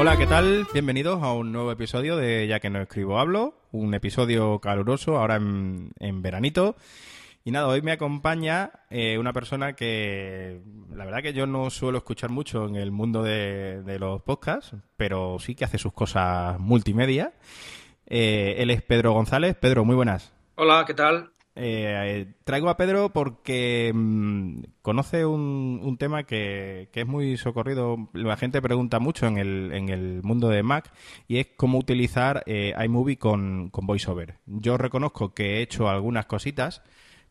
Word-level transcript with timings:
Hola, 0.00 0.16
¿qué 0.16 0.26
tal? 0.26 0.66
Bienvenidos 0.72 1.22
a 1.22 1.34
un 1.34 1.52
nuevo 1.52 1.70
episodio 1.70 2.16
de 2.16 2.46
Ya 2.46 2.58
que 2.58 2.70
no 2.70 2.80
escribo 2.80 3.18
hablo, 3.18 3.52
un 3.70 3.92
episodio 3.92 4.58
caluroso 4.58 5.18
ahora 5.18 5.36
en, 5.36 6.22
veranito. 6.22 6.74
Y 7.44 7.50
nada, 7.50 7.68
hoy 7.68 7.82
me 7.82 7.92
acompaña 7.92 8.70
eh, 8.88 9.18
una 9.18 9.34
persona 9.34 9.74
que 9.74 10.62
la 10.90 11.04
verdad 11.04 11.20
que 11.20 11.34
yo 11.34 11.46
no 11.46 11.68
suelo 11.68 11.98
escuchar 11.98 12.30
mucho 12.30 12.66
en 12.66 12.76
el 12.76 12.90
mundo 12.92 13.22
de, 13.22 13.82
de 13.82 13.98
los 13.98 14.22
podcasts, 14.22 14.74
pero 14.96 15.36
sí 15.38 15.54
que 15.54 15.66
hace 15.66 15.76
sus 15.76 15.92
cosas 15.92 16.58
multimedia. 16.58 17.34
Eh, 18.06 18.54
él 18.56 18.70
es 18.70 18.80
Pedro 18.80 19.12
González. 19.12 19.54
Pedro, 19.54 19.84
muy 19.84 19.96
buenas. 19.96 20.32
Hola, 20.54 20.84
¿qué 20.86 20.94
tal? 20.94 21.30
Eh, 21.56 22.32
traigo 22.44 22.70
a 22.70 22.76
Pedro 22.76 23.12
porque 23.12 23.90
mm, 23.94 24.62
conoce 24.82 25.26
un, 25.26 25.80
un 25.82 25.98
tema 25.98 26.22
que, 26.22 26.88
que 26.92 27.00
es 27.00 27.06
muy 27.06 27.36
socorrido. 27.36 28.08
La 28.12 28.36
gente 28.36 28.62
pregunta 28.62 28.98
mucho 29.00 29.26
en 29.26 29.36
el, 29.36 29.72
en 29.72 29.88
el 29.88 30.22
mundo 30.22 30.48
de 30.48 30.62
Mac 30.62 30.92
y 31.26 31.38
es 31.38 31.48
cómo 31.56 31.78
utilizar 31.78 32.42
eh, 32.46 32.74
iMovie 32.82 33.18
con, 33.18 33.70
con 33.70 33.86
VoiceOver. 33.86 34.38
Yo 34.46 34.78
reconozco 34.78 35.34
que 35.34 35.58
he 35.58 35.62
hecho 35.62 35.88
algunas 35.88 36.26
cositas, 36.26 36.82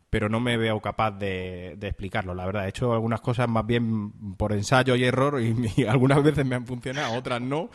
pero 0.10 0.28
no 0.28 0.40
me 0.40 0.58
veo 0.58 0.82
capaz 0.82 1.12
de, 1.12 1.76
de 1.78 1.88
explicarlo. 1.88 2.36
La 2.36 2.46
verdad, 2.46 2.66
he 2.66 2.70
hecho 2.70 2.94
algunas 2.94 3.22
cosas 3.22 3.48
más 3.48 3.66
bien 3.66 4.12
por 4.36 4.52
ensayo 4.54 4.96
y 4.96 5.06
error 5.06 5.42
y, 5.42 5.56
y 5.78 5.86
algunas 5.88 6.22
veces 6.24 6.46
me 6.46 6.56
han 6.56 6.66
funcionado, 6.68 7.18
otras 7.18 7.42
no. 7.42 7.70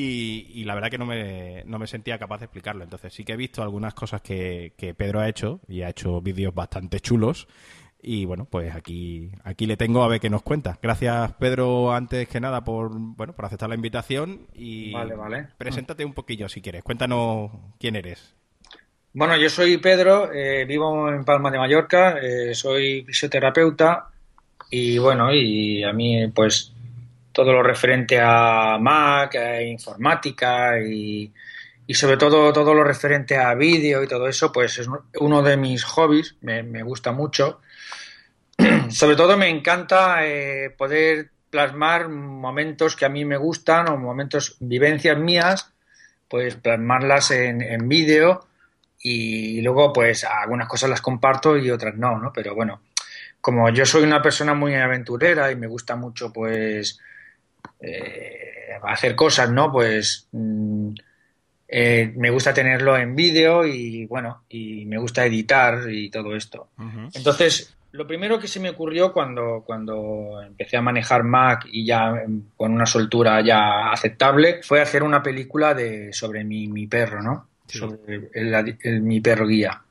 Y, 0.00 0.46
y, 0.54 0.62
la 0.62 0.76
verdad 0.76 0.90
que 0.90 0.98
no 0.98 1.06
me, 1.06 1.64
no 1.64 1.80
me 1.80 1.88
sentía 1.88 2.20
capaz 2.20 2.38
de 2.38 2.44
explicarlo. 2.44 2.84
Entonces 2.84 3.12
sí 3.12 3.24
que 3.24 3.32
he 3.32 3.36
visto 3.36 3.64
algunas 3.64 3.94
cosas 3.94 4.20
que, 4.20 4.72
que 4.76 4.94
Pedro 4.94 5.18
ha 5.18 5.28
hecho 5.28 5.58
y 5.66 5.82
ha 5.82 5.88
hecho 5.88 6.20
vídeos 6.20 6.54
bastante 6.54 7.00
chulos. 7.00 7.48
Y 8.00 8.24
bueno, 8.24 8.44
pues 8.44 8.76
aquí, 8.76 9.32
aquí 9.42 9.66
le 9.66 9.76
tengo 9.76 10.04
a 10.04 10.08
ver 10.08 10.20
qué 10.20 10.30
nos 10.30 10.42
cuenta. 10.42 10.78
Gracias, 10.80 11.32
Pedro, 11.40 11.92
antes 11.92 12.28
que 12.28 12.38
nada, 12.38 12.62
por 12.62 12.92
bueno, 12.94 13.32
por 13.32 13.44
aceptar 13.44 13.68
la 13.70 13.74
invitación. 13.74 14.46
Y 14.54 14.92
vale, 14.92 15.16
vale. 15.16 15.48
preséntate 15.58 16.04
un 16.04 16.14
poquillo 16.14 16.48
si 16.48 16.62
quieres. 16.62 16.84
Cuéntanos 16.84 17.50
quién 17.80 17.96
eres. 17.96 18.36
Bueno, 19.14 19.36
yo 19.36 19.50
soy 19.50 19.78
Pedro, 19.78 20.32
eh, 20.32 20.64
vivo 20.64 21.12
en 21.12 21.24
Palma 21.24 21.50
de 21.50 21.58
Mallorca, 21.58 22.18
eh, 22.22 22.54
soy 22.54 23.02
fisioterapeuta 23.04 24.10
y 24.70 24.98
bueno, 24.98 25.34
y 25.34 25.82
a 25.82 25.92
mí 25.92 26.28
pues 26.28 26.72
todo 27.38 27.52
lo 27.52 27.62
referente 27.62 28.18
a 28.20 28.78
Mac, 28.80 29.36
a 29.36 29.62
informática 29.62 30.76
y, 30.80 31.32
y, 31.86 31.94
sobre 31.94 32.16
todo 32.16 32.52
todo 32.52 32.74
lo 32.74 32.82
referente 32.82 33.36
a 33.36 33.54
vídeo 33.54 34.02
y 34.02 34.08
todo 34.08 34.26
eso, 34.26 34.50
pues 34.50 34.76
es 34.78 34.88
uno 35.20 35.42
de 35.44 35.56
mis 35.56 35.84
hobbies, 35.84 36.34
me, 36.40 36.64
me 36.64 36.82
gusta 36.82 37.12
mucho. 37.12 37.60
sobre 38.90 39.14
todo 39.14 39.36
me 39.36 39.48
encanta 39.48 40.26
eh, 40.26 40.70
poder 40.76 41.30
plasmar 41.48 42.08
momentos 42.08 42.96
que 42.96 43.04
a 43.04 43.08
mí 43.08 43.24
me 43.24 43.36
gustan 43.36 43.88
o 43.88 43.96
momentos, 43.96 44.56
vivencias 44.58 45.16
mías, 45.16 45.72
pues 46.26 46.56
plasmarlas 46.56 47.30
en, 47.30 47.62
en 47.62 47.88
vídeo 47.88 48.48
y 49.00 49.62
luego 49.62 49.92
pues 49.92 50.24
algunas 50.24 50.66
cosas 50.66 50.90
las 50.90 51.00
comparto 51.00 51.56
y 51.56 51.70
otras 51.70 51.94
no, 51.94 52.18
¿no? 52.18 52.32
Pero 52.32 52.56
bueno, 52.56 52.80
como 53.40 53.70
yo 53.70 53.86
soy 53.86 54.02
una 54.02 54.20
persona 54.20 54.54
muy 54.54 54.74
aventurera 54.74 55.52
y 55.52 55.54
me 55.54 55.68
gusta 55.68 55.94
mucho 55.94 56.32
pues 56.32 56.98
eh, 57.80 58.70
hacer 58.82 59.14
cosas, 59.14 59.50
¿no? 59.50 59.70
Pues 59.70 60.28
mmm, 60.32 60.90
eh, 61.68 62.12
me 62.16 62.30
gusta 62.30 62.54
tenerlo 62.54 62.96
en 62.96 63.14
vídeo 63.14 63.66
y 63.66 64.06
bueno, 64.06 64.44
y 64.48 64.84
me 64.86 64.98
gusta 64.98 65.26
editar 65.26 65.90
y 65.90 66.10
todo 66.10 66.34
esto. 66.34 66.68
Uh 66.78 66.82
-huh. 66.82 67.10
Entonces, 67.14 67.74
lo 67.92 68.06
primero 68.06 68.38
que 68.38 68.48
se 68.48 68.60
me 68.60 68.70
ocurrió 68.70 69.12
cuando, 69.12 69.62
cuando 69.66 70.42
empecé 70.42 70.76
a 70.76 70.82
manejar 70.82 71.24
Mac 71.24 71.66
y 71.70 71.84
ya 71.84 72.24
con 72.56 72.72
una 72.72 72.86
soltura 72.86 73.40
ya 73.42 73.90
aceptable 73.90 74.62
fue 74.62 74.80
hacer 74.80 75.02
una 75.02 75.22
película 75.22 75.74
de, 75.74 76.12
sobre 76.12 76.44
mi, 76.44 76.68
mi 76.68 76.86
perro, 76.86 77.22
¿no? 77.22 77.48
Sí. 77.66 77.78
Sobre 77.78 78.30
el, 78.34 78.54
el, 78.54 78.78
el, 78.82 79.00
mi 79.02 79.20
perro 79.20 79.46
guía. 79.46 79.82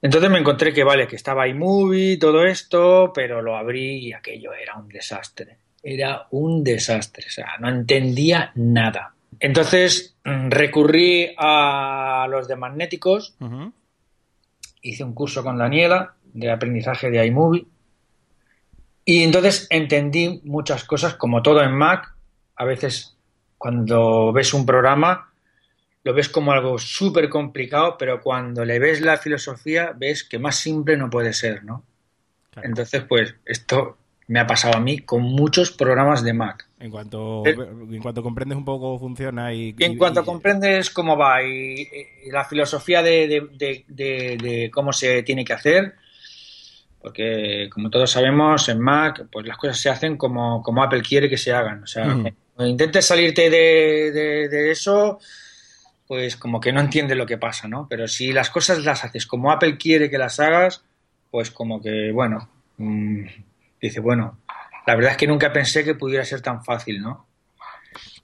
Entonces 0.00 0.30
me 0.30 0.38
encontré 0.38 0.72
que 0.72 0.82
vale, 0.82 1.06
que 1.06 1.14
estaba 1.14 1.46
iMovie, 1.46 2.16
todo 2.16 2.44
esto, 2.44 3.12
pero 3.14 3.40
lo 3.42 3.56
abrí 3.56 4.08
y 4.08 4.12
aquello 4.12 4.52
era 4.52 4.76
un 4.76 4.88
desastre 4.88 5.61
era 5.82 6.26
un 6.30 6.62
desastre, 6.62 7.24
o 7.26 7.30
sea, 7.30 7.56
no 7.60 7.68
entendía 7.68 8.52
nada. 8.54 9.14
Entonces 9.40 10.16
recurrí 10.24 11.34
a 11.36 12.26
los 12.30 12.46
de 12.46 12.56
magnéticos, 12.56 13.34
uh 13.40 13.46
-huh. 13.46 13.72
hice 14.82 15.04
un 15.04 15.14
curso 15.14 15.42
con 15.42 15.58
Daniela 15.58 16.14
de 16.32 16.50
aprendizaje 16.50 17.10
de 17.10 17.26
iMovie 17.26 17.66
y 19.04 19.24
entonces 19.24 19.66
entendí 19.70 20.40
muchas 20.44 20.84
cosas, 20.84 21.14
como 21.14 21.42
todo 21.42 21.62
en 21.62 21.74
Mac, 21.74 22.14
a 22.54 22.64
veces 22.64 23.16
cuando 23.58 24.32
ves 24.32 24.54
un 24.54 24.64
programa 24.64 25.32
lo 26.04 26.14
ves 26.14 26.28
como 26.28 26.52
algo 26.52 26.78
súper 26.78 27.28
complicado, 27.28 27.96
pero 27.96 28.20
cuando 28.20 28.64
le 28.64 28.78
ves 28.78 29.00
la 29.00 29.16
filosofía 29.16 29.92
ves 29.96 30.24
que 30.24 30.38
más 30.38 30.56
simple 30.56 30.96
no 30.96 31.08
puede 31.08 31.32
ser, 31.32 31.64
¿no? 31.64 31.84
Claro. 32.50 32.68
Entonces, 32.68 33.04
pues 33.08 33.34
esto 33.44 33.98
me 34.32 34.40
ha 34.40 34.46
pasado 34.46 34.78
a 34.78 34.80
mí 34.80 35.00
con 35.00 35.20
muchos 35.20 35.72
programas 35.72 36.24
de 36.24 36.32
Mac. 36.32 36.66
En 36.80 36.90
cuanto, 36.90 37.44
eh, 37.44 37.54
en 37.54 38.00
cuanto 38.00 38.22
comprendes 38.22 38.56
un 38.56 38.64
poco 38.64 38.86
cómo 38.86 38.98
funciona 38.98 39.52
y... 39.52 39.74
En 39.78 39.98
cuanto 39.98 40.22
y, 40.22 40.24
comprendes 40.24 40.88
cómo 40.88 41.18
va 41.18 41.42
y, 41.42 41.86
y 42.24 42.30
la 42.30 42.46
filosofía 42.46 43.02
de, 43.02 43.28
de, 43.52 43.84
de, 43.86 44.38
de, 44.38 44.70
cómo 44.72 44.90
se 44.94 45.22
tiene 45.22 45.44
que 45.44 45.52
hacer, 45.52 45.96
porque 47.02 47.68
como 47.70 47.90
todos 47.90 48.10
sabemos 48.10 48.70
en 48.70 48.80
Mac, 48.80 49.26
pues 49.30 49.46
las 49.46 49.58
cosas 49.58 49.78
se 49.78 49.90
hacen 49.90 50.16
como, 50.16 50.62
como 50.62 50.82
Apple 50.82 51.02
quiere 51.02 51.28
que 51.28 51.36
se 51.36 51.52
hagan. 51.52 51.82
O 51.82 51.86
sea, 51.86 52.06
uh 52.06 52.24
-huh. 52.56 52.70
intentes 52.70 53.04
salirte 53.04 53.50
de, 53.50 54.70
eso, 54.70 55.18
pues 56.06 56.38
como 56.38 56.58
que 56.58 56.72
no 56.72 56.80
entiendes 56.80 57.18
lo 57.18 57.26
que 57.26 57.36
pasa, 57.36 57.68
¿no? 57.68 57.86
Pero 57.86 58.08
si 58.08 58.32
las 58.32 58.48
cosas 58.48 58.82
las 58.82 59.04
haces 59.04 59.26
como 59.26 59.52
Apple 59.52 59.76
quiere 59.76 60.08
que 60.08 60.16
las 60.16 60.40
hagas, 60.40 60.82
pues 61.30 61.50
como 61.50 61.82
que, 61.82 62.12
bueno... 62.12 62.48
Mmm, 62.78 63.26
dice, 63.82 64.00
bueno, 64.00 64.38
la 64.86 64.94
verdad 64.94 65.12
es 65.12 65.16
que 65.16 65.26
nunca 65.26 65.52
pensé 65.52 65.84
que 65.84 65.94
pudiera 65.94 66.24
ser 66.24 66.40
tan 66.40 66.64
fácil, 66.64 67.02
¿no? 67.02 67.26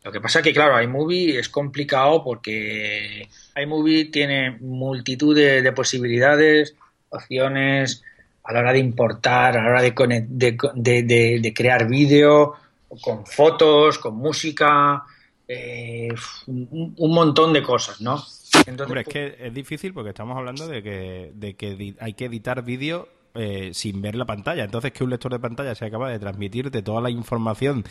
Lo 0.04 0.12
que 0.12 0.20
pasa 0.20 0.38
es 0.38 0.44
que, 0.44 0.54
claro, 0.54 0.80
iMovie 0.80 1.38
es 1.38 1.48
complicado 1.48 2.22
porque 2.22 3.28
iMovie 3.56 4.06
tiene 4.06 4.56
multitud 4.60 5.34
de, 5.36 5.60
de 5.60 5.72
posibilidades, 5.72 6.76
opciones 7.10 8.02
a 8.44 8.52
la 8.52 8.60
hora 8.60 8.72
de 8.72 8.78
importar, 8.78 9.58
a 9.58 9.62
la 9.62 9.68
hora 9.68 9.82
de, 9.82 9.92
de, 10.28 11.02
de, 11.02 11.38
de 11.42 11.54
crear 11.54 11.86
vídeo, 11.86 12.54
con 13.02 13.26
fotos, 13.26 13.98
con 13.98 14.16
música, 14.16 15.04
eh, 15.46 16.08
un, 16.46 16.94
un, 16.96 17.14
montón 17.14 17.52
de 17.52 17.62
cosas, 17.62 18.00
¿no? 18.00 18.22
Entonces, 18.66 18.86
Hombre, 18.86 19.02
es 19.02 19.08
que 19.08 19.36
es 19.38 19.52
difícil 19.52 19.92
porque 19.92 20.10
estamos 20.10 20.36
hablando 20.36 20.66
de 20.66 20.82
que, 20.82 21.32
de 21.34 21.54
que 21.54 21.94
hay 22.00 22.14
que 22.14 22.24
editar 22.26 22.62
vídeo 22.64 23.08
eh, 23.38 23.70
sin 23.72 24.02
ver 24.02 24.16
la 24.16 24.26
pantalla. 24.26 24.64
Entonces, 24.64 24.92
que 24.92 25.04
un 25.04 25.10
lector 25.10 25.32
de 25.32 25.38
pantalla 25.38 25.74
sea 25.74 25.90
capaz 25.90 26.10
de 26.10 26.18
transmitirte 26.18 26.82
toda 26.82 27.00
la 27.00 27.08
información 27.08 27.84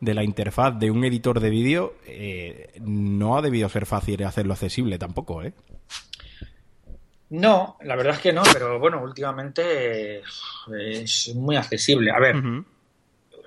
de 0.00 0.14
la 0.14 0.22
interfaz 0.22 0.78
de 0.78 0.90
un 0.90 1.04
editor 1.04 1.40
de 1.40 1.50
vídeo, 1.50 1.94
eh, 2.06 2.70
no 2.80 3.36
ha 3.36 3.42
debido 3.42 3.68
ser 3.68 3.84
fácil 3.84 4.22
hacerlo 4.24 4.52
accesible 4.52 4.98
tampoco, 4.98 5.42
¿eh? 5.42 5.52
No, 7.30 7.78
la 7.82 7.96
verdad 7.96 8.14
es 8.14 8.20
que 8.20 8.32
no, 8.32 8.42
pero 8.52 8.78
bueno, 8.78 9.02
últimamente 9.02 10.20
es 10.70 11.32
muy 11.34 11.56
accesible. 11.56 12.10
A 12.10 12.20
ver, 12.20 12.36
uh 12.36 12.40
-huh. 12.40 12.64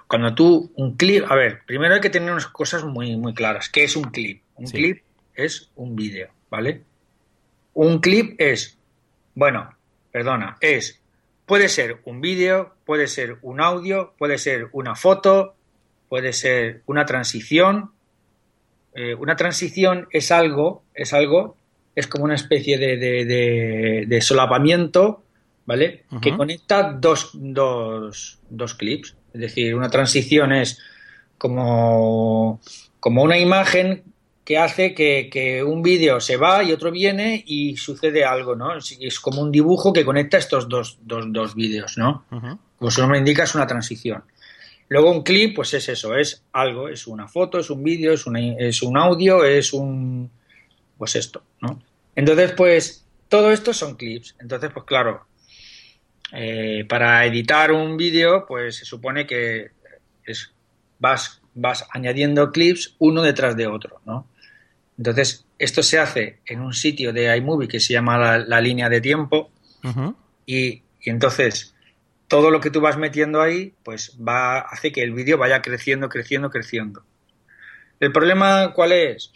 cuando 0.08 0.34
tú, 0.34 0.72
un 0.76 0.98
clip, 0.98 1.24
a 1.30 1.36
ver, 1.36 1.62
primero 1.68 1.94
hay 1.94 2.02
que 2.02 2.10
tener 2.10 2.32
unas 2.32 2.48
cosas 2.48 2.84
muy, 2.84 3.16
muy 3.16 3.34
claras. 3.34 3.70
¿Qué 3.70 3.84
es 3.84 3.96
un 3.96 4.06
clip? 4.06 4.42
Un 4.56 4.68
sí. 4.68 4.74
clip 4.74 5.04
es 5.36 5.70
un 5.76 5.96
vídeo, 5.96 6.30
¿vale? 6.50 6.82
Un 7.76 8.00
clip 8.00 8.36
es, 8.40 8.78
bueno, 9.36 9.70
perdona, 10.12 10.58
es 10.62 11.00
Puede 11.46 11.70
ser 11.70 12.00
un 12.06 12.22
vídeo, 12.22 12.74
puede 12.86 13.08
ser 13.08 13.38
un 13.42 13.62
audio, 13.62 14.14
puede 14.18 14.38
ser 14.38 14.70
una 14.72 14.96
foto, 14.96 15.56
puede 16.10 16.34
ser 16.34 16.82
una 16.86 17.06
transición. 17.06 17.92
Eh, 18.96 19.14
una 19.14 19.36
transición 19.36 20.08
es 20.12 20.32
algo, 20.32 20.84
es 20.94 21.14
algo, 21.14 21.56
es 21.96 22.08
como 22.08 22.24
una 22.24 22.36
especie 22.36 22.78
de, 22.78 22.98
de, 22.98 23.26
de, 23.26 24.06
de 24.08 24.22
solapamiento, 24.22 25.24
¿vale? 25.66 26.06
Uh 26.12 26.16
-huh. 26.16 26.22
Que 26.22 26.36
conecta 26.36 26.94
dos, 26.94 27.32
dos, 27.34 28.40
dos, 28.50 28.74
clips. 28.74 29.16
Es 29.34 29.42
decir, 29.42 29.76
una 29.76 29.90
transición 29.90 30.52
es 30.52 30.80
como, 31.38 32.60
como 33.00 33.22
una 33.22 33.38
imagen 33.38 34.04
que 34.46 34.60
hace 34.60 34.94
que, 34.94 35.64
un 35.66 35.82
vídeo 35.82 36.22
se 36.22 36.38
va 36.38 36.64
y 36.64 36.72
otro 36.72 36.92
viene 36.92 37.44
y 37.48 37.76
sucede 37.78 38.24
algo, 38.24 38.56
¿no? 38.56 38.78
Es, 38.78 39.20
como 39.20 39.42
un 39.42 39.52
dibujo 39.52 39.92
que 39.92 40.06
conecta 40.06 40.38
estos 40.38 40.70
dos, 40.70 41.00
dos, 41.02 41.26
dos 41.30 41.56
vídeos, 41.56 41.98
¿no? 41.98 42.26
Como 42.78 42.92
su 42.92 43.02
nombre 43.02 43.18
indica, 43.18 43.44
es 43.44 43.56
una 43.56 43.66
transición. 43.66 44.24
Luego 44.88 45.12
un 45.12 45.24
clip, 45.24 45.56
pues 45.56 45.74
es 45.74 45.90
eso, 45.90 46.16
es 46.16 46.44
algo, 46.54 46.90
es 46.90 47.08
una 47.08 47.28
foto, 47.28 47.58
es 47.58 47.72
un 47.72 47.84
vídeo, 47.84 48.14
es, 48.14 48.24
es 48.60 48.84
un 48.84 48.98
audio, 48.98 49.44
es 49.44 49.74
un... 49.74 50.30
pues 50.96 51.16
esto, 51.16 51.42
¿no? 51.62 51.82
Entonces, 52.16 52.52
pues 52.52 53.04
todo 53.28 53.52
esto 53.52 53.74
son 53.74 53.96
clips. 53.96 54.36
Entonces, 54.40 54.70
pues 54.72 54.86
claro, 54.86 55.26
eh, 56.32 56.86
para 56.88 57.26
editar 57.26 57.72
un 57.72 57.98
vídeo, 57.98 58.46
pues 58.48 58.76
se 58.76 58.86
supone 58.86 59.26
que 59.26 59.72
es, 60.24 60.54
vas, 61.00 61.42
vas 61.56 61.88
añadiendo 61.92 62.52
clips 62.52 62.96
uno 63.00 63.24
detrás 63.24 63.58
de 63.58 63.66
otro, 63.66 64.02
¿no? 64.06 64.28
Entonces, 64.98 65.46
esto 65.60 65.84
se 65.84 66.00
hace 66.00 66.40
en 66.46 66.62
un 66.62 66.74
sitio 66.74 67.14
de 67.14 67.36
iMovie 67.38 67.68
que 67.68 67.80
se 67.80 67.94
llama 67.94 68.38
la, 68.38 68.62
línea 68.62 68.90
de 68.90 69.02
tiempo 69.02 69.52
y, 70.46 70.82
entonces 71.02 71.76
todo 72.28 72.50
lo 72.50 72.60
que 72.60 72.72
tú 72.72 72.82
vas 72.82 72.98
metiendo 72.98 73.42
ahí, 73.42 73.74
pues 73.84 74.18
va 74.18 74.60
hace 74.60 74.92
que 74.92 75.04
el 75.04 75.14
vídeo 75.14 75.38
vaya 75.38 75.62
creciendo, 75.62 76.10
creciendo, 76.10 76.50
creciendo. 76.50 77.04
El 78.00 78.12
problema, 78.12 78.74
¿cuál 78.74 78.94
es? 78.94 79.32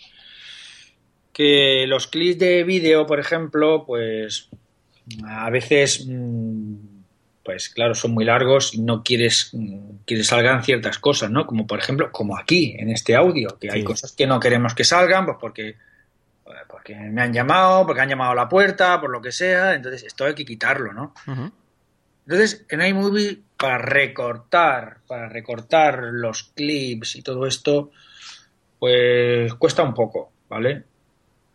Que 1.31 1.85
los 1.87 2.07
clips 2.07 2.39
de 2.39 2.63
vídeo, 2.63 3.05
por 3.05 3.19
ejemplo, 3.19 3.85
pues 3.85 4.49
a 5.23 5.49
veces 5.49 6.05
mm, 6.07 6.75
pues 7.49 7.69
claro, 7.69 7.95
son 7.95 8.11
muy 8.11 8.25
largos 8.25 8.75
y 8.75 8.81
no 8.81 9.01
quieres 9.01 9.51
que 10.05 10.23
salgan 10.23 10.63
ciertas 10.63 10.99
cosas, 10.99 11.31
¿no? 11.31 11.47
Como 11.47 11.65
por 11.65 11.79
ejemplo, 11.79 12.11
como 12.11 12.37
aquí, 12.37 12.75
en 12.77 12.91
este 12.91 13.15
audio, 13.15 13.57
que 13.59 13.71
hay 13.71 13.83
cosas 13.83 14.11
que 14.11 14.27
no 14.27 14.39
queremos 14.39 14.75
que 14.75 14.83
salgan, 14.83 15.25
pues 15.25 15.37
porque, 15.41 15.75
porque 16.67 16.93
me 16.93 17.23
han 17.23 17.33
llamado, 17.33 17.87
porque 17.87 18.01
han 18.01 18.09
llamado 18.09 18.33
a 18.33 18.35
la 18.35 18.47
puerta, 18.47 19.01
por 19.01 19.09
lo 19.09 19.19
que 19.19 19.31
sea, 19.31 19.73
entonces 19.73 20.03
esto 20.03 20.25
hay 20.25 20.35
que 20.35 20.45
quitarlo, 20.45 20.93
¿no? 20.93 21.15
Entonces, 22.27 22.67
en 22.69 22.85
iMovie, 22.85 23.41
para 23.57 23.79
recortar, 23.79 24.99
para 25.07 25.27
recortar 25.27 26.03
los 26.11 26.43
clips 26.53 27.15
y 27.15 27.23
todo 27.23 27.47
esto, 27.47 27.89
pues 28.77 29.51
cuesta 29.55 29.81
un 29.81 29.95
poco, 29.95 30.31
¿vale? 30.47 30.83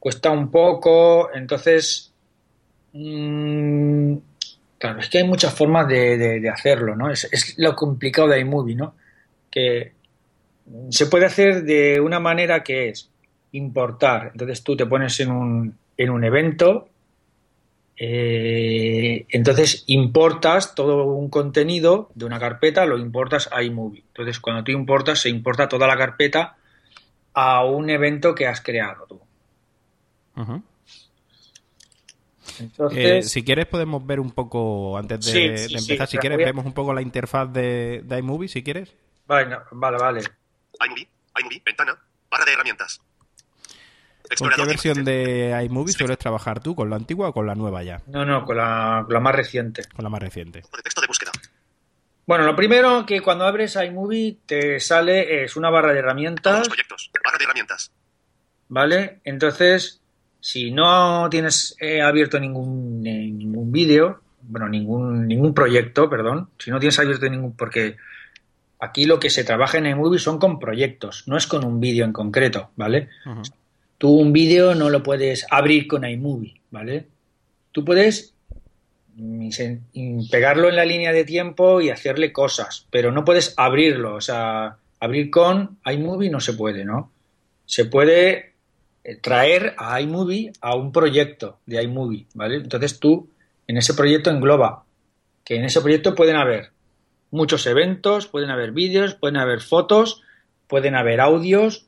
Cuesta 0.01 0.31
un 0.31 0.51
poco, 0.51 1.33
entonces... 1.33 2.13
Mmm, 2.95 4.17
Claro, 4.85 5.01
es 5.01 5.09
que 5.09 5.17
hay 5.17 5.25
muchas 5.25 5.55
formas 5.55 5.89
de, 5.89 6.47
hacerlo, 6.53 6.95
¿no? 6.95 7.11
Es, 7.11 7.55
lo 7.57 7.75
complicado 7.75 8.29
de 8.29 8.41
iMovie, 8.41 8.75
¿no? 8.75 8.95
Que 9.51 9.95
se 10.91 11.07
puede 11.07 11.25
hacer 11.25 11.63
de 11.63 12.03
una 12.03 12.21
manera 12.21 12.63
que 12.63 12.91
es 12.91 13.09
importar. 13.53 14.33
Entonces 14.33 14.63
tú 14.63 14.77
te 14.77 14.85
pones 14.85 15.19
en 15.21 15.31
un, 15.31 15.79
en 15.97 16.11
un 16.11 16.23
evento, 16.23 16.91
eh, 17.97 19.25
entonces 19.31 19.85
importas 19.87 20.75
todo 20.75 21.05
un 21.07 21.31
contenido 21.31 22.11
de 22.15 22.27
una 22.27 22.39
carpeta, 22.39 22.85
lo 22.85 22.99
importas 22.99 23.49
a 23.51 23.63
iMovie. 23.63 24.05
Entonces 24.09 24.39
cuando 24.39 24.65
tú 24.65 24.73
importas, 24.73 25.19
se 25.19 25.31
importa 25.31 25.67
toda 25.67 25.87
la 25.87 25.97
carpeta 25.97 26.57
a 27.33 27.65
un 27.65 27.89
evento 27.89 28.35
que 28.35 28.47
has 28.47 28.61
creado 28.61 29.07
tú. 29.07 30.61
Eh, 32.93 33.23
si 33.23 33.45
quieres 33.45 33.67
podemos 33.67 34.05
ver 34.07 34.21
un 34.21 34.31
poco, 34.31 34.97
antes 34.97 35.25
de, 35.27 35.65
empezar, 35.65 36.07
si 36.07 36.19
quieres, 36.19 36.39
vemos 36.39 36.65
un 36.65 36.73
poco 36.73 36.93
la 36.93 37.03
interfaz 37.03 37.53
de, 37.53 38.05
iMovie, 38.19 38.49
si 38.49 38.63
quieres. 38.63 38.95
Vale, 39.27 39.59
vale, 39.73 39.99
vale. 39.99 40.23
iMovie, 40.85 41.09
iMovie, 41.41 41.63
ventana, 41.65 41.99
barra 42.31 42.45
de 42.45 42.53
herramientas. 42.53 43.01
¿Con 44.39 44.51
qué 44.51 44.65
versión 44.65 45.05
de 45.05 45.67
iMovie 45.67 45.93
sueles 45.93 46.19
trabajar 46.19 46.61
tú? 46.61 46.75
¿Con 46.75 46.91
la 46.91 46.97
antigua 46.97 47.29
o 47.29 47.33
con 47.33 47.47
la 47.47 47.55
nueva 47.55 47.83
ya? 47.83 48.01
No, 48.07 48.25
no, 48.25 48.45
con 48.45 48.57
la, 48.57 49.07
más 49.21 49.35
reciente. 49.35 49.83
Con 49.95 50.03
la 50.03 50.09
más 50.09 50.21
reciente. 50.21 50.63
De 50.63 50.83
texto 50.83 51.01
de 51.01 51.07
búsqueda. 51.07 51.31
Bueno, 52.27 52.45
lo 52.45 52.57
primero 52.57 53.05
que 53.05 53.21
cuando 53.21 53.45
abres 53.45 53.77
iMovie 53.77 54.39
te 54.47 54.81
sale 54.81 55.45
es 55.45 55.57
una 55.57 55.69
barra 55.69 55.93
de 55.93 55.99
herramientas. 55.99 56.69
proyectos, 56.69 57.11
barra 57.23 57.37
de 57.39 57.45
herramientas. 57.45 57.93
¿Vale? 58.69 59.21
Entonces, 59.25 60.01
si 60.45 60.71
no 60.71 61.31
tienes 61.31 61.75
eh, 61.81 62.03
abierto 62.03 62.39
ningún, 62.39 63.03
eh, 63.07 63.31
ningún 63.33 63.73
vídeo, 63.73 64.21
bueno, 64.43 64.69
ningún, 64.69 65.27
ningún 65.27 65.55
proyecto, 65.55 66.11
perdón, 66.11 66.51
si 66.59 66.71
no 66.71 66.79
tienes 66.79 66.99
abierto 66.99 67.31
ningún, 67.31 67.57
porque 67.57 67.97
aquí 68.79 69.07
lo 69.07 69.19
que 69.19 69.31
se 69.31 69.43
trabaja 69.43 69.79
en 69.79 69.87
iMovie 69.87 70.19
son 70.19 70.39
con 70.39 70.59
proyectos, 70.59 71.25
no 71.27 71.39
es 71.39 71.47
con 71.47 71.65
un 71.65 71.81
vídeo 71.81 72.05
en 72.05 72.13
concreto, 72.13 72.69
¿vale? 72.77 73.09
Tú 73.97 74.11
un 74.11 74.35
vídeo 74.35 74.75
no 74.75 74.91
lo 74.91 75.03
puedes 75.03 75.47
abrir 75.51 75.87
con 75.87 76.07
iMovie, 76.07 76.61
¿vale? 76.71 77.07
Tú 77.73 77.83
puedes 77.83 78.35
pegarlo 80.31 80.69
en 80.69 80.77
la 80.77 80.85
línea 80.85 81.13
de 81.13 81.25
tiempo 81.25 81.81
y 81.81 81.89
hacerle 81.89 82.35
cosas, 82.35 82.87
pero 82.91 83.11
no 83.13 83.25
puedes 83.25 83.55
abrirlo, 83.57 84.17
o 84.17 84.21
sea, 84.21 84.77
abrir 85.01 85.31
con 85.31 85.79
iMovie 85.87 86.29
no 86.29 86.41
se 86.41 86.53
puede, 86.53 86.85
¿no? 86.85 87.11
Se 87.65 87.87
puede 87.87 88.54
traer 89.21 89.75
a 89.77 90.01
iMovie 90.01 90.53
a 90.61 90.75
un 90.77 90.93
proyecto 90.93 91.59
de 91.67 91.83
iMovie, 91.83 92.27
¿vale? 92.35 92.57
Entonces 92.57 92.99
tú 92.99 93.29
en 93.67 93.77
ese 93.77 93.95
proyecto 93.95 94.31
engloba 94.31 94.85
que 95.45 95.57
en 95.57 95.65
ese 95.65 95.81
proyecto 95.81 96.15
pueden 96.15 96.37
haber 96.37 96.71
muchos 97.31 97.67
eventos, 97.67 98.27
pueden 98.27 98.51
haber 98.51 98.73
vídeos, 98.73 99.15
pueden 99.15 99.37
haber 99.37 99.61
fotos, 99.61 100.23
pueden 100.67 100.95
haber 100.95 101.21
audios 101.21 101.87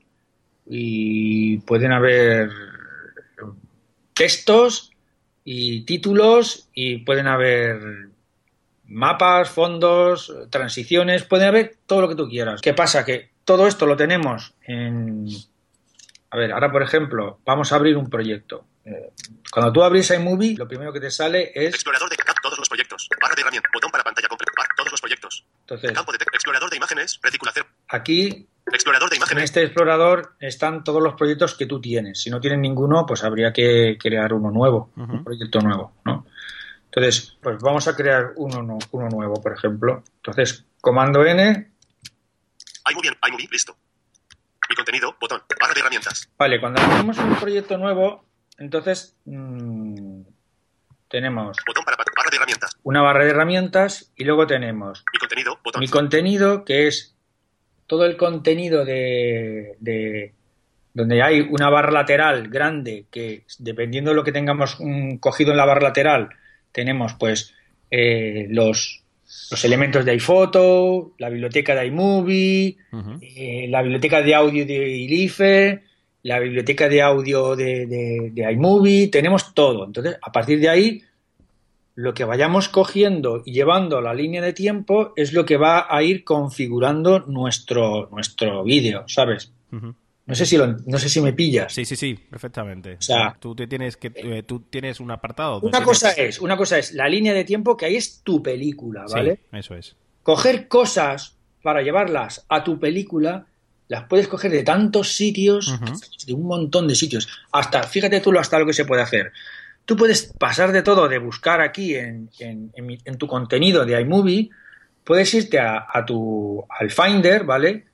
y 0.67 1.59
pueden 1.59 1.93
haber 1.93 2.51
textos 4.13 4.91
y 5.45 5.83
títulos 5.83 6.69
y 6.75 6.99
pueden 6.99 7.29
haber 7.29 7.79
mapas, 8.85 9.49
fondos, 9.49 10.35
transiciones, 10.51 11.25
pueden 11.25 11.49
haber 11.49 11.77
todo 11.87 12.03
lo 12.03 12.09
que 12.09 12.15
tú 12.15 12.29
quieras. 12.29 12.61
¿Qué 12.61 12.75
pasa? 12.75 13.05
Que 13.05 13.31
todo 13.45 13.67
esto 13.67 13.87
lo 13.87 13.97
tenemos 13.97 14.55
en 14.67 15.27
a 16.31 16.37
ver, 16.37 16.53
ahora 16.53 16.71
por 16.71 16.83
ejemplo, 16.83 17.41
vamos 17.45 17.73
a 17.73 17.77
abrir 17.77 17.97
un 17.97 18.09
proyecto. 18.11 18.67
Eh, 18.85 19.11
cuando 19.51 19.73
tú 19.73 19.83
abrís 19.83 20.11
iMovie, 20.11 20.57
lo 20.57 20.69
primero 20.69 20.93
que 20.93 21.01
te 21.01 21.11
sale 21.11 21.51
es... 21.55 21.75
Explorador 21.75 22.09
de 22.09 22.17
todos 22.43 22.59
los 22.59 22.69
proyectos. 22.69 23.09
Barra 23.21 23.35
de 23.35 23.43
herramientas. 23.43 23.71
Botón 23.73 23.91
para 23.91 24.05
pantalla 24.05 24.29
completa. 24.29 24.53
Todos 24.77 24.93
los 24.93 25.01
proyectos. 25.01 25.45
Entonces, 25.63 25.93
Campo 25.93 26.13
de 26.13 26.19
explorador 26.33 26.71
de 26.71 26.77
imágenes. 26.77 27.19
Retícula 27.23 27.51
cero. 27.53 27.67
Aquí, 27.89 28.47
explorador 28.73 29.11
de 29.11 29.17
imágenes. 29.17 29.41
en 29.41 29.45
este 29.45 29.63
explorador 29.65 30.37
están 30.39 30.85
todos 30.85 31.03
los 31.03 31.15
proyectos 31.15 31.55
que 31.57 31.67
tú 31.67 31.81
tienes. 31.81 32.21
Si 32.21 32.31
no 32.31 32.41
tienes 32.41 32.61
ninguno, 32.61 33.05
pues 33.07 33.25
habría 33.25 33.53
que 33.53 33.99
crear 34.01 34.33
uno 34.33 34.51
nuevo. 34.51 34.93
Un 34.97 35.25
proyecto 35.25 35.61
nuevo, 35.61 35.95
¿no? 36.05 36.27
Entonces, 36.85 37.37
pues 37.43 37.59
vamos 37.61 37.89
a 37.89 37.97
crear 37.97 38.33
uno, 38.37 38.79
uno 38.93 39.09
nuevo, 39.09 39.43
por 39.43 39.53
ejemplo. 39.53 40.05
Entonces, 40.17 40.65
comando 40.81 41.25
N. 41.25 41.73
iMovie, 42.89 43.19
iMovie, 43.29 43.49
listo. 43.51 43.77
Mi 44.69 44.77
contenido, 44.77 45.17
botón, 45.21 45.43
barra 45.61 45.75
de 45.75 45.81
herramientas. 45.81 46.29
Vale, 46.39 46.61
cuando 46.61 46.81
tenemos 46.83 47.19
un 47.19 47.37
proyecto 47.37 47.79
nuevo, 47.79 48.25
entonces 48.59 49.17
mmm, 49.25 50.23
tenemos 51.09 51.57
botón 51.67 51.85
para 51.85 51.97
barra 51.97 52.31
de 52.31 52.37
herramientas. 52.37 52.77
una 52.83 53.03
barra 53.03 53.25
de 53.25 53.31
herramientas 53.31 54.13
y 54.17 54.25
luego 54.25 54.47
tenemos 54.47 55.05
mi 55.13 55.19
contenido, 55.19 55.59
botón. 55.63 55.81
Mi 55.81 55.89
contenido, 55.89 56.65
que 56.65 56.87
es 56.89 57.17
todo 57.87 58.05
el 58.05 58.17
contenido 58.17 58.85
de, 58.85 59.77
de 59.79 60.35
donde 60.93 61.23
hay 61.23 61.41
una 61.41 61.71
barra 61.71 61.93
lateral 61.93 62.49
grande 62.49 63.07
que 63.11 63.45
dependiendo 63.59 64.11
de 64.11 64.17
lo 64.17 64.25
que 64.25 64.33
tengamos 64.33 64.77
mm, 64.81 65.17
cogido 65.19 65.53
en 65.53 65.59
la 65.59 65.67
barra 65.67 65.83
lateral 65.83 66.31
tenemos 66.73 67.15
pues 67.15 67.55
eh, 67.91 68.47
los 68.51 69.05
los 69.51 69.65
elementos 69.65 70.05
de 70.05 70.13
iPhoto, 70.13 71.13
la 71.19 71.29
biblioteca 71.29 71.75
de 71.75 71.87
iMovie, 71.87 72.77
eh, 73.21 73.67
la 73.69 73.83
biblioteca 73.83 74.23
de 74.23 74.35
audio 74.35 74.67
de 74.67 74.89
ILIFE, 74.89 75.83
la 76.23 76.39
biblioteca 76.41 76.89
de 76.89 77.03
audio 77.03 77.55
de, 77.55 77.87
de, 77.87 78.53
iMovie, 78.53 79.09
tenemos 79.09 79.55
todo. 79.55 79.85
Entonces, 79.85 80.17
a 80.21 80.33
partir 80.33 80.61
de 80.61 80.69
ahí, 80.69 81.03
lo 81.95 82.15
que 82.15 82.25
vayamos 82.25 82.69
cogiendo 82.69 83.43
y 83.45 83.53
llevando 83.53 83.99
a 83.99 84.03
la 84.03 84.15
línea 84.15 84.43
de 84.43 84.53
tiempo 84.53 85.13
es 85.17 85.33
lo 85.33 85.45
que 85.45 85.57
va 85.57 85.87
a 85.89 86.03
ir 86.03 86.25
configurando 86.25 87.21
nuestro, 87.21 88.09
nuestro 88.11 88.65
vídeo, 88.65 89.05
¿sabes? 89.07 89.53
No 90.27 90.35
sé 90.35 90.45
si 90.45 90.59
no 90.59 90.99
sé 90.99 91.09
si 91.09 91.21
me 91.21 91.33
pillas. 91.33 91.73
Sí, 91.73 91.85
sí, 91.85 91.95
sí, 91.95 92.15
perfectamente. 92.15 92.95
O 92.95 93.03
sea, 93.03 93.37
tú 93.39 93.55
te 93.55 93.69
tienes 93.69 93.97
que 93.97 94.13
eh, 94.15 94.43
tú 94.43 94.61
tienes 94.61 94.99
un 94.99 95.13
apartado. 95.13 95.61
Una 95.61 95.83
cosa 95.83 96.11
es, 96.11 96.41
una 96.41 96.57
cosa 96.57 96.79
es 96.79 96.93
la 96.95 97.09
línea 97.09 97.33
de 97.33 97.45
tiempo 97.45 97.77
que 97.77 97.87
ahí 97.87 97.97
es 97.97 98.23
tu 98.23 98.43
película, 98.43 99.05
¿vale? 99.09 99.37
Sí, 99.37 99.59
eso 99.59 99.75
es. 99.77 99.95
Coger 100.25 100.67
cosas 100.67 101.37
para 101.63 101.83
llevarlas 101.83 102.45
a 102.49 102.65
tu 102.65 102.81
película 102.81 103.47
las 103.89 104.05
puedes 104.05 104.27
coger 104.29 104.51
de 104.51 104.65
tantos 104.65 105.17
sitios, 105.17 105.79
de 106.27 106.33
un 106.33 106.43
montón 106.43 106.89
de 106.89 106.97
sitios. 106.97 107.29
Hasta, 107.53 107.85
fíjate 107.85 108.21
tú 108.21 108.37
hasta 108.37 108.59
lo 108.59 108.67
que 108.67 108.73
se 108.73 108.85
puede 108.85 109.03
hacer. 109.03 109.33
Tú 109.85 109.97
puedes 109.97 110.33
pasar 110.39 110.73
de 110.73 110.83
todo, 110.83 111.09
de 111.09 111.19
buscar 111.19 111.61
aquí 111.61 111.95
en, 111.95 112.29
en, 112.41 112.73
en, 112.75 113.19
tu 113.19 113.29
contenido 113.29 113.85
de 113.85 114.01
iMovie, 114.01 114.51
puedes 115.05 115.33
irte 115.35 115.61
a, 115.61 115.87
a 115.89 116.05
tu, 116.05 116.65
al 116.69 116.91
Finder, 116.91 117.45
¿vale? 117.45 117.87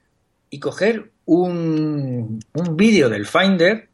Y 0.48 0.58
coger 0.58 1.11
un, 1.26 2.40
un 2.52 2.76
vídeo 2.76 3.08
del 3.08 3.26
Finder 3.26 3.88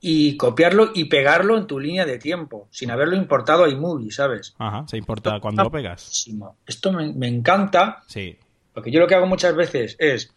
y 0.00 0.36
copiarlo 0.36 0.90
y 0.94 1.04
pegarlo 1.04 1.56
en 1.56 1.66
tu 1.66 1.78
línea 1.78 2.04
de 2.04 2.18
tiempo, 2.18 2.68
sin 2.72 2.90
haberlo 2.90 3.14
importado 3.16 3.64
a 3.64 3.68
iMovie, 3.68 4.10
¿sabes? 4.10 4.54
Ajá, 4.58 4.84
se 4.88 4.96
importa 4.96 5.38
cuando 5.40 5.62
lo 5.62 5.70
pegas. 5.70 6.04
Muchísimo. 6.06 6.56
Esto 6.66 6.92
me, 6.92 7.12
me 7.12 7.28
encanta, 7.28 8.02
Sí. 8.08 8.36
porque 8.74 8.90
yo 8.90 8.98
lo 9.00 9.06
que 9.06 9.14
hago 9.14 9.26
muchas 9.26 9.54
veces 9.54 9.94
es, 10.00 10.32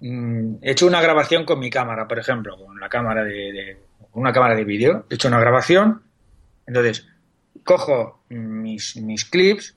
mm, 0.00 0.56
he 0.62 0.72
hecho 0.72 0.86
una 0.86 1.00
grabación 1.00 1.44
con 1.44 1.60
mi 1.60 1.70
cámara, 1.70 2.08
por 2.08 2.18
ejemplo, 2.18 2.56
con 2.56 2.78
la 2.80 2.88
cámara 2.88 3.22
de, 3.22 3.52
de- 3.52 3.76
una 4.14 4.32
cámara 4.32 4.56
de 4.56 4.64
vídeo, 4.64 5.06
he 5.10 5.14
hecho 5.14 5.28
una 5.28 5.38
grabación, 5.38 6.02
entonces 6.66 7.06
cojo 7.64 8.24
mis, 8.30 8.96
mis 8.96 9.24
clips, 9.24 9.75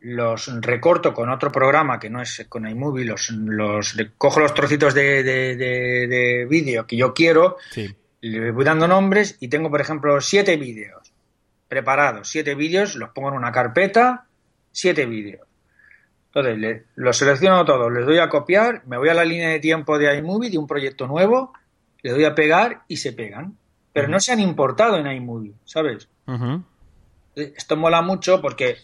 los 0.00 0.46
recorto 0.62 1.12
con 1.12 1.28
otro 1.28 1.50
programa 1.50 1.98
que 1.98 2.08
no 2.10 2.22
es 2.22 2.46
con 2.48 2.68
iMovie, 2.68 3.04
los, 3.04 3.30
los 3.30 3.96
cojo 4.16 4.40
los 4.40 4.54
trocitos 4.54 4.94
de, 4.94 5.22
de- 5.22 5.56
de- 5.56 6.06
de 6.06 6.46
vídeo 6.46 6.86
que 6.86 6.96
yo 6.96 7.12
quiero, 7.12 7.56
Sí. 7.70 7.94
le 8.20 8.50
voy 8.52 8.64
dando 8.64 8.86
nombres 8.86 9.36
y 9.40 9.48
tengo, 9.48 9.70
por 9.70 9.80
ejemplo, 9.80 10.20
siete 10.20 10.56
vídeos 10.56 11.12
preparados. 11.66 12.28
Siete 12.30 12.54
vídeos, 12.54 12.94
los 12.94 13.10
pongo 13.10 13.28
en 13.30 13.34
una 13.34 13.52
carpeta, 13.52 14.26
siete 14.72 15.04
vídeos. 15.06 15.46
Entonces, 16.28 16.58
le- 16.58 16.84
los 16.94 17.16
selecciono 17.16 17.64
todos, 17.64 17.92
les 17.92 18.06
doy 18.06 18.18
a 18.18 18.28
copiar, 18.28 18.82
me 18.86 18.96
voy 18.98 19.08
a 19.08 19.14
la 19.14 19.24
línea 19.24 19.48
de 19.48 19.58
tiempo 19.60 19.98
de 19.98 20.16
iMovie, 20.16 20.50
de 20.50 20.58
un 20.58 20.66
proyecto 20.66 21.06
nuevo, 21.06 21.52
le 22.02 22.12
doy 22.12 22.24
a 22.24 22.34
pegar 22.34 22.82
y 22.86 22.98
se 22.98 23.12
pegan. 23.12 23.56
Pero 23.92 24.06
no 24.08 24.20
se 24.20 24.30
han 24.32 24.38
importado 24.40 24.96
en 24.98 25.08
iMovie, 25.10 25.54
¿sabes? 25.64 26.08
Esto 27.34 27.76
mola 27.76 28.02
mucho 28.02 28.40
porque 28.40 28.76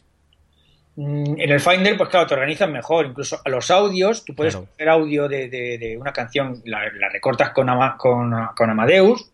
en 0.96 1.50
el 1.50 1.60
Finder, 1.60 1.96
pues 1.96 2.08
claro, 2.08 2.26
te 2.26 2.34
organizas 2.34 2.68
mejor. 2.70 3.06
Incluso 3.06 3.40
a 3.44 3.48
los 3.48 3.70
audios, 3.70 4.24
tú 4.24 4.34
puedes 4.34 4.54
Claro. 4.54 4.68
coger 4.70 4.88
audio 4.88 5.28
de, 5.28 5.48
de- 5.48 5.78
de 5.78 5.96
una 5.98 6.12
canción, 6.12 6.62
la, 6.64 6.82
la 6.92 7.08
recortas 7.08 7.50
con, 7.50 7.68
Ama- 7.68 7.96
con, 7.96 8.32
con 8.56 8.70
Amadeus, 8.70 9.30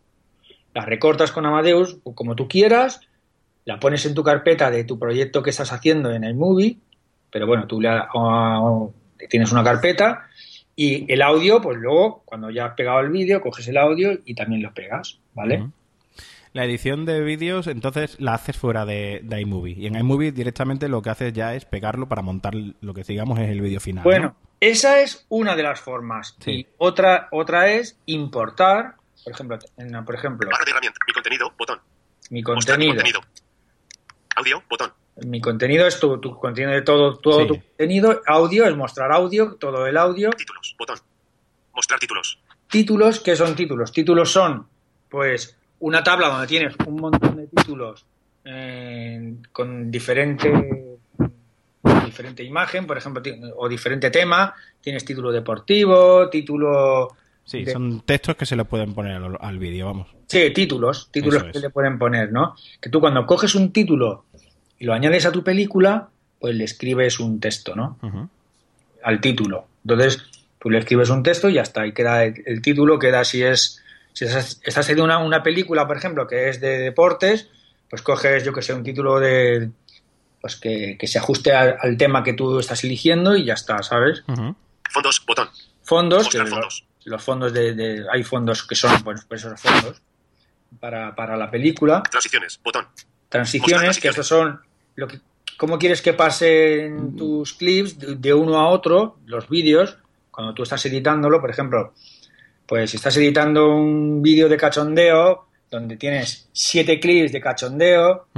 la 0.75 0.85
recortas 0.85 1.33
con 1.33 1.45
Amadeus 1.47 1.99
como 2.15 2.35
tú 2.37 2.49
quieras, 2.49 3.01
la 3.65 3.79
pones 3.79 4.07
en 4.07 4.15
tu 4.15 4.23
carpeta 4.25 4.71
de 4.71 4.85
tu 4.85 4.99
proyecto 4.99 5.43
que 5.43 5.51
estás 5.51 5.73
haciendo 5.73 6.11
en 6.13 6.25
iMovie, 6.25 6.79
pero 7.31 7.47
bueno, 7.47 7.67
tú 7.67 7.81
tienes 9.29 9.53
una 9.53 9.63
carpeta 9.63 10.27
y 10.75 11.13
el 11.13 11.21
audio, 11.23 11.61
pues 11.61 11.77
luego, 11.79 12.23
cuando 12.25 12.51
ya 12.51 12.67
has 12.67 12.75
pegado 12.75 13.01
el 13.01 13.11
vídeo, 13.11 13.41
coges 13.43 13.69
el 13.69 13.77
audio 13.77 14.19
y 14.25 14.35
también 14.35 14.63
lo 14.63 14.73
pegas, 14.73 15.19
¿vale? 15.35 15.67
La 16.53 16.65
edición 16.65 17.05
de 17.07 17.21
vídeos, 17.21 17.69
entonces, 17.69 18.17
la 18.19 18.35
haces 18.35 18.57
fuera 18.57 18.85
de, 18.85 19.21
de 19.23 19.41
iMovie. 19.41 19.75
Y 19.79 19.87
en 19.87 19.95
iMovie 19.97 20.33
directamente 20.33 20.89
lo 20.89 21.01
que 21.01 21.11
haces 21.11 21.33
ya 21.33 21.55
es 21.55 21.65
pegarlo 21.65 22.09
para 22.09 22.23
montar 22.23 22.55
lo 22.55 22.93
que 22.93 23.05
digamos 23.05 23.39
es 23.39 23.49
el 23.51 23.61
vídeo 23.61 23.79
final. 23.79 24.03
Bueno, 24.03 24.27
¿no? 24.27 24.37
esa 24.59 25.01
es 25.01 25.27
una 25.29 25.55
de 25.55 25.63
las 25.63 25.81
formas. 25.81 26.37
Sí. 26.41 26.51
Y 26.51 26.67
otra, 26.79 27.29
otra 27.31 27.71
es 27.71 27.99
importar, 28.07 28.97
por 29.23 29.33
ejemplo, 29.33 29.59
en- 29.77 30.05
por 30.05 30.15
ejemplo, 30.17 30.49
Barra 30.51 30.65
de 30.65 30.71
herramienta. 30.73 30.99
Mi 31.07 31.13
contenido. 31.13 31.53
Botón. 31.57 31.79
mi 32.31 32.43
contenido. 32.43 32.95
contenido. 32.95 33.21
Audio. 34.37 34.63
Botón. 34.69 34.93
Mi 35.27 35.41
contenido 35.41 35.87
es 35.87 36.01
tu, 36.01 36.19
tu 36.19 36.35
contenido 36.37 36.73
de 36.73 36.83
todo, 36.83 37.17
todo 37.19 37.43
Sí. 37.43 37.47
tu 37.47 37.55
contenido. 37.61 38.23
Audio 38.27 38.67
es 38.67 38.75
mostrar 38.77 39.13
audio, 39.13 39.55
todo 39.55 39.87
el 39.87 39.97
audio. 39.97 40.31
Títulos. 40.31 40.75
Botón. 40.79 40.99
Mostrar 41.75 42.01
títulos. 42.01 42.41
Títulos, 42.69 43.21
¿qué 43.21 43.37
son 43.37 43.55
títulos? 43.55 43.93
Títulos 43.93 44.33
son, 44.33 44.67
pues, 45.09 45.57
una 45.81 46.03
tabla 46.05 46.29
donde 46.29 46.47
tienes 46.47 46.75
un 46.87 46.97
montón 46.97 47.37
de 47.37 47.47
títulos 47.49 48.05
eh, 48.45 49.35
con 49.53 49.91
diferente 49.91 50.51
diferente 52.05 52.43
imagen, 52.43 52.87
por 52.87 52.99
ejemplo, 52.99 53.23
o 53.57 53.69
diferente 53.69 54.11
tema. 54.11 54.55
Tienes 54.81 55.05
título 55.05 55.31
deportivo, 55.33 56.29
título 56.29 57.09
Sí, 57.45 57.65
de- 57.65 57.73
son 57.73 58.01
textos 58.03 58.37
que 58.37 58.47
se 58.47 58.57
le 58.57 58.65
pueden 58.65 58.95
poner 58.95 59.13
al, 59.17 59.37
al 59.41 59.59
vídeo, 59.59 59.87
vamos. 59.87 60.09
Sí, 60.27 60.51
títulos, 60.53 61.09
títulos 61.11 61.45
es. 61.45 61.53
que 61.53 61.59
le 61.61 61.71
pueden 61.71 61.99
poner, 61.99 62.31
¿no? 62.33 62.55
Que 62.81 62.91
tú 62.91 63.01
cuando 63.01 63.27
coges 63.27 63.55
un 63.55 63.73
título 63.73 64.25
y 64.79 64.85
lo 64.85 64.93
añades 64.93 65.27
a 65.27 65.33
tu 65.33 65.43
película, 65.43 66.09
pues 66.39 66.55
le 66.55 66.65
escribes 66.65 67.19
un 67.21 67.41
texto, 67.41 67.75
¿no? 67.75 67.99
Al 69.03 69.21
título. 69.21 69.67
Entonces, 69.85 70.23
tú 70.59 70.71
le 70.71 70.79
escribes 70.79 71.11
un 71.11 71.23
texto 71.23 71.49
y 71.49 71.55
ya 71.55 71.63
está. 71.63 71.87
Y 71.87 71.93
queda 71.93 72.25
el, 72.25 72.43
el 72.47 72.63
título, 72.63 72.99
queda 72.99 73.25
si 73.25 73.43
es. 73.43 73.83
Si 74.13 74.25
estás, 74.25 74.61
estás 74.65 74.79
haciendo 74.85 75.05
una, 75.05 75.19
una 75.19 75.43
película, 75.43 75.87
por 75.87 75.97
ejemplo, 75.97 76.27
que 76.27 76.49
es 76.49 76.61
de 76.61 76.79
deportes, 76.79 77.49
pues 77.89 78.03
coges, 78.03 78.45
yo 78.45 78.53
que 78.53 78.63
sé, 78.63 78.75
un 78.75 78.83
título 78.83 79.19
de. 79.21 79.71
Pues 80.41 80.57
que, 80.57 80.97
que 80.99 81.07
se 81.07 81.19
ajuste 81.19 81.53
al, 81.53 81.77
al 81.81 81.97
tema 81.99 82.23
que 82.25 82.33
tú 82.33 82.59
estás 82.59 82.83
eligiendo 82.85 83.37
y 83.37 83.45
ya 83.45 83.55
está, 83.55 83.83
¿sabes? 83.83 84.23
Fondos. 84.91 85.23
Botón. 85.27 85.49
Fondos, 85.83 86.29
que 86.31 86.39
fondos. 86.39 86.85
los 87.05 87.23
fondos 87.23 87.53
de, 87.53 87.75
de- 87.75 88.07
Hay 88.11 88.23
fondos 88.25 88.63
que 88.63 88.75
son, 88.75 89.03
bueno, 89.05 89.21
pues 89.29 89.45
esos 89.45 89.61
fondos 89.61 90.01
para, 90.81 91.15
para 91.15 91.37
la 91.37 91.51
película. 91.51 92.03
Transiciones. 92.11 92.59
Botón. 92.65 92.87
transiciones, 93.29 93.99
que 94.01 94.09
estos 94.09 94.27
son 94.27 94.61
lo 94.97 95.07
que 95.09 95.21
cómo 95.59 95.79
quieres 95.79 96.01
que 96.01 96.15
pasen 96.15 97.17
tus 97.17 97.53
clips 97.53 97.99
de, 97.99 98.15
de 98.17 98.33
uno 98.35 98.59
a 98.59 98.69
otro, 98.71 99.19
los 99.27 99.47
vídeos, 99.49 99.99
cuando 100.31 100.55
tú 100.55 100.63
estás 100.63 100.85
editándolo, 100.87 101.39
por 101.41 101.51
ejemplo, 101.51 101.93
pues 102.71 102.91
si 102.93 102.99
estás 102.99 103.17
editando 103.17 103.67
un 103.75 104.23
vídeo 104.23 104.49
de 104.49 104.57
cachondeo 104.57 105.49
donde 105.69 105.97
tienes 105.97 106.49
siete 106.53 107.01
clips 107.01 107.33
de 107.33 107.41
cachondeo, 107.41 108.29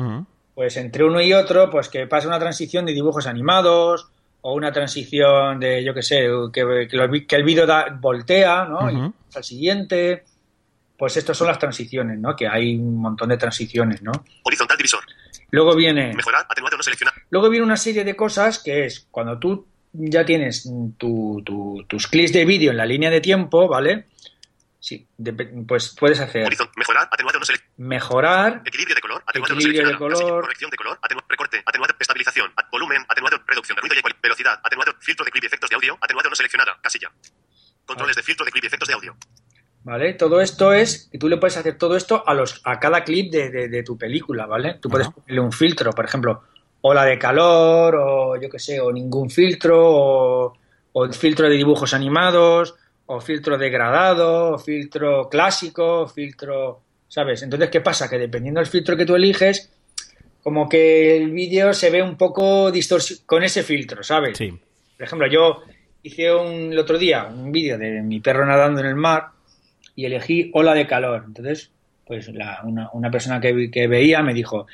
pues 0.55 0.75
entre 0.79 1.05
uno 1.05 1.21
y 1.21 1.35
otro, 1.35 1.69
pues 1.69 1.91
que 1.91 2.07
pase 2.07 2.29
una 2.29 2.39
transición 2.39 2.87
de 2.87 2.95
dibujos 2.95 3.27
animados 3.27 4.09
o 4.41 4.55
una 4.55 4.73
transición 4.73 5.61
de, 5.61 5.85
yo 5.85 5.93
qué 5.93 6.03
sé, 6.03 6.27
que, 6.51 6.89
que, 6.91 6.97
lo- 6.97 7.11
que 7.29 7.37
el 7.37 7.45
vídeo 7.45 7.67
da- 7.67 7.87
voltea, 8.01 8.65
¿no? 8.65 8.91
Y 8.91 8.97
Ujú. 8.97 9.13
pasa 9.27 9.41
al 9.41 9.45
siguiente. 9.45 10.25
Pues 10.97 11.15
estas 11.19 11.37
son 11.37 11.49
las 11.49 11.59
transiciones, 11.59 12.19
¿no? 12.19 12.35
Que 12.35 12.49
hay 12.49 12.77
un 12.77 12.97
montón 13.03 13.29
de 13.29 13.37
transiciones, 13.37 14.03
¿no? 14.03 14.13
Horizontal 14.45 14.79
divisor. 14.79 15.01
Luego 15.51 15.77
viene, 15.77 16.15
Mejorar. 16.15 16.47
Atenuado 16.49 16.79
no 16.79 16.83
seleccionar. 16.83 17.15
luego 17.29 17.51
viene 17.51 17.67
una 17.67 17.77
serie 17.77 18.03
de 18.05 18.17
cosas 18.17 18.59
que 18.63 18.87
es 18.87 19.07
cuando 19.11 19.39
tú 19.39 19.67
ya 19.93 20.25
tienes 20.25 20.69
tu- 20.99 21.43
tu- 21.45 21.85
tus 21.89 22.07
clics 22.07 22.33
de 22.33 22.45
vídeo 22.45 22.71
en 22.71 22.77
la 22.77 22.87
línea 22.87 23.11
de 23.11 23.21
tiempo, 23.21 23.69
¿vale? 23.69 24.07
Sí, 24.81 25.07
dep- 25.19 25.65
pues 25.67 25.95
puedes 25.99 26.19
hacer. 26.19 26.49
Mejorar. 26.77 27.09
Atenuado 27.13 27.39
no 27.39 27.47
mejorar, 27.77 28.63
Equilibrio 28.65 28.97
de 28.97 29.01
color. 29.01 29.23
Atenuado 29.27 29.55
Equilibrio 29.55 29.83
no 29.85 29.89
de 29.91 29.97
color. 29.97 30.41
Corrección 30.43 30.71
de 30.71 30.77
color. 30.77 30.99
Atenuado. 31.01 31.27
Recorte. 31.29 31.63
Atenuado. 31.65 31.95
Estabilización. 32.01 32.51
Volumen. 32.73 33.05
Atenuado. 33.09 33.39
Reducción 33.47 33.77
de 33.77 33.81
ruido 33.83 33.95
y 33.97 34.13
velocidad. 34.23 34.59
Atenuado. 34.65 34.93
Filtro 35.01 35.25
de 35.25 35.31
clip 35.31 35.45
y 35.45 35.47
efectos 35.47 35.71
de 35.71 35.77
audio. 35.77 35.97
Atenuado 36.01 36.31
no 36.31 36.35
seleccionada. 36.35 36.79
Casilla. 36.83 37.13
Controles 37.87 38.17
de 38.17 38.23
filtro 38.25 38.45
de 38.45 38.51
clip 38.51 38.65
y 38.65 38.67
efectos 38.67 38.89
de 38.89 38.95
audio. 38.95 39.17
¿vale? 39.85 40.15
Todo 40.15 40.41
esto 40.41 40.73
es, 40.73 41.09
y 41.13 41.19
tú 41.19 41.29
le 41.29 41.37
puedes 41.39 41.57
hacer 41.57 41.77
todo 41.77 41.97
esto 41.97 42.23
a 42.27 42.35
los 42.35 42.61
a 42.65 42.79
cada 42.79 43.03
clip 43.03 43.33
de, 43.33 43.51
de- 43.51 43.69
de 43.69 43.83
tu 43.83 43.99
película, 43.99 44.47
¿vale? 44.47 44.79
Tú 44.81 44.89
puedes 44.89 45.09
ponerle 45.11 45.41
un 45.41 45.51
filtro, 45.53 45.91
por 45.93 46.05
ejemplo, 46.05 46.45
ola 46.83 47.05
de 47.05 47.19
calor, 47.19 47.97
o 47.97 48.41
yo 48.41 48.49
qué 48.51 48.59
sé, 48.59 48.81
o 48.81 48.93
ningún 48.93 49.31
filtro, 49.31 49.79
o, 49.81 50.53
o 50.93 51.13
filtro 51.13 51.49
de 51.49 51.57
dibujos 51.57 51.95
animados, 51.95 52.75
o 53.07 53.21
filtro 53.21 53.57
degradado, 53.59 54.53
o 54.55 54.59
filtro 54.59 55.29
clásico, 55.29 56.03
o 56.03 56.07
filtro, 56.09 56.81
¿sabes? 57.09 57.43
Entonces, 57.43 57.71
¿qué 57.71 57.81
pasa? 57.81 58.09
Que 58.09 58.19
dependiendo 58.19 58.61
del 58.61 58.69
filtro 58.69 58.97
que 58.97 59.07
tú 59.07 59.15
eliges, 59.15 59.71
como 60.43 60.69
que 60.69 61.17
el 61.17 61.31
vídeo 61.31 61.73
se 61.73 61.91
ve 61.91 62.03
un 62.03 62.17
poco 62.17 62.71
distorsionado 62.73 63.27
con 63.27 63.43
ese 63.45 63.63
filtro, 63.63 64.03
¿sabes? 64.03 64.37
Sí. 64.39 64.51
Por 64.97 65.07
ejemplo, 65.07 65.29
yo 65.29 65.63
hice 66.03 66.35
un, 66.35 66.73
el 66.73 66.79
otro 66.79 66.99
día 66.99 67.25
un 67.25 67.53
vídeo 67.53 67.79
de 67.79 68.03
mi 68.03 68.19
perro 68.21 68.45
nadando 68.45 68.81
en 68.81 68.87
el 68.87 68.97
mar 68.97 69.29
y 69.95 70.05
elegí 70.05 70.51
ola 70.55 70.75
de 70.75 70.87
calor. 70.89 71.23
Entonces, 71.27 71.71
pues 72.07 72.29
la- 72.35 72.61
una, 72.65 72.91
una 72.93 73.11
persona 73.11 73.41
que, 73.41 73.71
que 73.71 73.87
veía 73.87 74.23
me 74.23 74.35
dijo, 74.35 74.67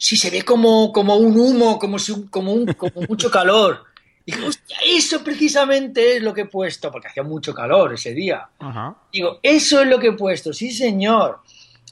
sí, 0.00 0.16
se 0.16 0.30
ve 0.30 0.42
como, 0.42 0.90
como 0.92 1.16
un 1.16 1.38
humo, 1.38 1.78
como, 1.78 1.98
si 1.98 2.12
un- 2.12 2.28
como, 2.28 2.52
un, 2.54 2.66
como 2.72 3.02
mucho 3.08 3.30
calor. 3.30 3.84
Y 4.24 4.32
dije, 4.32 4.46
hostia, 4.46 4.76
eso 4.86 5.22
precisamente 5.22 6.16
es 6.16 6.22
lo 6.22 6.32
que 6.34 6.42
he 6.42 6.46
puesto, 6.46 6.90
porque 6.90 7.08
hacía 7.08 7.22
mucho 7.22 7.52
calor 7.54 7.92
ese 7.94 8.12
día. 8.14 8.48
Ajá. 8.58 8.96
Digo, 9.12 9.38
eso 9.42 9.80
es 9.82 9.88
lo 9.88 9.98
que 9.98 10.08
he 10.08 10.12
puesto, 10.12 10.52
sí, 10.52 10.70
señor. 10.72 11.40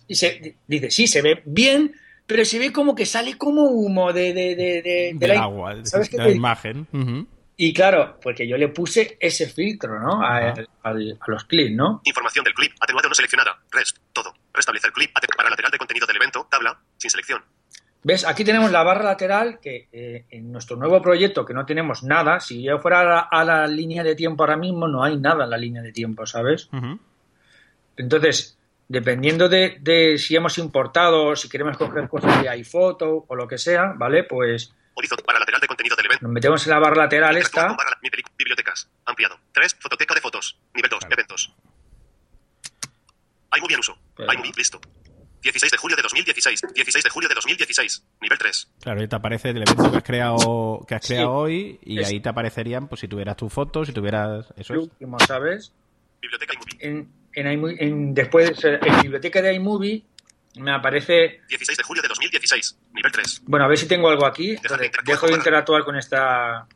Y 0.07 0.15
se, 0.15 0.57
dice, 0.67 0.91
sí, 0.91 1.07
se 1.07 1.21
ve 1.23 1.43
bien, 1.45 1.95
pero 2.27 2.45
se 2.45 2.59
ve 2.59 2.73
como 2.73 2.95
que 2.95 3.05
sale 3.07 3.37
como 3.37 3.65
humo 3.65 4.13
de, 4.13 4.33
de, 4.33 4.55
de, 4.57 5.13
de- 5.15 5.29
la- 5.29 5.43
agua, 5.43 5.75
de, 5.75 5.85
¿sabes 5.87 6.09
qué 6.09 6.17
de 6.17 6.23
te 6.23 6.23
la 6.23 6.29
digo? 6.29 6.39
imagen. 6.39 6.87
Y 7.61 7.73
claro, 7.73 8.19
porque 8.23 8.47
yo 8.47 8.57
le 8.57 8.69
puse 8.69 9.17
ese 9.21 9.49
filtro, 9.49 9.99
¿no? 9.99 10.23
A, 10.23 10.39
Ajá. 10.51 10.63
al- 10.85 11.19
a 11.21 11.31
los 11.31 11.45
clips, 11.45 11.75
¿no? 11.75 12.01
Información 12.05 12.45
del 12.45 12.55
clip. 12.55 12.73
Atenuado 12.81 13.09
no 13.09 13.15
seleccionada. 13.17 13.59
Rest. 13.73 13.97
Todo. 14.13 14.33
Restablecer 14.55 14.93
clip. 14.93 15.11
para 15.37 15.51
lateral 15.51 15.73
de 15.73 15.79
contenido 15.79 16.07
del 16.07 16.17
evento. 16.17 16.47
Tabla. 16.51 16.79
Sin 16.99 17.11
selección. 17.11 17.43
¿Ves? 18.09 18.25
Aquí 18.25 18.43
tenemos 18.43 18.71
la 18.71 18.83
barra 18.83 19.05
lateral 19.05 19.61
que 19.61 19.87
eh, 19.93 20.25
en 20.31 20.51
nuestro 20.51 20.77
nuevo 20.79 21.03
proyecto, 21.03 21.45
que 21.45 21.53
no 21.53 21.67
tenemos 21.67 22.03
nada, 22.03 22.41
si 22.41 22.63
yo 22.63 22.79
fuera 22.79 23.01
a 23.01 23.05
la, 23.05 23.19
a 23.31 23.45
la 23.45 23.67
línea 23.67 24.03
de 24.03 24.15
tiempo 24.15 24.45
ahora 24.45 24.57
mismo, 24.57 24.89
no 24.89 25.05
hay 25.05 25.19
nada 25.19 25.45
en 25.45 25.51
la 25.51 25.59
línea 25.59 25.83
de 25.83 25.93
tiempo, 25.93 26.25
¿sabes? 26.25 26.71
Entonces, 27.99 28.57
dependiendo 28.89 29.51
de, 29.51 29.77
de 29.83 30.17
si 30.17 30.35
hemos 30.35 30.57
importado, 30.57 31.37
si 31.37 31.51
queremos 31.51 31.77
coger 31.77 32.09
cosas 32.09 32.41
de 32.41 32.49
iPhoto 32.49 33.27
o 33.29 33.37
lo 33.37 33.47
que 33.47 33.59
sea, 33.59 33.93
¿vale? 33.95 34.25
Pues 34.25 34.75
Horizontal. 34.95 35.27
Para 35.27 35.41
lateral 35.41 35.61
de 35.61 35.67
contenido 35.67 35.95
del 35.95 36.07
evento. 36.07 36.23
nos 36.23 36.33
metemos 36.33 36.67
en 36.67 36.71
la 36.71 36.79
barra 36.79 37.03
lateral 37.03 37.37
esta 37.37 37.75
barra 37.75 37.99
mi 38.03 38.09
bibliotecas. 38.39 38.89
Ampliado. 39.05 39.39
3. 39.53 39.77
Fototeca 39.81 40.15
de 40.15 40.23
fotos. 40.23 40.59
Nivel 40.75 40.91
2. 40.91 41.01
Eventos. 41.11 41.55
iMovie 43.55 43.75
en 43.75 43.81
uso. 43.81 43.99
IMovie, 44.17 44.53
listo. 44.57 44.81
16 45.43 45.71
de 45.73 45.79
julio 45.79 45.97
de 45.97 46.03
2016. 46.03 46.61
16 46.75 47.05
de 47.05 47.11
julio 47.11 47.29
de 47.29 47.35
2016. 47.35 48.05
Nivel 48.21 48.39
3. 48.39 48.69
Claro, 48.83 49.01
ahí 49.01 49.09
te 49.09 49.17
aparece 49.17 49.51
el 49.51 49.57
evento 49.63 49.91
que 49.91 49.97
has 49.99 50.03
creado, 50.03 50.85
que 50.89 50.95
has 50.95 51.03
Sí. 51.07 51.15
creado 51.15 51.33
hoy 51.33 51.79
y 51.83 52.01
Es- 52.01 52.09
ahí 52.09 52.21
te 52.21 52.29
aparecerían, 52.29 52.89
pues 52.89 53.01
si 53.01 53.09
tuvieras 53.09 53.37
tus 53.37 53.53
fotos, 53.53 53.87
si 53.89 53.93
tuvieras... 53.93 54.47
Eso 54.57 54.73
El 54.75 54.81
es. 54.81 54.85
último, 54.87 55.19
¿sabes? 55.21 55.73
Biblioteca 56.21 56.55
iMovie. 56.55 56.77
En, 56.81 57.13
en, 57.35 57.47
iMovie- 57.61 57.77
en- 57.81 58.15
después, 58.15 58.53
en 58.65 59.01
biblioteca 59.03 59.41
de 59.43 59.55
iMovie 59.55 60.05
me 60.57 60.73
aparece 60.73 61.41
16 61.49 61.79
de 61.79 61.85
julio 61.85 62.03
de 62.03 62.09
2016. 62.09 62.77
Nivel 62.95 63.13
3. 63.13 63.43
Bueno, 63.47 63.65
a 63.67 63.69
ver 63.69 63.79
si 63.79 63.87
tengo 63.87 64.09
algo 64.09 64.27
aquí. 64.27 64.51
Entonces, 64.53 64.91
dejo 65.05 65.27
de 65.29 65.35
interactuar 65.35 65.85
con 65.85 65.95
esta 65.97 66.67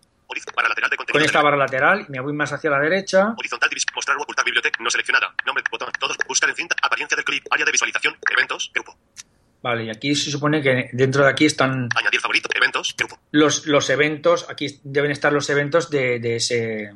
Barra 0.54 0.68
lateral 0.68 0.90
de 0.90 0.96
contenido. 0.96 1.20
con 1.20 1.24
esta 1.26 1.42
barra 1.42 1.56
lateral 1.56 2.06
y 2.08 2.12
me 2.12 2.20
voy 2.20 2.32
más 2.32 2.52
hacia 2.52 2.70
la 2.70 2.78
derecha. 2.78 3.34
Horizontal 3.36 3.70
mostrar 3.94 4.16
o 4.16 4.22
ocultar 4.22 4.44
biblioteca 4.44 4.78
no 4.82 4.90
seleccionada. 4.90 5.34
Nombre, 5.46 5.62
botón, 5.70 5.90
todos, 5.98 6.16
buscar 6.26 6.48
en 6.50 6.56
cinta, 6.56 6.76
apariencia 6.82 7.16
del 7.16 7.24
clip, 7.24 7.44
área 7.50 7.64
de 7.66 7.72
visualización, 7.72 8.16
eventos, 8.30 8.70
grupo. 8.74 8.96
Vale, 9.62 9.84
y 9.84 9.90
aquí 9.90 10.14
se 10.14 10.30
supone 10.30 10.60
que 10.60 10.90
dentro 10.92 11.22
de 11.22 11.30
aquí 11.30 11.44
están 11.44 11.88
Añadir 11.94 12.20
favorito, 12.20 12.48
eventos, 12.54 12.94
grupo. 12.98 13.18
los, 13.30 13.66
los 13.66 13.88
eventos. 13.90 14.46
Aquí 14.50 14.80
deben 14.82 15.10
estar 15.12 15.32
los 15.32 15.48
eventos 15.50 15.88
de, 15.90 16.18
de 16.18 16.36
ese. 16.36 16.94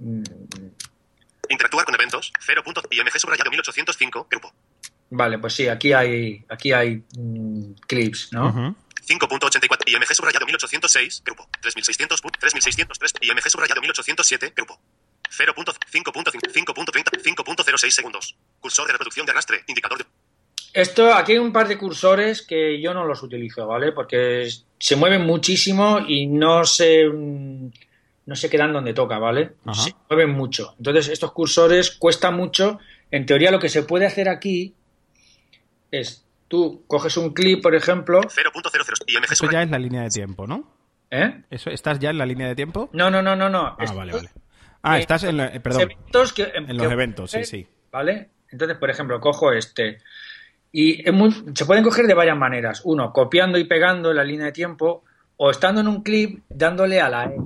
mm, 0.00 0.22
Interactuar 1.48 1.84
con 1.84 1.94
eventos, 1.94 2.32
0.img 2.46 3.18
subrayado 3.18 3.50
1805, 3.50 4.26
grupo. 4.30 4.52
Vale, 5.10 5.38
pues 5.38 5.52
sí, 5.54 5.68
aquí 5.68 5.92
hay 5.92 6.44
aquí 6.48 6.72
hay 6.72 7.02
mm, 7.16 7.72
clips, 7.86 8.32
¿no? 8.32 8.48
Ujú. 8.48 8.76
5.84, 9.06 9.82
img 9.86 10.14
subrayado 10.14 10.46
1806, 10.46 11.22
grupo. 11.24 11.48
3600, 11.60 12.22
pu- 12.22 12.30
3603, 12.38 13.12
img 13.22 13.48
subrayado 13.50 13.80
1807, 13.80 14.52
grupo. 14.56 14.80
0.5.5, 15.30 16.52
5.30, 16.52 17.22
5.06 17.22 17.90
segundos. 17.90 18.36
Cursor 18.60 18.86
de 18.86 18.92
reproducción 18.92 19.26
de 19.26 19.32
arrastre, 19.32 19.64
indicador 19.66 19.98
de... 19.98 20.04
Esto, 20.72 21.12
aquí 21.14 21.32
hay 21.32 21.38
un 21.38 21.52
par 21.52 21.68
de 21.68 21.78
cursores 21.78 22.42
que 22.42 22.80
yo 22.80 22.92
no 22.94 23.04
los 23.04 23.22
utilizo, 23.22 23.66
¿vale? 23.66 23.92
Porque 23.92 24.48
se 24.78 24.96
mueven 24.96 25.22
muchísimo 25.22 26.00
y 26.06 26.26
no 26.26 26.64
se, 26.64 27.06
mm, 27.08 27.70
no 28.26 28.36
se 28.36 28.50
quedan 28.50 28.72
donde 28.72 28.92
toca, 28.92 29.18
¿vale? 29.18 29.52
Ajá. 29.64 29.82
Se 29.82 29.94
mueven 30.10 30.30
mucho. 30.30 30.74
Entonces, 30.78 31.08
estos 31.08 31.32
cursores 31.32 31.92
cuesta 31.92 32.30
mucho. 32.32 32.78
En 33.10 33.24
teoría, 33.26 33.52
lo 33.52 33.60
que 33.60 33.68
se 33.68 33.84
puede 33.84 34.06
hacer 34.06 34.28
aquí 34.28 34.74
es, 35.92 36.24
tú 36.54 36.84
coges 36.86 37.16
un 37.16 37.34
clip, 37.34 37.60
por 37.62 37.74
ejemplo, 37.74 38.20
0.00, 38.20 39.04
img 39.08 39.32
Eso 39.32 39.50
ya 39.50 39.62
es 39.62 39.70
la 39.70 39.78
línea 39.78 40.02
de 40.02 40.08
tiempo, 40.10 40.46
¿no? 40.46 40.70
¿eh? 41.10 41.42
Eso, 41.50 41.70
¿Estás 41.70 41.98
ya 41.98 42.10
en 42.10 42.18
la 42.18 42.26
línea 42.26 42.46
de 42.46 42.54
tiempo? 42.54 42.90
No, 42.92 43.10
no, 43.10 43.22
no, 43.22 43.34
no, 43.34 43.48
no. 43.48 43.76
Ah, 43.76 43.92
vale, 43.92 44.12
vale. 44.12 44.30
Ah, 44.82 44.98
eh, 44.98 45.00
estás 45.00 45.24
en... 45.24 45.36
la- 45.36 45.46
eh, 45.46 45.58
perdón. 45.58 45.82
eventos 45.82 46.32
que, 46.32 46.52
En 46.54 46.76
los 46.76 46.92
eventos, 46.92 47.30
sí, 47.32 47.44
sí. 47.44 47.66
¿Vale? 47.90 48.30
Entonces, 48.50 48.76
por 48.78 48.88
ejemplo, 48.88 49.20
cojo 49.20 49.52
este. 49.52 49.98
Y 50.70 51.08
es 51.08 51.12
muy- 51.12 51.34
se 51.54 51.66
pueden 51.66 51.82
coger 51.82 52.06
de 52.06 52.14
varias 52.14 52.36
maneras. 52.36 52.82
Uno, 52.84 53.12
copiando 53.12 53.58
y 53.58 53.64
pegando 53.64 54.12
la 54.12 54.22
línea 54.22 54.46
de 54.46 54.52
tiempo, 54.52 55.04
o 55.36 55.50
estando 55.50 55.80
en 55.80 55.88
un 55.88 56.02
clip 56.04 56.44
dándole 56.48 57.00
a 57.00 57.08
la 57.08 57.24
E. 57.24 57.36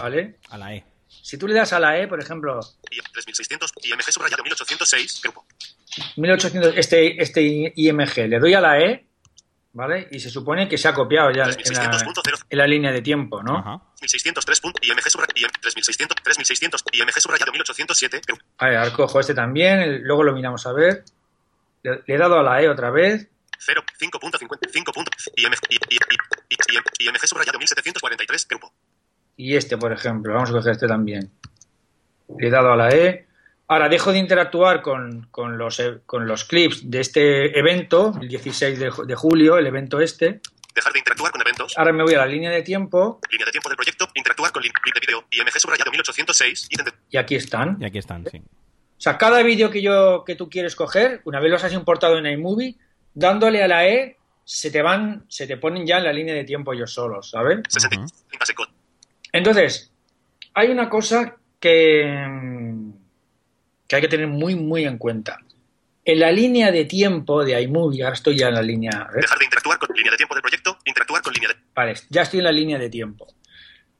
¿Vale? 0.00 0.36
A 0.50 0.56
la 0.56 0.74
E. 0.74 0.84
Si 1.08 1.36
tú 1.36 1.46
le 1.48 1.54
das 1.54 1.72
a 1.74 1.80
la 1.80 1.98
E, 1.98 2.08
por 2.08 2.18
ejemplo, 2.20 2.60
y 2.90 2.96
3600, 3.12 3.72
img 3.82 4.02
subrayado 4.10 4.42
1806, 4.42 5.20
grupo. 5.22 5.44
1800, 6.16 6.74
este, 6.76 7.22
este 7.22 7.72
IMG, 7.74 8.28
le 8.28 8.38
doy 8.38 8.54
a 8.54 8.60
la 8.60 8.78
E, 8.80 9.06
¿vale? 9.72 10.08
Y 10.10 10.20
se 10.20 10.30
supone 10.30 10.68
que 10.68 10.78
se 10.78 10.88
ha 10.88 10.94
copiado 10.94 11.30
ya 11.30 11.42
en 11.44 11.48
la, 11.50 11.54
3600.0, 11.56 12.46
en 12.50 12.58
la 12.58 12.66
línea 12.66 12.92
de 12.92 13.02
tiempo, 13.02 13.42
¿no? 13.42 13.58
Ajá. 13.58 13.82
1603. 14.00 14.60
img 14.82 15.10
subrayado 15.10 15.52
3600, 15.60 16.16
3600, 16.22 16.84
img 16.92 17.12
subrayado 17.20 17.52
1807, 17.52 18.20
grupo. 18.26 18.42
A 18.58 18.66
ver, 18.68 18.76
ahora 18.78 18.92
cojo 18.92 19.20
este 19.20 19.34
también, 19.34 19.80
el- 19.80 20.02
luego 20.02 20.22
lo 20.24 20.32
miramos 20.32 20.66
a 20.66 20.72
ver. 20.72 21.04
Le, 21.82 22.02
le 22.06 22.14
he 22.14 22.18
dado 22.18 22.38
a 22.38 22.42
la 22.42 22.62
E 22.62 22.68
otra 22.68 22.90
vez. 22.90 23.28
0, 23.58 23.82
5.50, 23.98 24.58
5. 24.70 25.02
img, 25.36 25.58
img 26.98 27.26
subrayado 27.26 27.58
1743, 27.58 28.48
grupo. 28.48 28.72
Y 29.36 29.56
este, 29.56 29.76
por 29.76 29.92
ejemplo, 29.92 30.32
vamos 30.34 30.50
a 30.50 30.52
coger 30.52 30.72
este 30.72 30.86
también. 30.86 31.30
Le 32.38 32.46
he 32.48 32.50
dado 32.50 32.72
a 32.72 32.76
la 32.76 32.88
E. 32.90 33.26
Ahora 33.66 33.88
dejo 33.88 34.12
de 34.12 34.18
interactuar 34.18 34.82
con, 34.82 35.26
con 35.30 35.56
los, 35.56 35.80
e- 35.80 36.00
con 36.04 36.26
los 36.26 36.44
clips 36.44 36.90
de 36.90 37.00
este 37.00 37.58
evento, 37.58 38.12
el 38.20 38.28
16 38.28 38.78
de, 38.78 38.90
ju- 38.90 39.06
de 39.06 39.14
julio, 39.14 39.56
el 39.56 39.66
evento 39.66 40.00
este. 40.00 40.40
Dejar 40.74 40.92
de 40.92 40.98
interactuar 40.98 41.30
con 41.32 41.40
eventos. 41.40 41.72
Ahora 41.78 41.92
me 41.92 42.02
voy 42.02 42.14
a 42.14 42.18
la 42.18 42.26
línea 42.26 42.50
de 42.50 42.62
tiempo 42.62 43.20
Línea 43.30 43.46
de 43.46 43.52
tiempo 43.52 43.68
del 43.70 43.76
proyecto. 43.76 44.06
Interactuar 44.14 44.52
con 44.52 44.62
lin- 44.62 44.72
clip 44.82 44.94
de 44.94 45.00
video. 45.00 45.24
IMG 45.30 45.58
subrayado 45.58 45.90
1806. 45.90 46.68
Ítem 46.70 46.84
de... 46.86 46.92
y 47.10 47.16
aquí 47.16 47.36
están. 47.36 47.76
Y 47.80 47.84
aquí 47.86 47.98
están, 47.98 48.26
sí. 48.30 48.38
O 48.38 49.00
sea, 49.04 49.16
cada 49.18 49.42
vídeo 49.42 49.70
que 49.70 49.80
yo 49.82 50.24
que 50.26 50.34
tú 50.36 50.48
quieres 50.50 50.76
coger, 50.76 51.20
una 51.24 51.40
vez 51.40 51.50
los 51.50 51.64
has 51.64 51.72
importado 51.72 52.18
en 52.18 52.26
iMovie, 52.26 52.76
dándole 53.14 53.62
a 53.62 53.68
la 53.68 53.86
E, 53.88 54.16
se 54.44 54.70
te 54.70 54.82
van, 54.82 55.24
se 55.28 55.46
te 55.46 55.56
ponen 55.56 55.86
ya 55.86 55.98
en 55.98 56.04
la 56.04 56.12
línea 56.12 56.34
de 56.34 56.44
tiempo 56.44 56.72
ellos 56.74 56.92
solos, 56.92 57.30
¿sabes? 57.30 57.60
60. 57.68 57.96
Ujú. 57.96 58.06
30 58.28 58.46
segundos. 58.46 58.74
Entonces, 59.32 59.92
hay 60.54 60.68
una 60.70 60.88
cosa 60.88 61.36
que, 61.58 62.04
que 63.86 63.96
hay 63.96 64.02
que 64.02 64.08
tener 64.08 64.28
muy, 64.28 64.54
muy 64.54 64.84
en 64.84 64.98
cuenta. 64.98 65.38
En 66.04 66.20
la 66.20 66.30
línea 66.30 66.70
de 66.70 66.84
tiempo 66.84 67.44
de 67.44 67.60
iMovie, 67.62 68.02
ahora 68.02 68.14
estoy 68.14 68.36
ya 68.36 68.48
en 68.48 68.54
la 68.54 68.62
línea, 68.62 69.08
Dejar 69.14 69.38
de 69.38 69.44
interactuar 69.44 69.78
con 69.78 69.96
línea 69.96 70.10
de 70.10 70.18
tiempo 70.18 70.34
del 70.34 70.42
proyecto. 70.42 70.78
Interactuar 70.84 71.22
con 71.22 71.32
línea 71.32 71.48
de... 71.48 71.56
vale, 71.74 71.94
ya 72.10 72.22
estoy 72.22 72.40
en 72.40 72.44
la 72.44 72.52
línea 72.52 72.78
de 72.78 72.90
tiempo. 72.90 73.26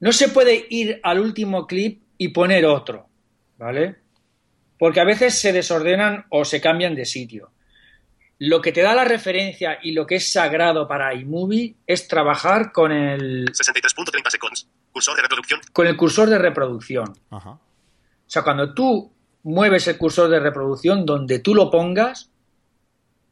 No 0.01 0.13
se 0.13 0.29
puede 0.29 0.67
ir 0.69 1.01
al 1.03 1.19
último 1.19 1.67
clip 1.67 2.03
y 2.19 2.29
poner 2.29 2.67
otro, 2.67 3.09
¿vale? 3.57 3.97
Porque 4.79 5.01
a 5.01 5.05
veces 5.05 5.39
se 5.39 5.53
desordenan 5.53 6.27
o 6.29 6.45
se 6.45 6.61
cambian 6.61 6.95
de 6.95 7.07
sitio. 7.07 7.53
Lo 8.39 8.61
que 8.61 8.73
te 8.73 8.83
da 8.83 8.95
la 8.95 9.05
referencia 9.05 9.79
y 9.83 9.93
lo 9.93 10.07
que 10.07 10.17
es 10.17 10.31
sagrado 10.31 10.87
para 10.87 11.15
iMovie 11.15 11.77
es 11.87 12.07
trabajar 12.07 12.73
con 12.73 12.93
el, 12.93 13.47
63.30 13.47 14.31
segundos. 14.31 14.69
Cursor 14.93 15.17
de 15.17 15.23
reproducción. 15.23 15.61
con 15.73 15.87
el 15.87 15.97
cursor 15.97 16.29
de 16.29 16.39
reproducción. 16.39 17.19
Ajá. 17.31 17.51
O 17.51 17.61
sea, 18.27 18.43
cuando 18.43 18.75
tú 18.75 19.14
mueves 19.45 19.87
el 19.89 19.97
cursor 19.97 20.29
de 20.29 20.41
reproducción 20.41 21.07
donde 21.07 21.39
tú 21.39 21.55
lo 21.55 21.71
pongas, 21.71 22.31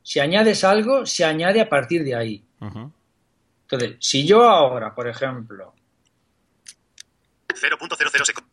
si 0.02 0.20
añades 0.20 0.62
algo, 0.64 1.04
se 1.06 1.24
añade 1.24 1.60
a 1.60 1.68
partir 1.68 2.04
de 2.04 2.14
ahí. 2.14 2.44
Entonces, 2.60 3.96
si 4.00 4.26
yo 4.26 4.44
ahora, 4.48 4.94
por 4.94 5.08
ejemplo, 5.08 5.74
0.00 7.48 8.24
segundos. 8.24 8.44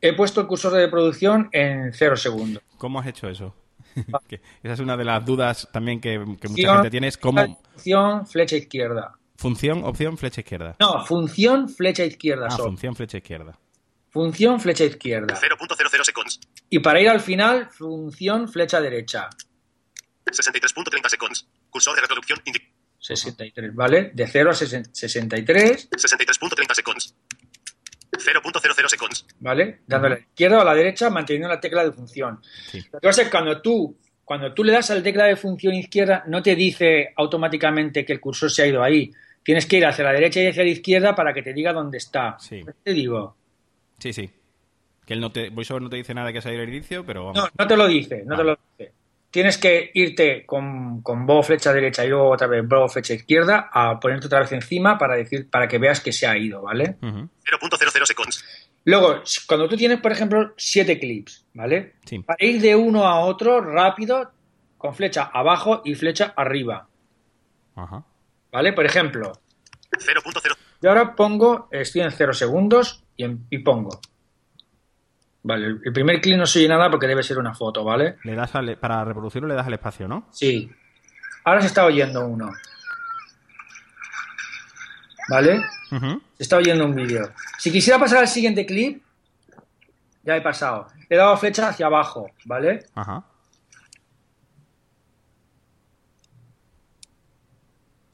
he 0.00 0.12
puesto 0.14 0.40
el 0.40 0.46
cursor 0.46 0.72
de 0.72 0.84
reproducción 0.86 1.48
en 1.52 1.92
0 1.92 2.16
segundos. 2.16 2.62
¿Cómo 2.78 3.00
has 3.00 3.06
hecho 3.06 3.28
eso? 3.28 3.54
Que 4.28 4.40
esa 4.62 4.74
es 4.74 4.80
una 4.80 4.96
de 4.96 5.04
las 5.04 5.24
dudas 5.24 5.68
también 5.72 6.00
que, 6.00 6.12
que 6.40 6.48
mucha 6.48 6.74
gente 6.74 6.90
tiene. 6.90 7.08
Es 7.08 7.18
cómo... 7.18 7.60
Función 7.72 8.26
flecha 8.26 8.56
izquierda. 8.56 9.14
Función, 9.36 9.84
opción, 9.84 10.16
flecha 10.16 10.40
izquierda. 10.40 10.76
No, 10.78 11.04
función 11.04 11.68
flecha 11.68 12.04
izquierda 12.04 12.46
Ah, 12.46 12.50
solo. 12.52 12.64
función, 12.64 12.94
flecha 12.96 13.16
izquierda. 13.18 13.58
Función 14.10 14.60
flecha 14.60 14.84
izquierda. 14.84 15.34
0.00 15.34 16.04
segundos. 16.04 16.40
Y 16.74 16.80
para 16.80 17.00
ir 17.00 17.08
al 17.08 17.20
final, 17.20 17.70
función 17.70 18.48
flecha 18.48 18.80
derecha. 18.80 19.28
63.30 20.26 21.08
segundos. 21.08 21.46
Cursor 21.70 21.94
de 21.94 22.00
reproducción. 22.00 22.40
indi- 22.46 22.68
63, 22.98 23.72
¿vale? 23.72 24.10
De 24.12 24.26
0 24.26 24.50
a 24.50 24.54
63, 24.54 25.88
63.30 25.88 26.74
segundos. 26.74 27.14
0.00 28.10 28.88
segundos. 28.88 29.24
¿vale? 29.38 29.82
Dándole 29.86 30.14
a 30.14 30.18
la 30.18 30.24
izquierda 30.24 30.58
o 30.58 30.60
a 30.62 30.64
la 30.64 30.74
derecha, 30.74 31.10
manteniendo 31.10 31.48
la 31.48 31.60
tecla 31.60 31.84
de 31.84 31.92
función. 31.92 32.40
Sí. 32.72 32.78
Lo 32.92 32.98
que 32.98 33.06
pasa 33.06 33.22
es 33.22 33.28
que 33.28 33.30
cuando 33.32 33.62
tú, 33.62 33.96
cuando 34.24 34.52
tú 34.52 34.64
le 34.64 34.72
das 34.72 34.90
a 34.90 34.96
la 34.96 35.02
tecla 35.04 35.26
de 35.26 35.36
función 35.36 35.74
izquierda, 35.74 36.24
no 36.26 36.42
te 36.42 36.56
dice 36.56 37.12
automáticamente 37.16 38.04
que 38.04 38.14
el 38.14 38.20
cursor 38.20 38.50
se 38.50 38.62
ha 38.62 38.66
ido 38.66 38.82
ahí. 38.82 39.12
Tienes 39.44 39.66
que 39.66 39.76
ir 39.76 39.86
hacia 39.86 40.02
la 40.06 40.12
derecha 40.12 40.40
y 40.42 40.48
hacia 40.48 40.64
la 40.64 40.70
izquierda 40.70 41.14
para 41.14 41.32
que 41.32 41.42
te 41.42 41.52
diga 41.52 41.72
dónde 41.72 41.98
está. 41.98 42.36
Sí. 42.40 42.64
Te 42.82 42.92
digo. 42.92 43.36
Sí, 44.00 44.12
sí. 44.12 44.28
Que 45.06 45.14
él 45.14 45.20
no 45.20 45.30
te, 45.32 45.50
VoiceOver 45.50 45.82
no 45.82 45.90
te 45.90 45.96
dice 45.96 46.14
nada 46.14 46.32
que 46.32 46.38
ido 46.38 46.62
el 46.62 46.68
inicio, 46.68 47.04
pero 47.04 47.26
vamos. 47.26 47.36
No, 47.36 47.48
no 47.58 47.66
te 47.66 47.76
lo 47.76 47.86
dice, 47.86 48.22
no 48.24 48.36
te 48.36 48.44
lo 48.44 48.58
dice. 48.78 48.92
Tienes 49.30 49.58
que 49.58 49.90
irte 49.94 50.46
con, 50.46 51.02
con 51.02 51.26
bo 51.26 51.42
flecha 51.42 51.72
derecha 51.72 52.04
y 52.04 52.08
luego 52.08 52.30
otra 52.30 52.46
vez 52.46 52.66
bo 52.66 52.88
flecha 52.88 53.14
izquierda 53.14 53.68
a 53.72 53.98
ponerte 53.98 54.26
otra 54.28 54.40
vez 54.40 54.52
encima 54.52 54.96
para 54.96 55.16
decir, 55.16 55.50
para 55.50 55.66
que 55.66 55.78
veas 55.78 56.00
que 56.00 56.12
se 56.12 56.26
ha 56.26 56.36
ido, 56.38 56.62
¿vale? 56.62 56.96
Ujú. 57.02 57.28
0.00 57.44 58.04
segundos. 58.06 58.44
Luego, 58.84 59.22
cuando 59.48 59.68
tú 59.68 59.76
tienes, 59.76 60.00
por 60.00 60.12
ejemplo, 60.12 60.54
siete 60.56 60.98
clips, 61.00 61.46
¿vale? 61.54 61.94
Sí. 62.04 62.20
Para 62.20 62.36
ir 62.44 62.60
de 62.60 62.76
uno 62.76 63.06
a 63.06 63.20
otro 63.24 63.60
rápido, 63.60 64.30
con 64.78 64.94
flecha 64.94 65.24
abajo 65.32 65.82
y 65.84 65.94
flecha 65.96 66.32
arriba, 66.36 66.86
Ajá. 67.74 68.04
¿vale? 68.52 68.72
Por 68.72 68.84
ejemplo, 68.86 69.32
0.0. 69.90 70.56
yo 70.82 70.88
ahora 70.90 71.14
pongo, 71.16 71.68
estoy 71.72 72.02
en 72.02 72.10
cero 72.12 72.32
segundos 72.34 73.02
y, 73.16 73.24
en- 73.24 73.46
y 73.50 73.58
pongo. 73.58 74.00
Vale, 75.46 75.66
el, 75.66 75.92
primer 75.92 76.20
clip 76.22 76.38
no 76.38 76.46
se 76.46 76.58
oye 76.60 76.68
nada 76.68 76.90
porque 76.90 77.06
debe 77.06 77.22
ser 77.22 77.38
una 77.38 77.54
foto, 77.54 77.84
¿vale? 77.84 78.16
Le 78.24 78.34
das 78.34 78.54
al- 78.54 78.78
para 78.78 79.04
reproducirlo 79.04 79.46
le 79.46 79.54
das 79.54 79.66
al 79.66 79.74
espacio, 79.74 80.08
¿no? 80.08 80.26
Sí. 80.32 80.70
Ahora 81.44 81.60
se 81.60 81.66
está 81.66 81.84
oyendo 81.84 82.26
uno. 82.26 82.50
¿Vale? 85.28 85.60
Se 86.36 86.42
está 86.42 86.56
oyendo 86.56 86.84
un 86.86 86.94
vídeo. 86.94 87.30
Si 87.58 87.70
quisiera 87.70 87.98
pasar 87.98 88.18
al 88.20 88.28
siguiente 88.28 88.64
clip, 88.66 89.02
ya 90.22 90.36
he 90.36 90.40
pasado. 90.40 90.86
He 91.08 91.16
dado 91.16 91.36
flecha 91.36 91.68
hacia 91.68 91.86
abajo, 91.86 92.30
¿vale? 92.46 92.86
Ajá. 92.94 93.24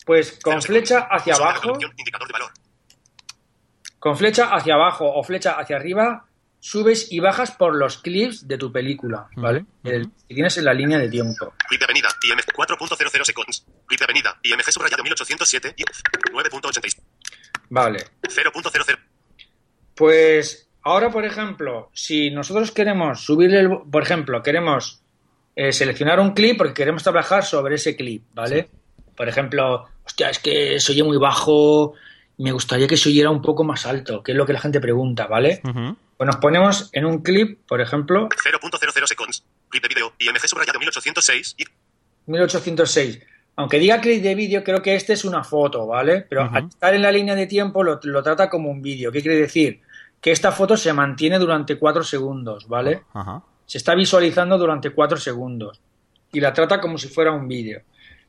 Pues 0.04 0.38
con 0.42 0.60
flecha 0.62 1.00
hacia 1.10 1.34
abajo, 1.34 1.54
reproducción, 1.74 1.92
Indicador 1.96 2.26
de 2.26 2.32
valor. 2.32 2.50
con 3.98 4.16
flecha 4.16 4.46
hacia 4.54 4.74
abajo 4.74 5.06
o 5.12 5.22
flecha 5.22 5.52
hacia 5.52 5.76
arriba, 5.76 6.26
subes 6.60 7.10
y 7.10 7.20
bajas 7.20 7.50
por 7.52 7.74
los 7.74 7.98
clips 7.98 8.46
de 8.46 8.58
tu 8.58 8.70
película, 8.70 9.28
¿vale? 9.36 9.64
El 9.82 10.10
que 10.28 10.34
tienes 10.34 10.56
en 10.58 10.66
la 10.66 10.74
línea 10.74 10.98
de 10.98 11.08
tiempo. 11.08 11.54
Clip 11.68 11.80
de 11.80 11.84
avenida. 11.84 12.08
IMG 12.22 12.52
4.00 12.54 13.24
seconds. 13.24 13.66
Clip 13.86 13.98
de 13.98 14.04
avenida. 14.04 14.38
IMG 14.42 14.70
subrayado 14.70 15.02
1807 15.02 15.74
y 15.76 15.82
9.86. 15.82 17.00
Vale. 17.70 17.98
0.00. 18.22 18.98
Pues 19.94 20.68
ahora, 20.82 21.10
por 21.10 21.24
ejemplo, 21.24 21.90
si 21.94 22.30
nosotros 22.30 22.70
queremos 22.70 23.24
subirle, 23.24 23.60
el, 23.60 23.70
por 23.90 24.02
ejemplo, 24.02 24.42
queremos 24.42 25.02
eh, 25.56 25.72
seleccionar 25.72 26.20
un 26.20 26.32
clip 26.32 26.58
porque 26.58 26.74
queremos 26.74 27.02
trabajar 27.02 27.44
sobre 27.44 27.76
ese 27.76 27.96
clip, 27.96 28.24
¿vale? 28.34 28.68
Por 29.16 29.28
ejemplo, 29.28 29.86
hostia, 30.04 30.30
es 30.30 30.38
que 30.38 30.78
se 30.78 30.92
oye 30.92 31.02
muy 31.02 31.16
bajo, 31.16 31.94
me 32.38 32.52
gustaría 32.52 32.86
que 32.86 32.96
se 32.96 33.08
oyera 33.08 33.30
un 33.30 33.42
poco 33.42 33.64
más 33.64 33.86
alto, 33.86 34.22
que 34.22 34.32
es 34.32 34.38
lo 34.38 34.46
que 34.46 34.52
la 34.52 34.60
gente 34.60 34.80
pregunta, 34.80 35.26
¿vale? 35.26 35.60
Ujú. 35.64 35.96
Pues 36.20 36.26
nos 36.26 36.36
ponemos 36.36 36.90
en 36.92 37.06
un 37.06 37.22
clip, 37.22 37.66
por 37.66 37.80
ejemplo, 37.80 38.28
0.00 38.28 39.06
seconds. 39.06 39.42
Clip 39.70 39.82
de 39.82 39.88
vídeo. 39.88 40.12
IMG 40.18 40.46
subrayado 40.46 40.78
1806 40.78 41.54
y 41.56 41.64
1806. 42.26 43.20
Aunque 43.56 43.78
diga 43.78 44.02
clip 44.02 44.22
de 44.22 44.34
vídeo, 44.34 44.62
creo 44.62 44.82
que 44.82 44.94
este 44.94 45.14
es 45.14 45.24
una 45.24 45.42
foto, 45.42 45.86
¿vale? 45.86 46.26
Pero 46.28 46.42
al 46.42 46.66
estar 46.66 46.92
en 46.92 47.00
la 47.00 47.10
línea 47.10 47.34
de 47.34 47.46
tiempo 47.46 47.82
lo, 47.82 47.98
lo 48.02 48.22
trata 48.22 48.50
como 48.50 48.68
un 48.68 48.82
vídeo. 48.82 49.10
¿Qué 49.10 49.22
quiere 49.22 49.38
decir? 49.38 49.80
Que 50.20 50.30
esta 50.30 50.52
foto 50.52 50.76
se 50.76 50.92
mantiene 50.92 51.38
durante 51.38 51.78
4 51.78 52.04
segundos, 52.04 52.68
¿vale? 52.68 53.04
Ajá. 53.14 53.42
se 53.64 53.78
está 53.78 53.94
visualizando 53.94 54.58
durante 54.58 54.90
4 54.90 55.16
segundos 55.16 55.80
y 56.34 56.40
la 56.40 56.52
trata 56.52 56.82
como 56.82 56.98
si 56.98 57.08
fuera 57.08 57.32
un 57.32 57.48
vídeo. 57.48 57.80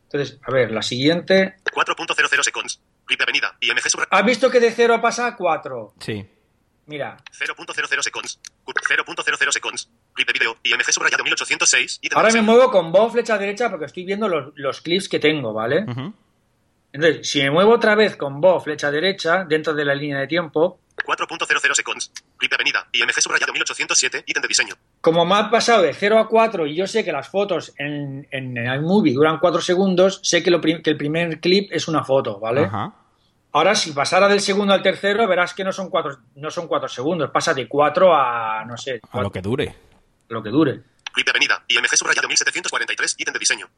Entonces, 0.03 0.39
a 0.43 0.49
ver, 0.49 0.71
la 0.71 0.81
siguiente. 0.81 1.57
4.00 1.65 2.41
seconds. 2.41 2.81
Clip 3.03 3.19
de 3.19 3.23
avenida. 3.23 3.57
IMG 3.59 3.89
subrayado 3.89 4.15
¿Has 4.15 4.25
visto 4.25 4.49
que 4.49 4.61
de 4.61 4.71
0 4.71 5.01
pasa 5.01 5.27
a 5.27 5.35
4? 5.35 5.95
Sí. 5.99 6.25
Mira, 6.91 7.17
0.00 7.31 8.01
seconds. 8.03 8.39
0.00 8.65 9.51
seconds. 9.51 9.89
Clip 10.13 10.27
de 10.27 10.33
vídeo. 10.33 10.57
IMG 10.63 10.91
subrayado 10.91 11.23
1806 11.23 11.99
y 12.01 12.13
ahora 12.13 12.29
me 12.31 12.41
muevo 12.41 12.69
con 12.69 12.91
voz 12.91 13.13
flecha 13.13 13.37
derecha 13.37 13.69
porque 13.69 13.85
estoy 13.85 14.03
viendo 14.05 14.27
los, 14.27 14.51
los 14.55 14.81
clips 14.81 15.07
que 15.09 15.19
tengo, 15.19 15.53
¿vale? 15.53 15.85
Ujú. 15.87 16.13
Entonces, 16.93 17.29
si 17.29 17.39
me 17.41 17.51
muevo 17.51 17.71
otra 17.73 17.95
vez 17.95 18.17
con 18.17 18.41
voz 18.41 18.63
flecha 18.65 18.91
derecha 18.91 19.45
dentro 19.45 19.73
de 19.73 19.85
la 19.85 19.95
línea 19.95 20.19
de 20.19 20.27
tiempo, 20.27 20.79
4.00 21.05 21.73
seconds. 21.73 22.11
Clip 22.37 22.51
de 22.51 22.55
avenida. 22.55 22.87
IMG 22.91 23.21
subrayado 23.21 23.53
1807 23.53 24.23
ítem 24.27 24.41
de 24.41 24.47
diseño. 24.47 24.75
como 24.99 25.25
me 25.25 25.35
ha 25.35 25.49
pasado 25.49 25.81
de 25.83 25.93
0 25.93 26.19
a 26.19 26.27
4 26.27 26.67
y 26.67 26.75
yo 26.75 26.85
sé 26.87 27.03
que 27.05 27.11
las 27.13 27.29
fotos 27.29 27.73
en, 27.77 28.27
en 28.29 28.57
el 28.57 28.81
movie 28.81 29.13
duran 29.13 29.39
4 29.39 29.61
segundos, 29.61 30.19
sé 30.23 30.43
que, 30.43 30.51
lo 30.51 30.59
prim- 30.59 30.81
que 30.83 30.89
el 30.91 30.97
primer 30.97 31.39
clip 31.39 31.69
es 31.71 31.87
una 31.87 32.03
foto, 32.03 32.39
¿vale? 32.39 32.65
Ajá. 32.65 32.93
Ahora, 33.53 33.75
si 33.75 33.91
pasara 33.91 34.27
del 34.29 34.39
segundo 34.39 34.73
al 34.73 34.81
tercero, 34.81 35.27
verás 35.27 35.53
que 35.53 35.63
no 35.63 35.71
son 35.73 35.89
cuatro, 35.89 36.17
no 36.35 36.49
son 36.49 36.67
cuatro 36.67 36.87
segundos. 36.87 37.29
Pasa 37.31 37.53
de 37.53 37.67
cuatro 37.67 38.15
a, 38.15 38.63
no 38.65 38.77
sé, 38.77 39.01
A 39.11 39.21
lo 39.21 39.29
que 39.31 39.41
dure. 39.41 39.75
lo 40.29 40.41
que 40.41 40.49
dure. 40.49 40.81
Clip 41.11 41.25
de 41.25 41.31
avenida. 41.31 41.63
IMG 41.67 41.97
subrayado 41.97 42.27
1743 42.29 43.15
ítem 43.19 43.33
de 43.33 43.39
diseño. 43.39 43.69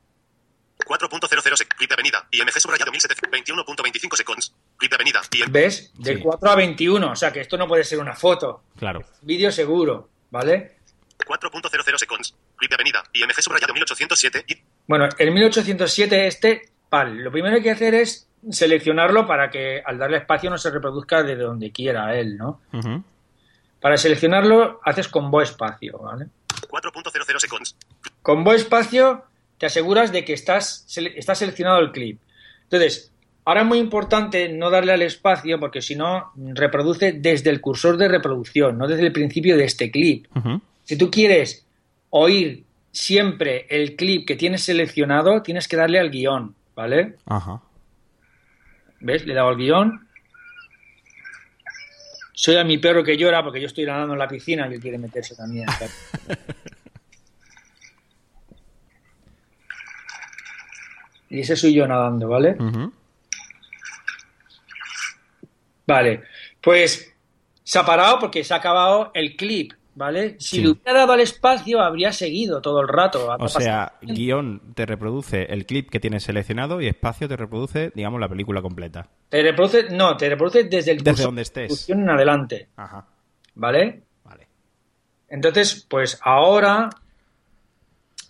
4.00 0.85 1.55
sec. 1.55 1.73
Clip 1.75 1.89
de 1.89 1.93
avenida. 1.95 2.27
IMG 2.31 2.59
subrayado 2.59 2.91
1721.25 2.91 4.15
seconds. 4.15 4.53
Clip 4.77 4.91
de 4.91 4.95
avenida. 4.95 5.21
IMG 5.31 5.51
¿Ves? 5.51 5.91
De 5.97 6.15
Sí. 6.17 6.21
4 6.21 6.49
a 6.51 6.55
21. 6.55 7.11
O 7.11 7.15
sea 7.15 7.31
que 7.31 7.41
esto 7.41 7.57
no 7.57 7.67
puede 7.67 7.83
ser 7.83 7.99
una 7.99 8.13
foto. 8.15 8.63
Claro. 8.77 9.01
Vídeo 9.21 9.51
seguro, 9.51 10.09
¿vale? 10.29 10.77
4.00 11.25 11.97
seconds. 11.97 12.35
Clip 12.57 12.69
de 12.69 12.75
avenida. 12.75 13.03
IMG 13.13 13.41
subrayado 13.41 13.73
1807 13.73 14.45
y 14.47 14.61
Bueno, 14.87 15.07
el 15.17 15.31
1807 15.31 16.27
este, 16.27 16.69
vale, 16.89 17.21
lo 17.23 17.31
primero 17.31 17.53
que 17.53 17.57
hay 17.59 17.63
que 17.63 17.71
hacer 17.71 17.95
es 17.95 18.27
seleccionarlo 18.51 19.25
para 19.27 19.49
que 19.49 19.81
al 19.85 19.97
darle 19.97 20.17
espacio 20.17 20.49
no 20.49 20.57
se 20.57 20.69
reproduzca 20.71 21.23
de 21.23 21.35
donde 21.35 21.71
quiera 21.71 22.15
él, 22.17 22.37
¿no? 22.37 22.59
Para 23.79 23.97
seleccionarlo 23.97 24.79
haces 24.83 25.07
con 25.07 25.29
bo 25.31 25.41
espacio, 25.41 25.97
¿vale? 25.99 26.27
4.00 26.69 27.39
seconds. 27.39 27.75
Con 28.21 28.43
bo 28.43 28.53
espacio 28.53 29.23
te 29.57 29.65
aseguras 29.65 30.11
de 30.11 30.23
que 30.25 30.33
estás, 30.33 30.85
sele- 30.87 31.13
está 31.15 31.35
seleccionado 31.35 31.79
el 31.79 31.91
clip. 31.91 32.19
Entonces, 32.63 33.11
ahora 33.45 33.61
es 33.61 33.67
muy 33.67 33.77
importante 33.79 34.49
no 34.49 34.69
darle 34.69 34.93
al 34.93 35.01
espacio 35.01 35.59
porque 35.59 35.81
si 35.81 35.95
no 35.95 36.31
reproduce 36.35 37.11
desde 37.13 37.49
el 37.49 37.59
cursor 37.61 37.97
de 37.97 38.07
reproducción, 38.07 38.77
no 38.77 38.87
desde 38.87 39.05
el 39.05 39.11
principio 39.11 39.57
de 39.57 39.65
este 39.65 39.91
clip. 39.91 40.27
Si 40.85 40.97
tú 40.97 41.11
quieres 41.11 41.65
oír 42.09 42.63
siempre 42.91 43.65
el 43.69 43.95
clip 43.95 44.27
que 44.27 44.35
tienes 44.35 44.63
seleccionado, 44.63 45.41
tienes 45.41 45.67
que 45.67 45.75
darle 45.77 45.99
al 45.99 46.09
guion, 46.09 46.55
¿vale? 46.75 47.15
Ajá. 47.25 47.61
¿Ves? 49.03 49.25
Le 49.25 49.33
he 49.33 49.35
dado 49.35 49.49
al 49.49 49.57
guion. 49.57 50.07
Soy 52.31 52.55
a 52.55 52.63
mi 52.63 52.77
perro 52.77 53.03
que 53.03 53.17
llora 53.17 53.43
porque 53.43 53.59
yo 53.59 53.67
estoy 53.67 53.85
nadando 53.85 54.13
en 54.13 54.19
la 54.19 54.29
piscina 54.29 54.65
y 54.67 54.73
él 54.73 54.79
quiere 54.79 54.97
meterse 54.97 55.35
también. 55.35 55.67
y 61.29 61.41
ese 61.41 61.55
soy 61.55 61.73
yo 61.73 61.85
nadando, 61.85 62.29
¿vale? 62.29 62.55
Vale. 65.85 66.23
Pues 66.61 67.13
se 67.63 67.79
ha 67.79 67.85
parado 67.85 68.19
porque 68.19 68.43
se 68.43 68.53
ha 68.53 68.57
acabado 68.57 69.11
el 69.13 69.35
clip, 69.35 69.73
¿vale? 69.95 70.35
Si 70.39 70.57
Sí. 70.57 70.61
le 70.61 70.69
hubiera 70.69 70.99
dado 70.99 71.13
al 71.13 71.19
espacio, 71.19 71.79
habría 71.81 72.11
seguido 72.11 72.61
todo 72.61 72.81
el 72.81 72.87
rato. 72.87 73.27
O 73.39 73.47
sea, 73.47 73.93
guion 74.01 74.73
te 74.73 74.85
reproduce 74.85 75.43
el 75.53 75.65
clip 75.65 75.89
que 75.89 75.99
tienes 75.99 76.23
seleccionado 76.23 76.81
y 76.81 76.87
espacio 76.87 77.27
te 77.27 77.35
reproduce, 77.37 77.91
digamos, 77.95 78.19
la 78.19 78.27
película 78.29 78.61
completa. 78.61 79.07
Te 79.29 79.41
reproduce, 79.43 79.89
no, 79.91 80.17
te 80.17 80.29
reproduce 80.29 80.63
desde 80.65 80.91
el 80.91 80.97
Desde 80.97 81.11
cursor 81.11 81.25
donde 81.27 81.39
de 81.39 81.43
estés. 81.43 81.89
en 81.89 82.09
adelante, 82.09 82.69
Ajá. 82.75 83.05
¿vale? 83.55 84.03
Vale. 84.23 84.47
Entonces, 85.29 85.85
pues 85.89 86.19
ahora, 86.23 86.89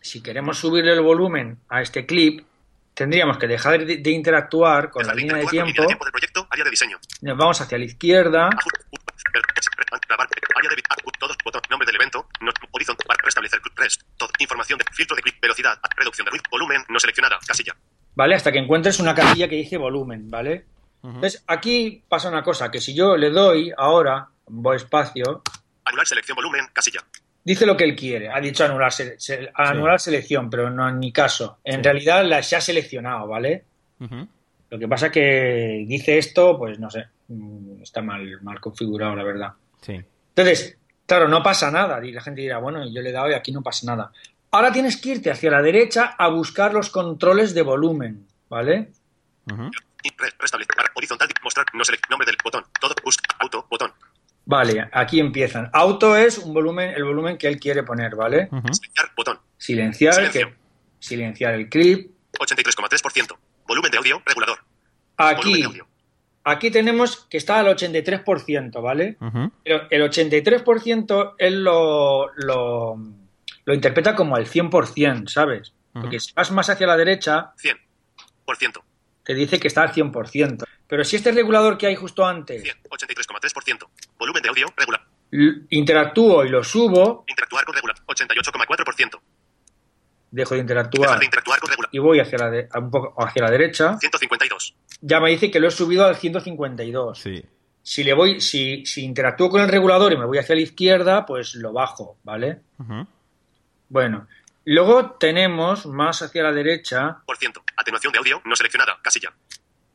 si 0.01 0.21
queremos 0.21 0.57
subirle 0.57 0.93
el 0.93 1.01
volumen 1.01 1.59
a 1.69 1.81
este 1.81 2.05
clip, 2.05 2.45
tendríamos 2.93 3.37
que 3.37 3.47
dejar 3.47 3.85
de, 3.85 3.97
de 3.97 4.11
interactuar 4.11 4.89
con 4.91 5.05
la 5.07 5.13
línea 5.15 5.35
de 5.37 5.45
tiempo, 5.47 5.67
línea 5.67 5.81
de 5.81 5.87
tiempo 5.87 6.05
del 6.05 6.11
proyecto. 6.11 6.47
Área 6.49 6.63
de 6.65 6.69
diseño. 6.71 6.97
nos 7.21 7.37
vamos 7.37 7.59
hacia 7.61 7.77
la 7.77 7.85
izquierda, 7.85 8.47
Ajuste. 8.49 8.79
Grabar. 10.07 10.27
Área 10.55 10.69
de. 10.69 10.83
Todos. 11.19 11.37
Botón. 11.43 11.61
Nombre 11.69 11.85
del 11.85 11.95
evento. 11.95 12.27
No, 12.41 12.51
horizontal. 12.71 13.17
Restablecer. 13.23 13.59
Rest. 13.75 14.01
Todo. 14.17 14.29
Información 14.39 14.79
de 14.79 14.85
filtro 14.91 15.15
de 15.15 15.21
clip. 15.21 15.35
Velocidad. 15.41 15.77
Reducción 15.97 16.25
de 16.25 16.31
ruido. 16.31 16.43
Volumen. 16.51 16.83
No 16.89 16.99
seleccionada. 16.99 17.39
Casilla. 17.45 17.75
¿vale? 18.15 18.35
Hasta 18.35 18.51
que 18.51 18.59
encuentres 18.59 18.99
una 18.99 19.15
casilla 19.15 19.47
que 19.47 19.55
dice 19.55 19.77
volumen, 19.77 20.29
¿vale? 20.29 20.65
Ujú. 21.01 21.15
Entonces, 21.15 21.43
aquí 21.47 22.03
pasa 22.07 22.29
una 22.29 22.43
cosa, 22.43 22.69
que 22.69 22.79
si 22.79 22.93
yo 22.93 23.17
le 23.17 23.29
doy 23.31 23.71
ahora, 23.75 24.27
voy 24.47 24.77
espacio, 24.77 25.41
Anular 25.85 26.05
selección 26.07 26.35
volumen. 26.35 26.67
Casilla. 26.71 27.01
dice 27.43 27.65
lo 27.65 27.75
que 27.75 27.83
él 27.85 27.95
quiere. 27.95 28.29
Ha 28.29 28.39
dicho 28.39 28.63
anular, 28.63 28.91
se- 28.93 29.19
se- 29.19 29.51
anular 29.55 29.99
selección, 29.99 30.49
pero 30.49 30.69
no 30.69 30.87
en 30.87 30.97
mi 30.99 31.11
caso. 31.11 31.57
En 31.63 31.77
Sí. 31.77 31.81
realidad 31.83 32.23
la, 32.23 32.41
se 32.43 32.55
ha 32.55 32.61
seleccionado, 32.61 33.27
¿vale? 33.27 33.65
Ujú. 33.99 34.27
Lo 34.69 34.79
que 34.79 34.87
pasa 34.87 35.11
que 35.11 35.83
dice 35.87 36.17
esto, 36.19 36.57
pues 36.57 36.79
no 36.79 36.89
sé, 36.89 37.05
está 37.81 38.01
mal, 38.01 38.41
mal 38.41 38.59
configurado, 38.59 39.15
la 39.15 39.23
verdad. 39.23 39.53
Sí. 39.81 40.01
Entonces, 40.29 40.77
claro, 41.05 41.27
no 41.27 41.41
pasa 41.43 41.69
nada. 41.71 42.03
Y 42.05 42.11
la 42.11 42.21
gente 42.21 42.41
dirá, 42.41 42.57
bueno, 42.59 42.85
yo 42.89 43.01
le 43.01 43.09
he 43.09 43.13
dado 43.13 43.29
y 43.29 43.33
aquí 43.33 43.51
no 43.51 43.61
pasa 43.61 43.85
nada. 43.87 44.11
Ahora 44.51 44.71
tienes 44.71 44.97
que 45.01 45.09
irte 45.09 45.31
hacia 45.31 45.49
la 45.51 45.61
derecha 45.61 46.15
a 46.17 46.27
buscar 46.29 46.73
los 46.73 46.89
controles 46.89 47.53
de 47.53 47.61
volumen, 47.63 48.27
¿vale? 48.49 48.91
Horizontal. 50.95 51.29
Mostrar. 51.43 51.65
No 51.73 51.83
select. 51.83 52.09
Nombre 52.09 52.25
del 52.25 52.37
botón. 52.43 52.63
Todo. 52.79 52.93
Busca. 53.03 53.35
Auto. 53.39 53.65
Botón. 53.69 53.91
Vale, 54.45 54.89
aquí 54.91 55.19
empiezan. 55.19 55.69
Auto 55.73 56.15
es 56.17 56.37
un 56.37 56.53
volumen, 56.53 56.89
el 56.91 57.03
volumen 57.05 57.37
que 57.37 57.47
él 57.47 57.59
quiere 57.59 57.83
poner, 57.83 58.15
¿vale? 58.15 58.49
Silenciar. 58.49 59.11
Botón. 59.15 59.39
Silenciar, 59.57 60.31
que- 60.31 60.53
silenciar 60.99 61.53
el 61.53 61.69
clip. 61.69 62.11
83,3%. 62.39 63.37
Volumen 63.67 63.91
de 63.91 63.97
audio. 63.97 64.21
Regulador. 64.25 64.59
Volumen 65.17 65.37
Aquí, 65.37 65.61
de 65.61 65.65
audio. 65.65 65.87
Aquí 66.43 66.71
tenemos 66.71 67.25
que 67.29 67.37
está 67.37 67.59
al 67.59 67.67
83%, 67.67 68.81
¿vale? 68.81 69.17
Ujú. 69.21 69.51
Pero 69.63 69.87
el 69.89 70.01
83% 70.01 71.35
él 71.37 71.63
lo, 71.63 72.31
lo, 72.35 72.95
lo 73.65 73.73
interpreta 73.73 74.15
como 74.15 74.37
el 74.37 74.45
100%, 74.47 75.27
¿sabes? 75.29 75.73
Porque 75.93 76.19
si 76.19 76.33
vas 76.33 76.51
más 76.51 76.69
hacia 76.69 76.87
la 76.87 76.97
derecha, 76.97 77.53
100. 77.57 77.77
Por 78.45 78.57
ciento. 78.57 78.83
te 79.23 79.33
dice 79.35 79.59
que 79.59 79.67
está 79.67 79.83
al 79.83 79.93
100%. 79.93 80.63
Pero 80.87 81.03
si 81.03 81.15
este 81.15 81.31
regulador 81.31 81.77
que 81.77 81.87
hay 81.87 81.95
justo 81.95 82.25
antes 82.25 82.61
100. 82.61 82.77
83,3%. 82.89 83.87
Volumen 84.17 84.41
de 84.43 84.49
audio. 84.49 84.67
Regular. 84.75 85.01
interactúo 85.69 86.43
y 86.45 86.49
lo 86.49 86.63
subo, 86.63 87.23
Interactuar 87.27 87.63
con 87.65 87.75
regular. 87.75 87.95
88,4%. 88.07 89.19
dejo 90.31 90.55
de 90.55 90.57
Dejar 90.57 90.59
interactuar 90.59 91.19
de 91.19 91.25
interactuar 91.25 91.59
con 91.59 91.69
regular. 91.69 91.89
y 91.91 91.99
voy 91.99 92.19
hacia 92.19 92.37
la, 92.39 92.49
de- 92.49 92.67
un 92.75 92.89
poco 92.91 93.13
hacia 93.23 93.43
la 93.43 93.51
derecha, 93.51 93.97
152. 93.99 94.75
Ya 95.05 95.19
me 95.19 95.29
dice 95.29 95.51
que 95.51 95.59
lo 95.59 95.67
he 95.67 95.71
subido 95.71 96.05
al 96.05 96.15
152. 96.15 97.19
Sí. 97.19 97.43
Si 97.81 98.03
le 98.05 98.13
voy, 98.13 98.39
si, 98.39 98.85
si 98.85 99.03
interactúo 99.03 99.49
con 99.49 99.61
el 99.61 99.67
regulador 99.67 100.13
y 100.13 100.17
me 100.17 100.25
voy 100.25 100.37
hacia 100.37 100.55
la 100.55 100.61
izquierda, 100.61 101.25
pues 101.25 101.55
lo 101.55 101.73
bajo, 101.73 102.17
¿vale? 102.23 102.61
Bueno, 103.89 104.27
luego 104.63 105.11
tenemos 105.11 105.85
más 105.85 106.21
hacia 106.21 106.43
la 106.43 106.53
derecha. 106.53 107.17
Por 107.25 107.37
ciento. 107.37 107.61
Atenuación 107.75 108.13
de 108.13 108.19
audio 108.19 108.41
no 108.45 108.55
seleccionada. 108.55 108.97
Casilla. 109.01 109.33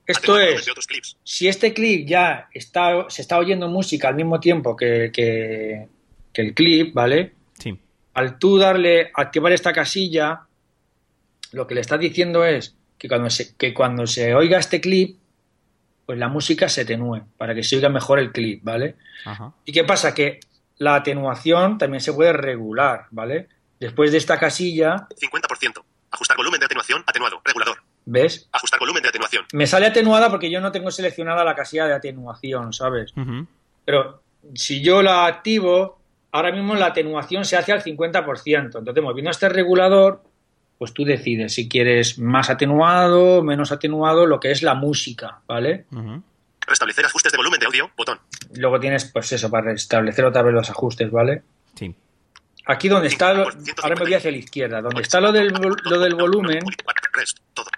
Esto 0.06 0.38
es, 0.38 0.66
de 0.66 0.72
otros 0.72 0.86
clips. 0.86 1.16
si 1.22 1.48
este 1.48 1.72
clip 1.72 2.06
ya 2.06 2.48
está, 2.52 3.08
se 3.08 3.22
está 3.22 3.38
oyendo 3.38 3.68
música 3.68 4.08
al 4.08 4.14
mismo 4.14 4.40
tiempo 4.40 4.76
que, 4.76 5.10
que, 5.12 5.88
que 6.32 6.42
el 6.42 6.54
clip, 6.54 6.94
¿vale? 6.94 7.34
Sí. 7.58 7.78
Al 8.14 8.38
tú 8.38 8.58
darle, 8.58 9.10
activar 9.14 9.52
esta 9.52 9.72
casilla, 9.72 10.46
lo 11.52 11.66
que 11.66 11.74
le 11.74 11.80
estás 11.80 12.00
diciendo 12.00 12.44
es 12.44 12.74
que 12.98 13.08
cuando 13.08 13.30
se, 13.30 13.54
que 13.56 13.72
cuando 13.72 14.06
se 14.06 14.34
oiga 14.34 14.58
este 14.58 14.80
clip, 14.80 15.18
pues 16.06 16.18
la 16.18 16.28
música 16.28 16.68
se 16.68 16.82
atenúe 16.82 17.22
para 17.36 17.54
que 17.54 17.62
se 17.62 17.76
oiga 17.76 17.88
mejor 17.88 18.18
el 18.18 18.32
clip, 18.32 18.62
¿vale? 18.64 18.96
Ajá. 19.24 19.52
¿Y 19.64 19.72
qué 19.72 19.84
pasa? 19.84 20.14
Que 20.14 20.40
la 20.78 20.96
atenuación 20.96 21.78
también 21.78 22.00
se 22.00 22.12
puede 22.12 22.32
regular, 22.32 23.06
¿vale? 23.10 23.48
Después 23.78 24.10
de 24.10 24.18
esta 24.18 24.38
casilla, 24.38 25.06
50%. 25.10 25.82
Ajustar 26.10 26.36
volumen 26.36 26.60
de 26.60 26.66
atenuación. 26.66 27.04
Atenuado. 27.06 27.40
Regulador. 27.44 27.78
¿ves? 28.08 28.48
Ajustar 28.52 28.80
volumen 28.80 29.02
de 29.02 29.10
atenuación. 29.10 29.44
Me 29.52 29.66
sale 29.66 29.86
atenuada 29.86 30.30
porque 30.30 30.50
yo 30.50 30.60
no 30.60 30.72
tengo 30.72 30.90
seleccionada 30.90 31.44
la 31.44 31.54
casilla 31.54 31.86
de 31.86 31.94
atenuación, 31.94 32.72
¿sabes? 32.72 33.12
Pero 33.84 34.22
si 34.54 34.82
yo 34.82 35.02
la 35.02 35.26
activo, 35.26 36.00
ahora 36.32 36.50
mismo 36.50 36.74
la 36.74 36.86
atenuación 36.86 37.44
se 37.44 37.56
hace 37.56 37.72
al 37.72 37.82
50%. 37.82 38.78
Entonces, 38.78 39.02
moviendo 39.02 39.30
este 39.30 39.48
regulador, 39.48 40.22
pues 40.78 40.94
tú 40.94 41.04
decides 41.04 41.54
si 41.54 41.68
quieres 41.68 42.18
más 42.18 42.50
atenuado, 42.50 43.42
menos 43.42 43.72
atenuado, 43.72 44.26
lo 44.26 44.38
que 44.40 44.50
es 44.52 44.62
la 44.62 44.74
música, 44.74 45.40
¿vale? 45.46 45.84
Restablecer 46.66 47.04
ajustes 47.06 47.32
de 47.32 47.36
volumen 47.38 47.58
de 47.60 47.66
audio. 47.66 47.90
Botón. 47.96 48.18
Luego 48.54 48.78
tienes, 48.78 49.06
pues 49.06 49.32
eso, 49.32 49.50
para 49.50 49.72
restablecer 49.72 50.24
otra 50.24 50.42
vez 50.42 50.54
los 50.54 50.70
ajustes, 50.70 51.10
¿vale? 51.10 51.42
Sí. 51.74 51.94
Aquí 52.66 52.88
donde 52.88 53.08
está, 53.08 53.32
lo- 53.32 53.44
150. 53.50 53.82
ahora 53.82 53.94
me 53.96 54.02
voy 54.04 54.14
hacia 54.14 54.30
la 54.30 54.36
izquierda, 54.36 54.80
donde 54.82 55.00
está 55.02 55.20
lo 55.20 55.32
del, 55.32 55.48
lo 55.84 55.98
del 55.98 56.14
volumen. 56.14 56.60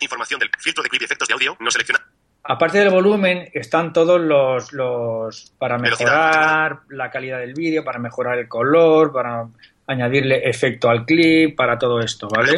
Información 0.00 0.40
del 0.40 0.50
filtro 0.58 0.82
de 0.82 0.88
clip 0.88 1.02
y 1.02 1.04
efectos 1.04 1.28
de 1.28 1.34
audio 1.34 1.56
no 1.60 1.70
selecciona. 1.70 2.04
aparte 2.42 2.78
del 2.78 2.90
volumen, 2.90 3.48
están 3.54 3.92
todos 3.92 4.20
los, 4.20 4.72
los 4.72 5.52
para 5.58 5.78
mejorar 5.78 6.80
la 6.88 7.10
calidad 7.10 7.38
del 7.38 7.54
vídeo, 7.54 7.84
para 7.84 7.98
mejorar 8.00 8.38
el 8.38 8.48
color, 8.48 9.12
para 9.12 9.46
añadirle 9.90 10.48
efecto 10.48 10.88
al 10.88 11.04
clip, 11.04 11.56
para 11.56 11.78
todo 11.78 12.00
esto, 12.00 12.28
¿vale? 12.28 12.56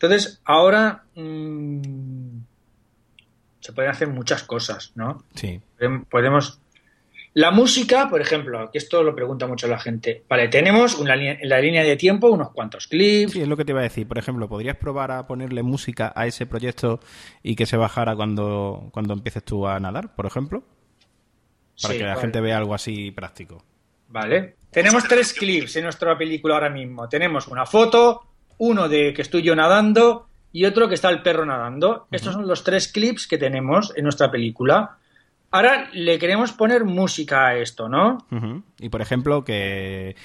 Entonces, 0.00 0.40
ahora 0.44 1.04
mm, 1.14 2.38
se 3.60 3.72
pueden 3.72 3.90
hacer 3.90 4.08
muchas 4.08 4.42
cosas, 4.42 4.92
¿no? 4.94 5.24
Sí. 5.34 5.60
Podem- 5.78 6.04
Podemos. 6.06 6.58
La 7.34 7.50
música, 7.50 8.10
por 8.10 8.20
ejemplo, 8.20 8.70
que 8.70 8.76
esto 8.76 9.02
lo 9.02 9.14
pregunta 9.14 9.46
mucho 9.46 9.66
la 9.66 9.78
gente. 9.78 10.22
Vale, 10.28 10.48
tenemos 10.48 10.94
una 10.98 11.14
en 11.14 11.48
la 11.48 11.60
línea 11.62 11.82
de 11.82 11.96
tiempo 11.96 12.28
unos 12.28 12.50
cuantos 12.50 12.88
clips. 12.88 13.32
Sí, 13.32 13.40
es 13.40 13.48
lo 13.48 13.56
que 13.56 13.64
te 13.64 13.72
iba 13.72 13.80
a 13.80 13.84
decir. 13.84 14.06
Por 14.06 14.18
ejemplo, 14.18 14.48
¿podrías 14.48 14.76
probar 14.76 15.12
a 15.12 15.26
ponerle 15.26 15.62
música 15.62 16.12
a 16.14 16.26
ese 16.26 16.44
proyecto 16.44 17.00
y 17.42 17.56
que 17.56 17.64
se 17.64 17.78
bajara 17.78 18.14
cuando, 18.16 18.90
cuando 18.92 19.14
empieces 19.14 19.42
tú 19.44 19.66
a 19.66 19.80
nadar, 19.80 20.14
por 20.14 20.26
ejemplo? 20.26 20.62
Para 21.80 21.94
Sí, 21.94 21.98
que 21.98 22.04
la 22.04 22.10
vale. 22.10 22.20
gente 22.20 22.40
vea 22.42 22.58
algo 22.58 22.74
así 22.74 23.10
práctico. 23.12 23.64
Vale. 24.08 24.56
Tenemos 24.72 25.04
tres 25.04 25.34
clips 25.34 25.76
en 25.76 25.84
nuestra 25.84 26.16
película 26.16 26.54
ahora 26.54 26.70
mismo. 26.70 27.08
Tenemos 27.08 27.46
una 27.46 27.66
foto, 27.66 28.22
uno 28.58 28.88
de 28.88 29.12
que 29.12 29.22
estoy 29.22 29.42
yo 29.42 29.54
nadando 29.54 30.28
y 30.50 30.64
otro 30.64 30.88
que 30.88 30.94
está 30.94 31.10
el 31.10 31.22
perro 31.22 31.44
nadando. 31.44 32.08
Estos 32.10 32.32
son 32.34 32.48
los 32.48 32.64
tres 32.64 32.88
clips 32.88 33.26
que 33.26 33.38
tenemos 33.38 33.92
en 33.96 34.04
nuestra 34.04 34.30
película. 34.30 34.96
Ahora 35.50 35.90
le 35.92 36.18
queremos 36.18 36.52
poner 36.52 36.84
música 36.84 37.48
a 37.48 37.56
esto, 37.56 37.88
¿no? 37.88 38.26
Y 38.80 38.88
por 38.88 39.02
ejemplo, 39.02 39.44
que, 39.44 40.16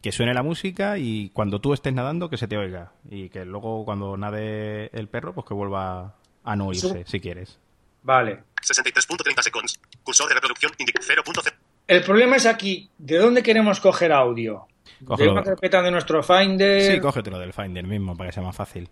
que 0.00 0.10
suene 0.10 0.34
la 0.34 0.42
música 0.42 0.98
y 0.98 1.30
cuando 1.30 1.60
tú 1.60 1.72
estés 1.72 1.94
nadando 1.94 2.28
que 2.28 2.36
se 2.36 2.48
te 2.48 2.58
oiga. 2.58 2.92
Y 3.08 3.28
que 3.28 3.44
luego 3.44 3.84
cuando 3.84 4.16
nade 4.16 4.86
el 4.92 5.08
perro, 5.08 5.32
pues 5.32 5.46
que 5.46 5.54
vuelva 5.54 6.16
a 6.42 6.56
no 6.56 6.66
oírse, 6.66 7.04
si 7.06 7.20
quieres. 7.20 7.60
Vale. 8.02 8.42
63.30 8.60 9.42
seconds. 9.42 9.80
Cursor 10.02 10.28
de 10.28 10.34
reproducción 10.34 10.72
indica 10.78 11.00
0.0. 11.00 11.52
El 11.86 12.02
problema 12.02 12.36
es 12.36 12.46
aquí, 12.46 12.88
¿de 12.98 13.18
dónde 13.18 13.42
queremos 13.42 13.80
coger 13.80 14.12
audio? 14.12 14.66
¿De 15.00 15.06
Cógelo. 15.06 15.32
una 15.32 15.42
carpeta 15.42 15.82
de 15.82 15.90
nuestro 15.90 16.22
Finder? 16.22 16.80
Sí, 16.80 17.00
cógetelo 17.00 17.38
del 17.38 17.52
Finder 17.52 17.84
mismo 17.86 18.16
para 18.16 18.30
que 18.30 18.34
sea 18.34 18.42
más 18.42 18.56
fácil. 18.56 18.88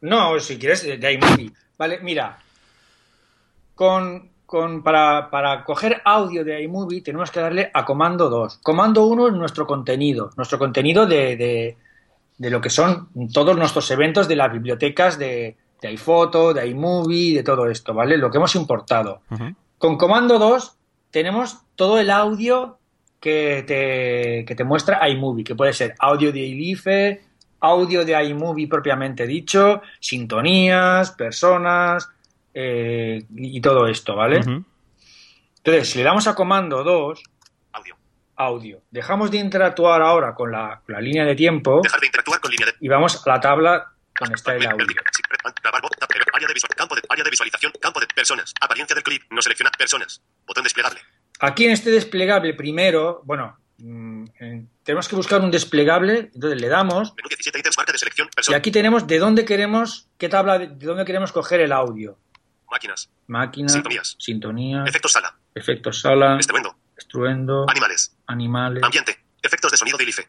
No, 0.00 0.38
si 0.38 0.58
quieres, 0.58 0.84
de 0.84 0.96
de 0.96 1.12
iMovie. 1.14 1.52
Vale, 1.76 1.98
mira. 2.00 2.38
Con, 3.74 4.30
con, 4.46 4.82
para, 4.82 5.28
para 5.30 5.64
coger 5.64 6.00
audio 6.04 6.44
de 6.44 6.62
iMovie 6.62 7.02
tenemos 7.02 7.30
que 7.30 7.40
darle 7.40 7.70
a 7.74 7.84
comando 7.84 8.28
2. 8.30 8.58
Comando 8.62 9.04
1 9.06 9.28
es 9.28 9.34
nuestro 9.34 9.66
contenido. 9.66 10.30
Nuestro 10.36 10.58
contenido 10.58 11.06
de, 11.06 11.36
de, 11.36 11.76
de 12.38 12.50
lo 12.50 12.60
que 12.60 12.70
son 12.70 13.08
todos 13.32 13.56
nuestros 13.56 13.90
eventos 13.90 14.28
de 14.28 14.36
las 14.36 14.52
bibliotecas 14.52 15.18
de, 15.18 15.56
de 15.80 15.88
iPhoto, 15.88 16.54
de 16.54 16.66
iMovie, 16.68 17.34
de 17.34 17.42
todo 17.42 17.66
esto, 17.66 17.92
¿vale? 17.92 18.16
Lo 18.16 18.30
que 18.30 18.38
hemos 18.38 18.54
importado. 18.54 19.22
Con 19.78 19.96
comando 19.96 20.38
2 20.38 20.77
tenemos 21.10 21.58
todo 21.74 21.98
el 21.98 22.10
audio 22.10 22.78
que 23.20 23.64
te, 23.66 24.44
que 24.44 24.54
te 24.54 24.64
muestra 24.64 25.08
iMovie, 25.08 25.44
que 25.44 25.54
puede 25.54 25.72
ser 25.72 25.94
audio 25.98 26.32
de 26.32 26.40
Ilife, 26.40 27.22
audio 27.60 28.04
de 28.04 28.22
iMovie 28.24 28.68
propiamente 28.68 29.26
dicho, 29.26 29.82
sintonías, 30.00 31.10
personas 31.12 32.08
eh, 32.54 33.24
y 33.34 33.60
todo 33.60 33.86
esto, 33.86 34.14
¿vale? 34.14 34.40
Entonces, 35.58 35.90
si 35.90 35.98
le 35.98 36.04
damos 36.04 36.26
a 36.26 36.34
comando 36.34 36.84
2, 36.84 37.22
Audio. 37.72 37.96
audio, 38.36 38.80
dejamos 38.90 39.30
de 39.30 39.38
interactuar 39.38 40.00
ahora 40.02 40.34
con 40.34 40.52
la, 40.52 40.80
con 40.84 40.94
la 40.94 41.00
línea 41.00 41.24
de 41.24 41.34
tiempo 41.34 41.80
Dejar 41.82 42.00
de 42.00 42.06
interactuar 42.06 42.40
con 42.40 42.50
línea 42.50 42.66
de. 42.66 42.72
y 42.80 42.88
vamos 42.88 43.26
a 43.26 43.30
la 43.30 43.40
tabla 43.40 43.92
está 44.34 44.54
el 44.56 44.66
audio. 44.66 44.86
Área 46.32 46.46
de 46.48 46.54
visual- 46.54 46.70
campo 46.76 46.94
de 46.94 47.02
área 47.08 47.24
de 47.24 47.30
visualización, 47.30 47.72
campo 47.80 48.00
de 48.00 48.06
personas, 48.06 48.52
apariencia 48.60 48.94
del 48.94 49.02
clip, 49.04 49.22
no 49.30 49.42
selecciona 49.42 49.70
personas, 49.70 50.22
botón 50.46 50.64
desplegable, 50.64 51.00
Aquí 51.40 51.66
en 51.66 51.70
este 51.70 51.90
desplegable 51.92 52.52
primero, 52.54 53.20
bueno, 53.24 53.56
mm, 53.78 54.24
en- 54.40 54.70
tenemos 54.82 55.06
que 55.06 55.14
buscar 55.14 55.40
un 55.40 55.52
desplegable, 55.52 56.30
entonces 56.34 56.60
le 56.60 56.66
damos 56.68 57.14
menú 57.14 57.28
17 57.28 57.60
ítems, 57.60 57.76
marca 57.76 57.92
de 57.92 57.98
selección, 57.98 58.26
y 58.30 58.34
personas, 58.34 58.58
aquí 58.58 58.72
tenemos 58.72 59.06
de 59.06 59.18
dónde 59.20 59.44
queremos, 59.44 60.08
qué 60.18 60.28
tabla, 60.28 60.58
de, 60.58 60.66
de 60.66 60.84
dónde 60.86 61.04
queremos 61.04 61.30
coger 61.30 61.60
el 61.60 61.70
audio. 61.72 62.18
máquinas, 62.70 63.08
Máquina, 63.28 63.68
Sintonías. 63.68 64.16
sintonía, 64.18 64.84
efectos 64.86 65.12
sala, 65.12 65.38
efectos 65.54 66.00
sala, 66.00 66.38
estruendo, 66.40 66.76
estruendo, 66.96 67.66
animales, 67.70 68.16
animales. 68.26 68.82
ambiente, 68.82 69.24
efectos 69.40 69.70
de 69.70 69.76
sonido 69.78 69.96
de 69.96 70.04
ILIFE, 70.04 70.28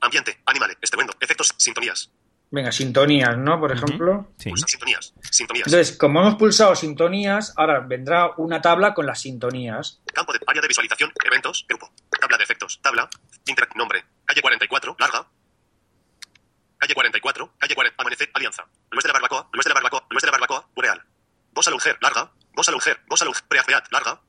ambiente, 0.00 0.40
animales, 0.44 0.76
estruendo, 0.82 1.14
efectos, 1.20 1.54
sintonías, 1.56 2.10
Venga, 2.52 2.70
sintonías, 2.70 3.38
¿no? 3.38 3.58
Por 3.58 3.72
ejemplo. 3.72 4.28
Sí. 4.36 4.50
pulsa 4.50 4.66
sintonías, 4.68 5.14
sintonías, 5.22 5.66
Entonces, 5.66 5.96
como 5.96 6.20
hemos 6.20 6.34
pulsado 6.34 6.76
sintonías, 6.76 7.54
ahora 7.56 7.80
vendrá 7.80 8.32
una 8.36 8.60
tabla 8.60 8.92
con 8.92 9.06
las 9.06 9.22
sintonías. 9.22 10.02
campo 10.12 10.34
de 10.34 10.40
área 10.46 10.60
de 10.60 10.68
visualización, 10.68 11.10
eventos, 11.24 11.64
grupo, 11.66 11.90
tabla 12.20 12.36
de 12.36 12.44
efectos, 12.44 12.78
tabla, 12.82 13.08
interact, 13.46 13.74
nombre, 13.74 14.04
calle 14.26 14.42
44, 14.42 14.96
larga, 14.98 15.26
calle 16.76 16.94
44, 16.94 17.54
calle 17.56 17.74
40, 17.74 18.02
amanecer, 18.02 18.30
alianza, 18.34 18.66
Luis 18.90 19.02
de 19.02 19.08
la 19.08 19.14
Barbacoa, 19.14 19.48
Luis 19.54 19.64
de 19.64 19.70
la 19.70 19.74
Barbacoa, 19.74 20.06
Luis 20.10 20.20
de 20.20 20.26
la 20.26 20.32
Barbacoa, 20.32 20.68
Boreal, 20.74 21.02
Bosa 21.54 21.70
Lunger, 21.70 21.96
larga, 22.02 22.32
Bosa 22.52 22.70
Lunger, 22.70 23.00
Bosa 23.08 23.24
Lunger, 23.24 23.42
Preafeat, 23.48 23.90
larga, 23.90 24.20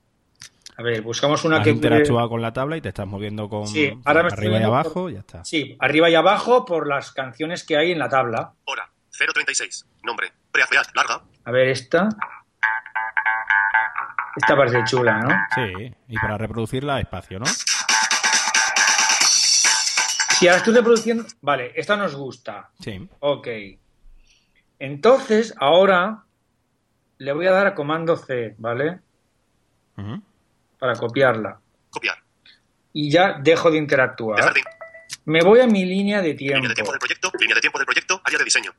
A 0.75 0.81
ver, 0.83 1.01
buscamos 1.01 1.43
una 1.45 1.57
Has 1.57 1.63
que... 1.63 1.69
interactuado 1.69 2.27
con 2.29 2.41
la 2.41 2.51
tabla 2.51 2.77
y 2.77 2.81
te 2.81 2.89
estás 2.89 3.05
moviendo 3.05 3.47
con 3.47 3.67
Sí, 3.67 3.93
ahora 4.05 4.23
me 4.23 4.29
estoy 4.29 4.45
arriba 4.47 4.59
y 4.59 4.63
abajo, 4.63 4.93
por- 5.03 5.13
ya 5.13 5.19
está. 5.19 5.45
Sí, 5.45 5.77
arriba 5.79 6.09
y 6.09 6.15
abajo 6.15 6.65
por 6.65 6.87
las 6.87 7.11
canciones 7.11 7.63
que 7.63 7.77
hay 7.77 7.91
en 7.91 7.99
la 7.99 8.09
tabla. 8.09 8.53
hora, 8.65 8.89
036, 9.11 9.85
nombre, 10.03 10.31
Preafeat, 10.51 10.87
larga, 10.95 11.21
A 11.45 11.51
ver, 11.51 11.67
esta. 11.67 12.09
Esta 14.35 14.57
parece 14.57 14.83
chula, 14.85 15.19
¿no? 15.19 15.29
Sí, 15.53 15.93
y 16.07 16.15
para 16.17 16.37
reproducirla 16.39 16.99
espacio, 16.99 17.37
¿no? 17.39 17.45
Si 20.39 20.47
ahora 20.47 20.57
estoy 20.57 20.73
reproduciendo... 20.73 21.25
Vale, 21.41 21.71
esta 21.75 21.95
nos 21.95 22.15
gusta. 22.15 22.71
Sí. 22.81 23.07
Ok. 23.19 23.47
Entonces, 24.79 25.53
ahora 25.59 26.23
le 27.19 27.31
voy 27.33 27.45
a 27.45 27.51
dar 27.51 27.67
a 27.67 27.75
comando 27.75 28.17
C, 28.17 28.55
¿vale? 28.57 28.99
Ujú. 29.97 30.21
Para 30.83 30.95
copiarla. 30.99 31.61
copiar, 31.89 32.17
Y 32.91 33.09
ya 33.09 33.39
dejo 33.41 33.69
de 33.69 33.75
dejar 33.77 33.83
interactuar. 33.83 34.53
de, 34.53 34.61
Me 35.23 35.41
voy 35.41 35.61
a 35.61 35.65
mi 35.67 35.85
línea 35.85 36.21
de 36.21 36.33
línea 36.33 36.57
de 36.57 36.59
tiempo 36.59 36.73
tiempo. 36.75 36.91
del 36.91 36.99
proyecto, 36.99 37.31
línea 37.39 37.55
de 37.55 37.61
tiempo 37.61 37.79
del 37.79 37.85
proyecto, 37.85 38.21
área 38.25 38.37
de 38.37 38.43
diseño, 38.43 38.71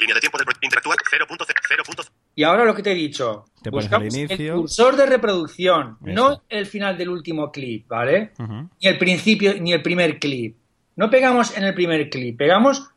línea 0.00 0.14
de 0.16 0.20
tiempo 0.20 0.36
del 0.38 0.44
proyecto, 0.46 0.66
interactuar, 0.66 0.98
0.0, 0.98 1.84
0.0, 1.84 2.10
Y 2.34 2.42
ahora 2.42 2.64
lo 2.64 2.74
que 2.74 2.82
te 2.82 2.90
he 2.90 2.94
dicho. 2.96 3.44
Te 3.62 3.70
pones 3.70 3.86
al 3.92 4.00
buscamos 4.02 4.14
inicio. 4.16 4.54
el 4.54 4.60
cursor 4.62 4.96
de 4.96 5.06
reproducción, 5.06 5.96
Eso. 6.04 6.12
no 6.12 6.42
el 6.48 6.66
final 6.66 6.98
del 6.98 7.08
último 7.10 7.52
clip, 7.52 7.86
¿vale? 7.86 8.32
Ni 8.38 8.88
el 8.88 8.98
principio, 8.98 9.54
ni 9.60 9.72
el 9.72 9.80
primer 9.82 10.18
clip. 10.18 10.56
No 10.96 11.08
pegamos 11.08 11.56
en 11.56 11.62
el 11.62 11.74
primer 11.74 12.10
clip, 12.10 12.36
pegamos 12.36 12.90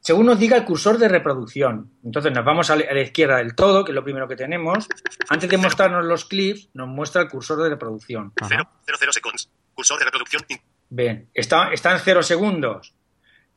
según 0.00 0.26
nos 0.26 0.38
diga 0.38 0.56
el 0.56 0.64
cursor 0.64 0.98
de 0.98 1.08
reproducción. 1.08 1.92
Entonces 2.04 2.32
nos 2.32 2.44
vamos 2.44 2.70
a 2.70 2.76
la, 2.76 3.00
izquierda 3.00 3.36
del 3.36 3.54
todo, 3.54 3.84
que 3.84 3.92
es 3.92 3.94
lo 3.94 4.02
primero 4.02 4.26
que 4.26 4.36
tenemos. 4.36 4.88
Antes 5.28 5.48
de 5.48 5.58
mostrarnos 5.58 6.04
los 6.04 6.24
clips, 6.24 6.70
nos 6.74 6.88
muestra 6.88 7.22
el 7.22 7.28
cursor 7.28 7.62
de 7.62 7.68
reproducción. 7.68 8.32
0, 8.48 8.64
0, 8.86 8.98
0 8.98 9.12
seconds. 9.12 9.50
Cursor 9.74 9.98
de 9.98 10.04
reproducción. 10.06 10.42
Ven, 10.88 11.28
está, 11.34 11.72
está 11.72 11.92
en 11.92 12.00
cero 12.00 12.22
segundos. 12.22 12.94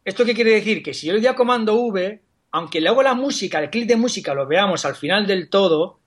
¿Esto 0.05 0.25
qué 0.25 0.35
quiere 0.35 0.51
decir? 0.51 0.83
Que 0.83 0.93
si 0.93 1.07
yo 1.07 1.13
le 1.13 1.19
doy 1.19 1.27
a 1.27 1.35
comando 1.35 1.75
V, 1.75 2.21
aunque 2.51 2.81
luego 2.81 3.01
la 3.01 3.15
música, 3.15 3.59
el 3.59 3.69
clip 3.69 3.87
de 3.87 3.95
música 3.95 4.33
lo 4.33 4.45
veamos 4.45 4.85
al 4.85 4.95
final 4.95 5.25
del 5.25 5.49
todo, 5.49 5.99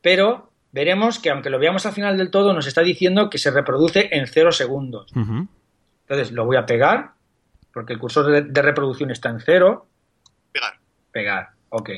pero 0.00 0.52
veremos 0.72 1.18
que 1.18 1.30
aunque 1.30 1.50
lo 1.50 1.58
veamos 1.58 1.86
al 1.86 1.92
final 1.92 2.16
del 2.16 2.30
todo, 2.30 2.52
nos 2.52 2.66
está 2.66 2.82
diciendo 2.82 3.28
que 3.28 3.38
se 3.38 3.50
reproduce 3.50 4.08
en 4.12 4.26
cero 4.26 4.52
segundos. 4.52 5.10
Ujú. 5.16 5.48
Entonces 6.02 6.32
lo 6.32 6.44
voy 6.44 6.56
a 6.56 6.66
pegar, 6.66 7.14
porque 7.72 7.92
el 7.92 7.98
cursor 7.98 8.26
de, 8.26 8.42
de 8.42 8.62
reproducción 8.62 9.10
está 9.10 9.28
en 9.30 9.40
cero. 9.40 9.88
Pegar. 10.52 10.74
Pegar, 11.12 11.50
ok. 11.70 11.90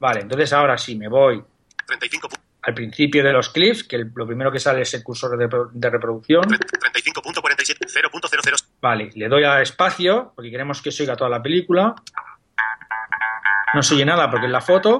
Vale, 0.00 0.20
entonces 0.20 0.52
ahora 0.52 0.76
sí, 0.76 0.96
me 0.96 1.08
voy 1.08 1.42
35. 1.86 2.28
pu- 2.28 2.38
al 2.62 2.74
principio 2.74 3.22
de 3.22 3.32
los 3.32 3.48
clips, 3.50 3.84
que 3.84 3.96
el- 3.96 4.12
lo 4.14 4.26
primero 4.26 4.50
que 4.50 4.58
sale 4.58 4.82
es 4.82 4.92
el 4.94 5.02
cursor 5.04 5.38
de, 5.38 5.48
de 5.72 5.90
reproducción. 5.90 6.42
tre- 6.42 6.58
35.47. 6.92 7.86
0.00. 8.10 8.64
Vale, 8.80 9.10
le 9.14 9.28
doy 9.28 9.44
a 9.44 9.62
espacio, 9.62 10.32
porque 10.34 10.50
queremos 10.50 10.82
que 10.82 10.90
se 10.90 11.04
oiga 11.04 11.16
toda 11.16 11.30
la 11.30 11.42
película. 11.42 11.94
No 13.74 13.82
se 13.82 13.94
oye 13.94 14.04
nada 14.04 14.30
porque 14.30 14.46
es 14.46 14.52
la 14.52 14.60
foto. 14.60 14.98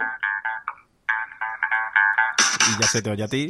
Y 2.68 2.80
ya 2.80 2.86
se 2.88 3.02
te 3.02 3.10
oye 3.10 3.24
a 3.24 3.28
ti. 3.28 3.48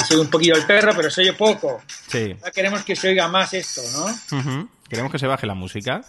Y 0.00 0.04
se 0.04 0.14
oye 0.14 0.22
un 0.22 0.30
poquillo 0.30 0.54
el 0.54 0.64
perro, 0.64 0.92
pero 0.96 1.10
se 1.10 1.20
oye 1.22 1.32
poco. 1.34 1.82
Sí. 2.08 2.34
Ahora 2.40 2.50
queremos 2.52 2.82
que 2.82 2.96
se 2.96 3.08
oiga 3.08 3.28
más 3.28 3.52
esto, 3.52 3.82
¿no? 3.92 4.68
Queremos 4.88 5.12
que 5.12 5.18
se 5.18 5.26
baje 5.26 5.46
la 5.46 5.54
música. 5.54 6.02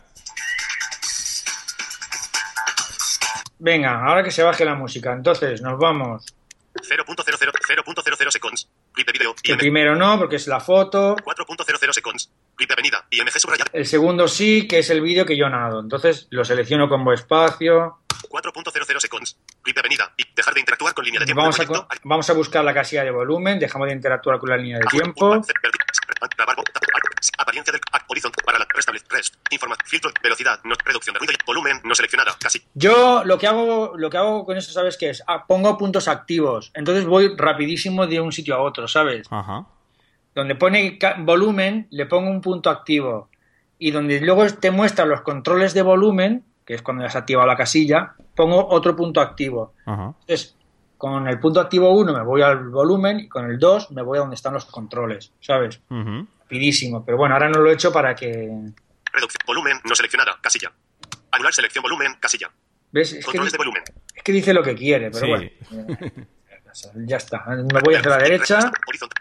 Venga, 3.60 4.06
ahora 4.06 4.24
que 4.24 4.32
se 4.32 4.44
baje 4.44 4.66
la 4.66 4.76
música. 4.76 5.14
Entonces, 5.14 5.62
nos 5.62 5.80
vamos. 5.80 6.26
0.00. 6.76 7.06
0.00 7.06 8.32
seconds. 8.32 8.70
Clip 8.92 9.08
de 9.08 9.14
video. 9.14 9.36
El 9.44 9.58
primero 9.58 9.96
no, 9.96 10.18
porque 10.18 10.36
es 10.38 10.48
la 10.48 10.60
foto. 10.60 11.16
4.00 11.16 11.94
seconds. 11.94 12.32
Clip 12.56 12.70
de 12.70 12.74
avenida. 12.74 13.06
IMG 13.10 13.40
subrayado. 13.40 13.70
El 13.74 13.86
segundo 13.86 14.28
sí, 14.28 14.68
que 14.68 14.80
es 14.80 14.90
el 14.90 15.02
vídeo 15.02 15.26
que 15.26 15.38
yo 15.38 15.50
nado. 15.50 15.80
Entonces, 15.80 16.28
lo 16.30 16.44
selecciono 16.44 16.90
con 16.90 17.08
espacio. 17.14 18.00
4.00 18.30 19.00
seconds. 19.00 19.38
Clip 19.64 19.76
de 19.76 19.80
avenida. 19.80 20.14
Y 20.18 20.24
dejar 20.36 20.54
de 20.54 20.60
interactuar 20.60 20.94
con 20.94 21.06
línea 21.06 21.20
de 21.22 21.26
tiempo. 21.26 21.42
Vamos 21.42 21.60
a, 21.60 21.98
vamos 22.04 22.36
buscar 22.36 22.64
la 22.64 22.74
casilla 22.74 23.04
de 23.04 23.12
volumen. 23.12 23.60
Dejamos 23.60 23.88
de 23.88 23.94
interactuar 23.94 24.38
con 24.40 24.50
la 24.50 24.58
línea 24.58 24.80
de 24.80 24.86
tiempo. 24.86 25.42
Apariencia 27.38 27.72
del 27.72 27.82
horizonte 28.08 28.44
para 28.44 28.60
la 28.60 28.68
rest. 28.74 29.36
Información. 29.50 29.88
Filtro. 29.88 30.12
Velocidad. 30.22 30.60
No, 30.64 30.76
reducción 30.84 31.14
de 31.14 31.20
ruido. 31.20 31.34
y 31.34 31.46
Volumen. 31.46 31.82
No 31.84 31.96
seleccionada. 31.96 32.36
Casi. 32.40 32.62
Yo 32.74 33.24
lo 33.24 33.38
que 33.38 33.48
hago, 33.48 33.94
lo 33.96 34.10
que 34.10 34.18
hago 34.18 34.46
con 34.46 34.58
eso, 34.58 34.72
¿sabes 34.72 34.98
qué 34.98 35.10
es? 35.10 35.24
Ah, 35.28 35.46
pongo 35.48 35.78
puntos 35.78 36.08
activos. 36.08 36.72
Entonces 36.74 37.06
voy 37.06 37.34
rapidísimo 37.38 38.08
de 38.08 38.20
un 38.20 38.32
sitio 38.32 38.56
a 38.56 38.62
otro, 38.62 38.88
¿sabes? 38.88 39.28
Ajá. 39.30 39.66
Donde 40.36 40.56
pone 40.56 41.00
volumen, 41.20 41.88
le 41.92 42.06
pongo 42.06 42.30
un 42.30 42.42
punto 42.42 42.70
activo. 42.70 43.30
Y 43.78 43.92
donde 43.92 44.20
luego 44.22 44.46
te 44.48 44.72
muestra 44.72 45.06
los 45.06 45.22
controles 45.22 45.74
de 45.74 45.82
volumen, 45.82 46.46
que 46.66 46.74
es 46.76 46.82
cuando 46.82 47.04
ya 47.04 47.10
se 47.10 47.18
ha 47.18 47.22
activado 47.22 47.48
la 47.48 47.56
casilla, 47.58 48.14
pongo 48.36 48.68
otro 48.70 48.96
punto 48.96 49.22
activo. 49.22 49.74
Ajá. 49.86 50.14
Entonces, 50.22 50.56
con 50.98 51.28
el 51.28 51.40
punto 51.40 51.60
activo 51.60 51.90
1 51.94 52.14
me 52.14 52.24
voy 52.24 52.42
al 52.42 52.70
volumen 52.70 53.20
y 53.20 53.28
con 53.28 53.46
el 53.50 53.60
2 53.60 53.92
me 53.92 54.02
voy 54.02 54.18
a 54.18 54.22
donde 54.22 54.36
están 54.36 54.54
los 54.54 54.66
controles, 54.66 55.32
¿sabes? 55.42 55.82
Rapidísimo. 55.90 57.04
Pero 57.06 57.18
bueno, 57.18 57.36
ahora 57.36 57.50
no 57.50 57.60
lo 57.60 57.70
he 57.70 57.74
hecho 57.74 57.92
para 57.92 58.16
que... 58.16 58.30
Reducción. 59.12 59.40
Volumen. 59.46 59.80
No 59.84 59.96
seleccionada. 59.96 60.38
Casilla. 60.42 60.72
Anular 61.32 61.54
selección 61.54 61.82
volumen. 61.84 62.16
Casilla. 62.20 62.50
¿Ves? 62.92 63.12
Es 63.14 63.20
que, 63.20 63.26
Controles 63.26 63.52
de 63.52 63.58
volumen. 63.58 63.84
es 64.16 64.24
que 64.24 64.32
dice 64.32 64.54
lo 64.54 64.64
que 64.64 64.76
quiere, 64.76 65.12
pero 65.12 65.26
Sí. 65.26 65.32
bueno. 65.32 66.26
Ya 67.06 67.18
está. 67.18 67.46
Me 67.46 67.82
voy 67.82 67.94
hacia 67.94 68.10
la 68.10 68.18
derecha. 68.18 68.72
Horizonte. 68.88 69.16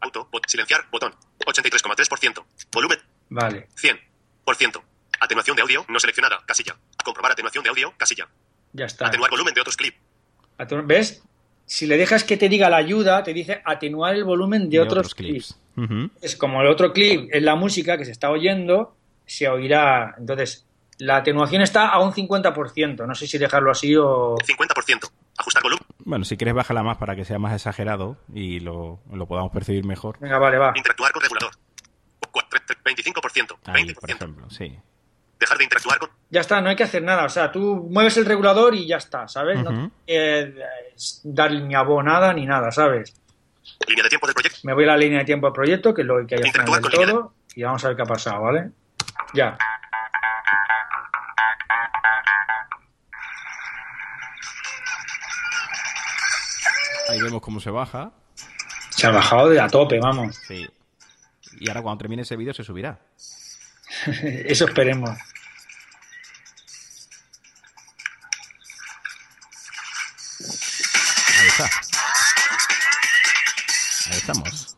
Auto. 0.00 0.28
Silenciar. 0.48 0.80
Botón. 0.90 1.14
83,3%. 1.46 2.44
Volumen. 2.72 2.98
Vale, 3.28 3.68
100%. 3.76 4.80
Atenuación 5.20 5.56
de 5.56 5.62
audio. 5.62 5.84
No 5.88 5.98
seleccionada. 6.00 6.38
Casilla. 6.46 6.76
Comprobar 7.04 7.32
atenuación 7.32 7.64
de 7.64 7.70
audio. 7.70 7.92
Casilla. 7.96 8.28
ya 8.72 8.86
está. 8.86 9.06
Atenuar 9.08 9.30
volumen 9.30 9.54
de 9.54 9.60
otros 9.60 9.76
clip. 9.76 9.94
Atenu- 10.58 10.86
¿Ves? 10.86 11.22
Si 11.66 11.86
le 11.86 11.96
dejas 11.98 12.24
que 12.24 12.36
te 12.36 12.48
diga 12.48 12.70
la 12.70 12.78
ayuda, 12.78 13.22
te 13.22 13.32
dice 13.34 13.60
atenuar 13.64 14.14
el 14.14 14.24
volumen 14.24 14.70
de, 14.70 14.80
otros, 14.80 15.14
clips. 15.14 15.58
Es 16.22 16.34
como 16.36 16.62
el 16.62 16.68
otro 16.68 16.92
clip 16.92 17.28
es 17.32 17.42
la 17.42 17.56
música 17.56 17.98
que 17.98 18.04
se 18.06 18.10
está 18.12 18.30
oyendo, 18.30 18.96
se 19.26 19.48
oirá. 19.48 20.14
Entonces, 20.18 20.66
la 20.98 21.16
atenuación 21.18 21.60
está 21.62 21.88
a 21.88 22.00
un 22.00 22.12
50%. 22.12 23.06
No 23.06 23.14
sé 23.14 23.26
si 23.26 23.36
dejarlo 23.38 23.70
así 23.70 23.94
o. 23.96 24.36
50%. 24.38 25.10
Ajustar 25.36 25.62
volumen. 25.62 25.84
Bueno, 25.98 26.24
si 26.24 26.36
quieres 26.38 26.54
bájala 26.54 26.82
más 26.82 26.96
para 26.96 27.14
que 27.14 27.24
sea 27.26 27.38
más 27.38 27.52
exagerado 27.54 28.16
y 28.34 28.60
lo, 28.60 29.00
lo 29.12 29.26
podamos 29.26 29.52
percibir 29.52 29.84
mejor. 29.84 30.18
Venga, 30.20 30.38
vale, 30.38 30.56
va. 30.58 30.72
Interactuar 30.74 31.12
con 31.12 31.22
regulador. 31.22 31.52
Cu- 32.30 32.40
tre- 32.50 32.64
tre- 32.66 32.82
25%. 32.82 33.58
Ahí, 33.66 33.84
20%. 33.84 33.94
por 34.00 34.10
ejemplo, 34.10 34.50
sí. 34.50 34.74
Dejar 35.38 35.58
de 35.58 35.64
interactuar 35.64 35.98
con. 35.98 36.10
Ya 36.30 36.40
está, 36.40 36.60
no 36.60 36.68
hay 36.68 36.76
que 36.76 36.82
hacer 36.84 37.02
nada. 37.02 37.24
O 37.24 37.28
sea, 37.28 37.50
tú 37.52 37.86
mueves 37.90 38.16
el 38.16 38.26
regulador 38.26 38.74
y 38.74 38.86
ya 38.86 38.96
está, 38.96 39.28
¿sabes? 39.28 39.62
No 39.62 39.70
Ujú. 39.70 39.90
tienes 40.04 40.54
que, 40.54 40.60
eh, 40.60 40.64
dar 41.24 41.52
ni 41.52 41.74
a 41.74 41.84
nada 41.84 42.32
ni 42.34 42.44
nada, 42.44 42.70
¿sabes? 42.72 43.14
Línea 43.86 44.02
de 44.02 44.08
tiempo 44.08 44.26
del 44.26 44.34
proyecto. 44.34 44.58
Me 44.64 44.74
voy 44.74 44.84
a 44.84 44.88
la 44.88 44.96
línea 44.96 45.20
de 45.20 45.24
tiempo 45.24 45.46
del 45.46 45.54
proyecto, 45.54 45.94
que 45.94 46.02
es 46.02 46.06
lo 46.06 46.26
que 46.26 46.34
hay 46.34 46.40
al 46.42 46.50
final 46.52 46.66
Interactuar 46.68 46.80
del 46.82 46.90
con 46.90 47.00
línea 47.00 47.14
todo, 47.14 47.34
y 47.54 47.62
vamos 47.62 47.84
a 47.84 47.88
ver 47.88 47.96
qué 47.96 48.02
ha 48.02 48.06
pasado, 48.06 48.42
¿vale? 48.42 48.70
Ya. 49.34 49.56
Ahí 57.08 57.20
vemos 57.22 57.40
cómo 57.40 57.60
se 57.60 57.70
baja. 57.70 58.12
Se 58.90 59.06
ha 59.06 59.10
bajado 59.10 59.48
de 59.48 59.60
a 59.60 59.68
tope, 59.68 59.98
vamos. 60.00 60.36
Sí. 60.46 60.66
Y 61.60 61.68
ahora 61.68 61.82
cuando 61.82 61.98
termine 61.98 62.22
ese 62.22 62.36
vídeo 62.36 62.52
se 62.52 62.64
subirá. 62.64 62.98
Eso 64.46 64.64
esperemos. 64.66 65.10
Ahí 71.38 71.48
está. 71.48 71.70
Ahí 74.06 74.16
estamos. 74.16 74.76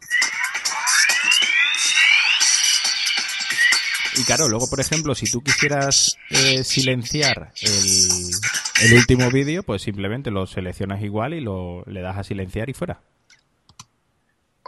Y 4.16 4.24
claro, 4.24 4.48
luego, 4.48 4.68
por 4.68 4.80
ejemplo, 4.80 5.14
si 5.14 5.30
tú 5.30 5.42
quisieras 5.42 6.16
eh, 6.30 6.64
silenciar 6.64 7.52
el, 7.62 8.30
el 8.82 8.94
último 8.94 9.30
vídeo, 9.30 9.62
pues 9.62 9.82
simplemente 9.82 10.30
lo 10.30 10.46
seleccionas 10.46 11.02
igual 11.02 11.32
y 11.34 11.40
lo 11.40 11.84
le 11.86 12.02
das 12.02 12.18
a 12.18 12.24
silenciar 12.24 12.68
y 12.68 12.74
fuera. 12.74 13.00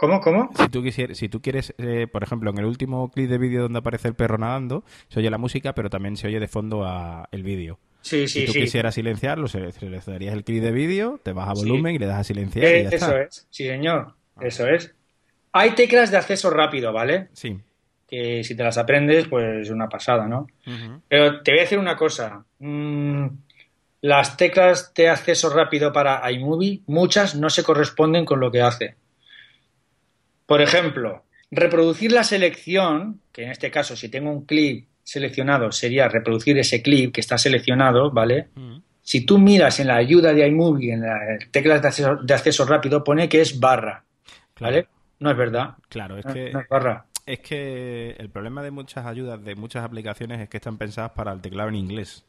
¿Cómo, 0.03 0.19
cómo? 0.19 0.49
Si 0.57 0.67
tú, 0.67 0.83
quisieras, 0.83 1.17
si 1.17 1.29
tú 1.29 1.41
quieres, 1.41 1.73
eh, 1.77 2.07
por 2.11 2.23
ejemplo, 2.23 2.49
en 2.49 2.57
el 2.57 2.65
último 2.65 3.09
clip 3.09 3.29
de 3.29 3.37
vídeo 3.37 3.61
donde 3.61 3.79
aparece 3.79 4.09
el 4.09 4.15
perro 4.15 4.37
nadando, 4.37 4.83
se 5.07 5.21
oye 5.21 5.29
la 5.29 5.37
música, 5.37 5.73
pero 5.73 5.89
también 5.89 6.17
se 6.17 6.27
oye 6.27 6.41
de 6.41 6.49
fondo 6.49 6.83
a 6.85 7.29
el 7.31 7.41
vídeo. 7.41 7.79
Sí, 8.01 8.27
si 8.27 8.41
sí, 8.41 8.45
tú 8.45 8.51
sí. 8.51 8.59
quisieras 8.59 8.95
silenciarlo, 8.95 9.47
se- 9.47 9.71
seleccionarías 9.71 10.33
el 10.33 10.43
clip 10.43 10.61
de 10.61 10.73
vídeo, 10.73 11.21
te 11.23 11.31
vas 11.31 11.47
a 11.47 11.53
volumen 11.53 11.95
y 11.95 11.99
le 11.99 12.05
das 12.07 12.19
a 12.19 12.23
silenciar 12.25 12.65
Eh, 12.65 12.79
y 12.79 12.83
ya 12.83 12.89
eso 12.89 12.95
está. 13.07 13.21
es, 13.21 13.47
sí, 13.49 13.65
señor. 13.65 14.13
Eso 14.41 14.67
es. 14.67 14.93
Hay 15.53 15.71
teclas 15.71 16.11
de 16.11 16.17
acceso 16.17 16.49
rápido, 16.49 16.91
¿vale? 16.91 17.29
Sí. 17.31 17.61
Que 18.05 18.43
si 18.43 18.57
te 18.57 18.63
las 18.65 18.77
aprendes, 18.77 19.29
pues 19.29 19.45
es 19.61 19.69
una 19.69 19.87
pasada, 19.87 20.27
¿no? 20.27 20.47
Pero 21.07 21.41
te 21.43 21.51
voy 21.51 21.59
a 21.59 21.63
decir 21.63 21.79
una 21.79 21.95
cosa. 21.95 22.43
Mm, 22.59 23.27
las 24.01 24.35
teclas 24.35 24.93
de 24.93 25.07
acceso 25.07 25.49
rápido 25.49 25.93
para 25.93 26.29
iMovie, 26.29 26.81
muchas 26.87 27.35
no 27.35 27.49
se 27.49 27.63
corresponden 27.63 28.25
con 28.25 28.41
lo 28.41 28.51
que 28.51 28.61
hace. 28.61 28.95
Por 30.45 30.61
ejemplo, 30.61 31.23
reproducir 31.51 32.11
la 32.11 32.23
selección, 32.23 33.21
que 33.31 33.43
en 33.43 33.51
este 33.51 33.71
caso 33.71 33.95
si 33.95 34.09
tengo 34.09 34.29
un 34.31 34.45
clip 34.45 34.87
seleccionado 35.03 35.71
sería 35.71 36.07
reproducir 36.07 36.57
ese 36.57 36.81
clip 36.81 37.13
que 37.13 37.21
está 37.21 37.37
seleccionado, 37.37 38.11
¿vale? 38.11 38.49
Ujú. 38.55 38.81
Si 39.01 39.25
tú 39.25 39.37
miras 39.37 39.79
en 39.81 39.87
la 39.87 39.97
ayuda 39.97 40.33
de 40.33 40.47
iMovie, 40.47 40.93
en 40.93 41.01
las 41.01 41.51
teclas 41.51 41.81
de 41.81 41.87
acceso, 41.89 42.15
de 42.15 42.33
acceso 42.33 42.65
rápido, 42.65 43.03
pone 43.03 43.27
que 43.27 43.41
es 43.41 43.59
barra, 43.59 44.03
Claro, 44.53 44.75
¿vale? 44.75 44.87
No 45.19 45.31
es 45.31 45.37
verdad. 45.37 45.75
claro, 45.89 46.17
es 46.17 46.25
No, 46.25 46.33
que 46.33 46.51
no 46.51 46.59
es 46.61 46.69
barra. 46.69 47.05
es 47.25 47.39
que 47.39 48.11
el 48.17 48.29
problema 48.29 48.63
de 48.63 48.71
muchas 48.71 49.05
ayudas 49.05 49.43
de 49.43 49.55
muchas 49.55 49.83
aplicaciones 49.83 50.39
es 50.39 50.47
que 50.49 50.57
están 50.57 50.77
pensadas 50.77 51.11
para 51.11 51.33
el 51.33 51.41
teclado 51.41 51.67
en 51.69 51.75
inglés 51.75 52.23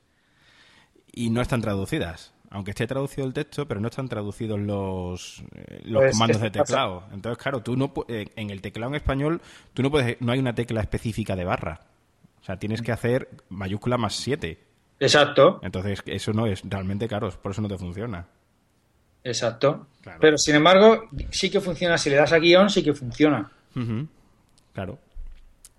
y 1.12 1.30
no 1.30 1.40
están 1.42 1.60
traducidas. 1.60 2.33
Aunque 2.50 2.70
esté 2.70 2.86
traducido 2.86 3.26
el 3.26 3.32
texto, 3.32 3.66
pero 3.66 3.80
no 3.80 3.88
están 3.88 4.08
traducidos 4.08 4.60
los, 4.60 5.42
eh, 5.54 5.80
los 5.84 6.02
Pues, 6.02 6.12
comandos 6.12 6.40
de 6.40 6.50
pasa. 6.50 6.64
teclado. 6.64 7.04
Entonces, 7.12 7.42
claro, 7.42 7.62
tú 7.62 7.76
no 7.76 7.92
eh, 8.08 8.26
en 8.36 8.50
el 8.50 8.60
teclado 8.60 8.90
en 8.92 8.96
español 8.96 9.40
tú 9.72 9.82
no 9.82 9.90
puedes 9.90 10.20
no 10.20 10.30
hay 10.32 10.38
una 10.38 10.54
tecla 10.54 10.80
específica 10.80 11.34
de 11.34 11.44
barra. 11.44 11.80
O 12.40 12.44
sea, 12.44 12.58
tienes 12.58 12.82
que 12.82 12.92
hacer 12.92 13.28
mayúscula 13.48 13.96
más 13.96 14.14
7. 14.16 14.58
Exacto, 15.00 15.58
Entonces, 15.62 16.02
eso 16.06 16.32
no 16.32 16.46
es 16.46 16.62
realmente 16.64 17.08
caro, 17.08 17.28
por 17.30 17.50
eso 17.52 17.60
no 17.60 17.68
te 17.68 17.76
funciona. 17.78 18.26
exacto. 19.24 19.88
Claro. 20.02 20.18
Pero 20.20 20.38
sin 20.38 20.54
embargo, 20.54 21.08
sí 21.30 21.50
que 21.50 21.60
funciona. 21.60 21.96
Si 21.98 22.10
le 22.10 22.16
das 22.16 22.32
a 22.32 22.38
guion, 22.38 22.68
sí 22.70 22.82
que 22.82 22.92
funciona. 22.92 23.50
Claro. 24.74 24.98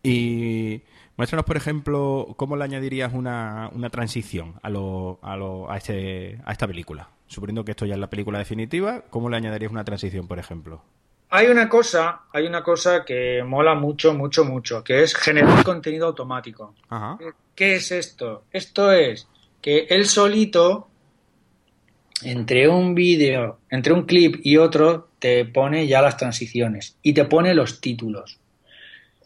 Y 0.03 0.81
Muéstranos, 1.17 1.45
por 1.45 1.55
ejemplo, 1.55 2.33
cómo 2.35 2.57
le 2.57 2.65
añadirías 2.65 3.13
una, 3.13 3.69
una 3.73 3.89
transición 3.89 4.55
a, 4.61 4.69
lo, 4.69 5.19
a, 5.21 5.37
lo, 5.37 5.71
a, 5.71 5.77
este, 5.77 6.39
a 6.45 6.51
esta 6.51 6.67
película. 6.67 7.09
Suponiendo 7.27 7.63
que 7.63 7.71
esto 7.71 7.85
ya 7.85 7.93
es 7.93 7.99
la 7.99 8.09
película 8.09 8.37
definitiva, 8.37 9.03
¿cómo 9.09 9.29
le 9.29 9.37
añadirías 9.37 9.71
una 9.71 9.85
transición, 9.85 10.27
por 10.27 10.39
ejemplo? 10.39 10.81
Hay 11.29 11.47
una 11.47 11.67
cosa, 11.69 12.21
hay 12.31 12.45
una 12.45 12.61
cosa 12.63 13.03
que 13.03 13.43
mola 13.43 13.75
mucho, 13.75 14.13
mucho, 14.13 14.45
mucho, 14.45 14.83
que 14.83 15.03
es 15.03 15.15
generar 15.15 15.63
contenido 15.63 16.07
automático. 16.07 16.75
Ajá. 16.89 17.17
¿Qué 17.55 17.75
es 17.75 17.91
esto? 17.91 18.43
Esto 18.51 18.91
es 18.91 19.27
que 19.61 19.87
él 19.89 20.05
solito, 20.05 20.87
entre 22.21 22.67
un 22.67 22.93
vídeo, 22.93 23.59
entre 23.69 23.93
un 23.93 24.03
clip 24.03 24.39
y 24.43 24.57
otro, 24.57 25.09
te 25.17 25.45
pone 25.45 25.87
ya 25.87 26.01
las 26.01 26.17
transiciones 26.17 26.97
y 27.01 27.13
te 27.13 27.25
pone 27.25 27.55
los 27.55 27.81
títulos. 27.81 28.37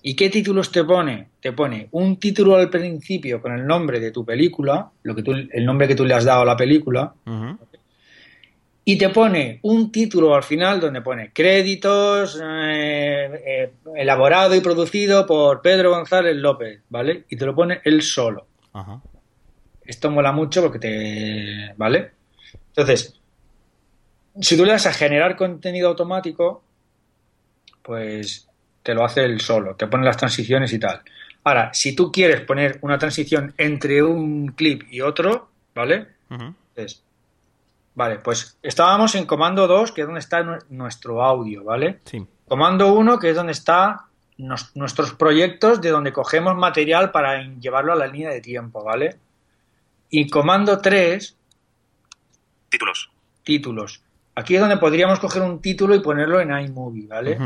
¿Y 0.01 0.15
qué 0.15 0.29
títulos 0.29 0.71
te 0.71 0.83
pone? 0.83 1.27
Te 1.41 1.51
pone 1.51 1.89
un 1.91 2.17
título 2.17 2.55
al 2.55 2.69
principio 2.69 3.41
con 3.41 3.53
el 3.53 3.65
nombre 3.65 3.99
de 3.99 4.11
tu 4.11 4.25
película, 4.25 4.89
lo 5.03 5.15
que 5.15 5.23
tú, 5.23 5.33
el 5.33 5.65
nombre 5.65 5.87
que 5.87 5.95
tú 5.95 6.05
le 6.05 6.13
has 6.13 6.23
dado 6.23 6.43
a 6.43 6.45
la 6.45 6.55
película, 6.55 7.13
y 8.85 8.97
te 8.97 9.09
pone 9.09 9.59
un 9.63 9.91
título 9.91 10.33
al 10.33 10.43
final 10.43 10.79
donde 10.79 11.01
pone 11.01 11.31
créditos 11.31 12.41
eh, 12.41 13.43
eh, 13.45 13.73
elaborado 13.95 14.55
y 14.55 14.61
producido 14.61 15.27
por 15.27 15.61
Pedro 15.61 15.91
González 15.91 16.35
López, 16.35 16.81
¿vale? 16.89 17.25
Y 17.29 17.35
te 17.35 17.45
lo 17.45 17.53
pone 17.53 17.81
él 17.83 18.01
solo. 18.01 18.47
Esto 19.85 20.09
mola 20.09 20.31
mucho 20.31 20.63
porque 20.63 20.79
te. 20.79 21.73
¿Vale? 21.77 22.11
Entonces, 22.69 23.19
si 24.41 24.57
tú 24.57 24.65
le 24.65 24.71
das 24.71 24.87
a 24.87 24.93
generar 24.93 25.35
contenido 25.35 25.89
automático, 25.89 26.63
pues 27.83 28.48
te 28.89 28.95
lo 28.95 29.05
hace 29.05 29.23
él 29.23 29.39
solo, 29.39 29.75
te 29.75 29.85
pone 29.85 30.03
las 30.03 30.17
transiciones 30.17 30.73
y 30.73 30.79
tal. 30.79 31.01
Ahora, 31.43 31.69
si 31.75 31.95
tú 31.95 32.11
quieres 32.11 32.41
poner 32.41 32.79
una 32.81 32.97
transición 32.97 33.53
entre 33.55 34.01
un 34.01 34.47
clip 34.53 34.81
y 34.89 35.01
otro, 35.01 35.51
¿vale? 35.75 36.07
Entonces, 36.27 37.03
vale, 37.93 38.17
pues 38.17 38.57
estábamos 38.63 39.13
en 39.13 39.27
comando 39.27 39.67
2, 39.67 39.91
que 39.91 40.01
es 40.01 40.07
donde 40.07 40.21
está 40.21 40.41
nu- 40.41 40.57
nuestro 40.69 41.21
audio, 41.23 41.63
¿vale? 41.63 41.99
Sí. 42.05 42.25
Comando 42.47 42.91
1, 42.93 43.19
que 43.19 43.29
es 43.29 43.35
donde 43.35 43.51
está 43.51 44.05
nos- 44.39 44.75
nuestros 44.75 45.13
proyectos, 45.13 45.81
de 45.81 45.89
donde 45.91 46.11
cogemos 46.11 46.55
material 46.55 47.11
para 47.11 47.43
llevarlo 47.59 47.93
a 47.93 47.95
la 47.95 48.07
línea 48.07 48.31
de 48.31 48.41
tiempo, 48.41 48.83
¿vale? 48.83 49.17
Y 50.09 50.27
comando 50.31 50.79
3, 50.79 51.37
Títulos. 52.69 53.11
títulos. 53.43 54.01
Aquí 54.33 54.55
es 54.55 54.61
donde 54.61 54.77
podríamos 54.77 55.19
coger 55.19 55.43
un 55.43 55.61
título 55.61 55.93
y 55.93 55.99
ponerlo 55.99 56.39
en 56.41 56.57
iMovie, 56.57 57.05
¿vale? 57.05 57.37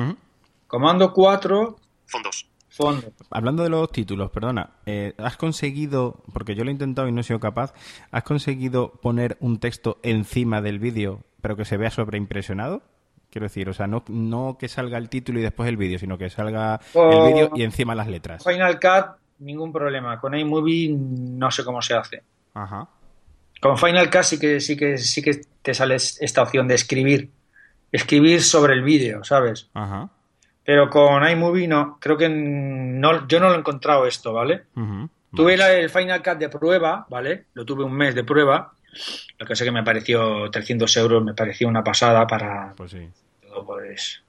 Comando 0.73 1.13
4, 1.13 1.75
Fondos. 2.07 2.47
fondo. 2.67 3.13
Hablando 3.29 3.61
de 3.61 3.69
los 3.69 3.91
títulos, 3.91 4.31
perdona, 4.31 4.71
eh, 4.87 5.13
¿has 5.19 5.37
conseguido, 5.37 6.23
porque 6.33 6.55
yo 6.55 6.63
lo 6.63 6.71
he 6.71 6.73
intentado 6.73 7.07
y 7.07 7.11
no 7.11 7.21
he 7.21 7.23
sido 7.23 7.39
capaz, 7.39 7.75
¿has 8.09 8.23
conseguido 8.23 8.91
poner 8.93 9.37
un 9.39 9.59
texto 9.59 9.99
encima 10.01 10.61
del 10.63 10.79
vídeo, 10.79 11.19
pero 11.41 11.55
que 11.55 11.63
se 11.63 11.77
vea 11.77 11.91
sobreimpresionado? 11.91 12.81
Quiero 13.29 13.45
decir, 13.45 13.69
o 13.69 13.73
sea, 13.75 13.85
no, 13.85 14.03
no 14.07 14.57
que 14.59 14.67
salga 14.67 14.97
el 14.97 15.09
título 15.09 15.37
y 15.37 15.43
después 15.43 15.69
el 15.69 15.77
vídeo, 15.77 15.99
sino 15.99 16.17
que 16.17 16.31
salga 16.31 16.79
Oh. 16.95 17.27
el 17.27 17.33
vídeo 17.33 17.51
y 17.53 17.61
encima 17.61 17.93
las 17.93 18.07
letras. 18.07 18.43
Final 18.43 18.79
Cut, 18.79 19.15
ningún 19.37 19.71
problema. 19.71 20.19
Con 20.19 20.33
iMovie 20.33 20.89
no 20.97 21.51
sé 21.51 21.63
cómo 21.63 21.83
se 21.83 21.93
hace. 21.93 22.23
Ajá. 22.55 22.89
Con 23.61 23.77
Final 23.77 24.09
Cut 24.09 24.23
sí 24.23 24.39
que, 24.39 24.59
sí 24.59 24.75
que, 24.75 24.97
sí 24.97 25.21
que 25.21 25.39
te 25.61 25.75
sale 25.75 25.93
esta 25.97 26.41
opción 26.41 26.67
de 26.67 26.73
escribir. 26.73 27.29
Escribir 27.91 28.41
sobre 28.41 28.73
el 28.73 28.81
vídeo, 28.81 29.23
¿sabes? 29.23 29.69
Ajá. 29.75 30.09
Pero 30.65 30.89
con 30.89 31.27
iMovie 31.27 31.67
no. 31.67 31.97
Creo 31.99 32.17
que 32.17 32.29
no, 32.29 33.27
yo 33.27 33.39
no 33.39 33.49
lo 33.49 33.55
he 33.55 33.59
encontrado 33.59 34.05
esto, 34.07 34.31
¿vale? 34.33 34.63
Tuve 35.35 35.57
la- 35.57 35.73
el 35.73 35.89
Final 35.89 36.21
Cut 36.23 36.37
de 36.37 36.49
prueba, 36.49 37.05
¿vale? 37.09 37.45
Lo 37.53 37.65
tuve 37.65 37.83
un 37.83 37.93
mes 37.93 38.13
de 38.15 38.23
prueba. 38.23 38.71
Lo 39.39 39.45
que 39.45 39.55
sé 39.55 39.65
que 39.65 39.71
me 39.71 39.83
pareció 39.83 40.49
300 40.51 40.95
euros, 40.97 41.23
me 41.23 41.33
pareció 41.33 41.67
una 41.67 41.83
pasada 41.83 42.25
para 42.27 42.73
Pues 42.77 42.91
sí. 42.91 43.09
todo, 43.41 43.65
pues. 43.65 44.21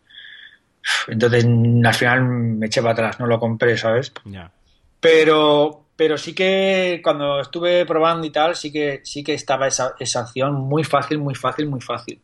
Entonces, 1.08 1.44
al 1.44 1.94
final 1.94 2.24
me 2.24 2.66
eché 2.66 2.80
para 2.80 2.92
atrás, 2.92 3.20
no 3.20 3.26
lo 3.26 3.38
compré, 3.38 3.76
¿sabes? 3.76 4.12
Ya. 4.24 4.50
Pero, 5.00 5.86
pero 5.96 6.16
sí 6.18 6.34
que 6.34 7.00
cuando 7.02 7.40
estuve 7.40 7.84
probando 7.86 8.26
y 8.26 8.30
tal, 8.30 8.56
sí 8.56 8.72
que, 8.72 9.00
sí 9.04 9.22
que 9.22 9.34
estaba 9.34 9.66
esa, 9.66 9.94
esa 9.98 10.22
opción 10.22 10.54
muy 10.54 10.84
fácil, 10.84 11.18
muy 11.18 11.34
fácil, 11.34 11.66
muy 11.68 11.80
fácil. 11.80 12.20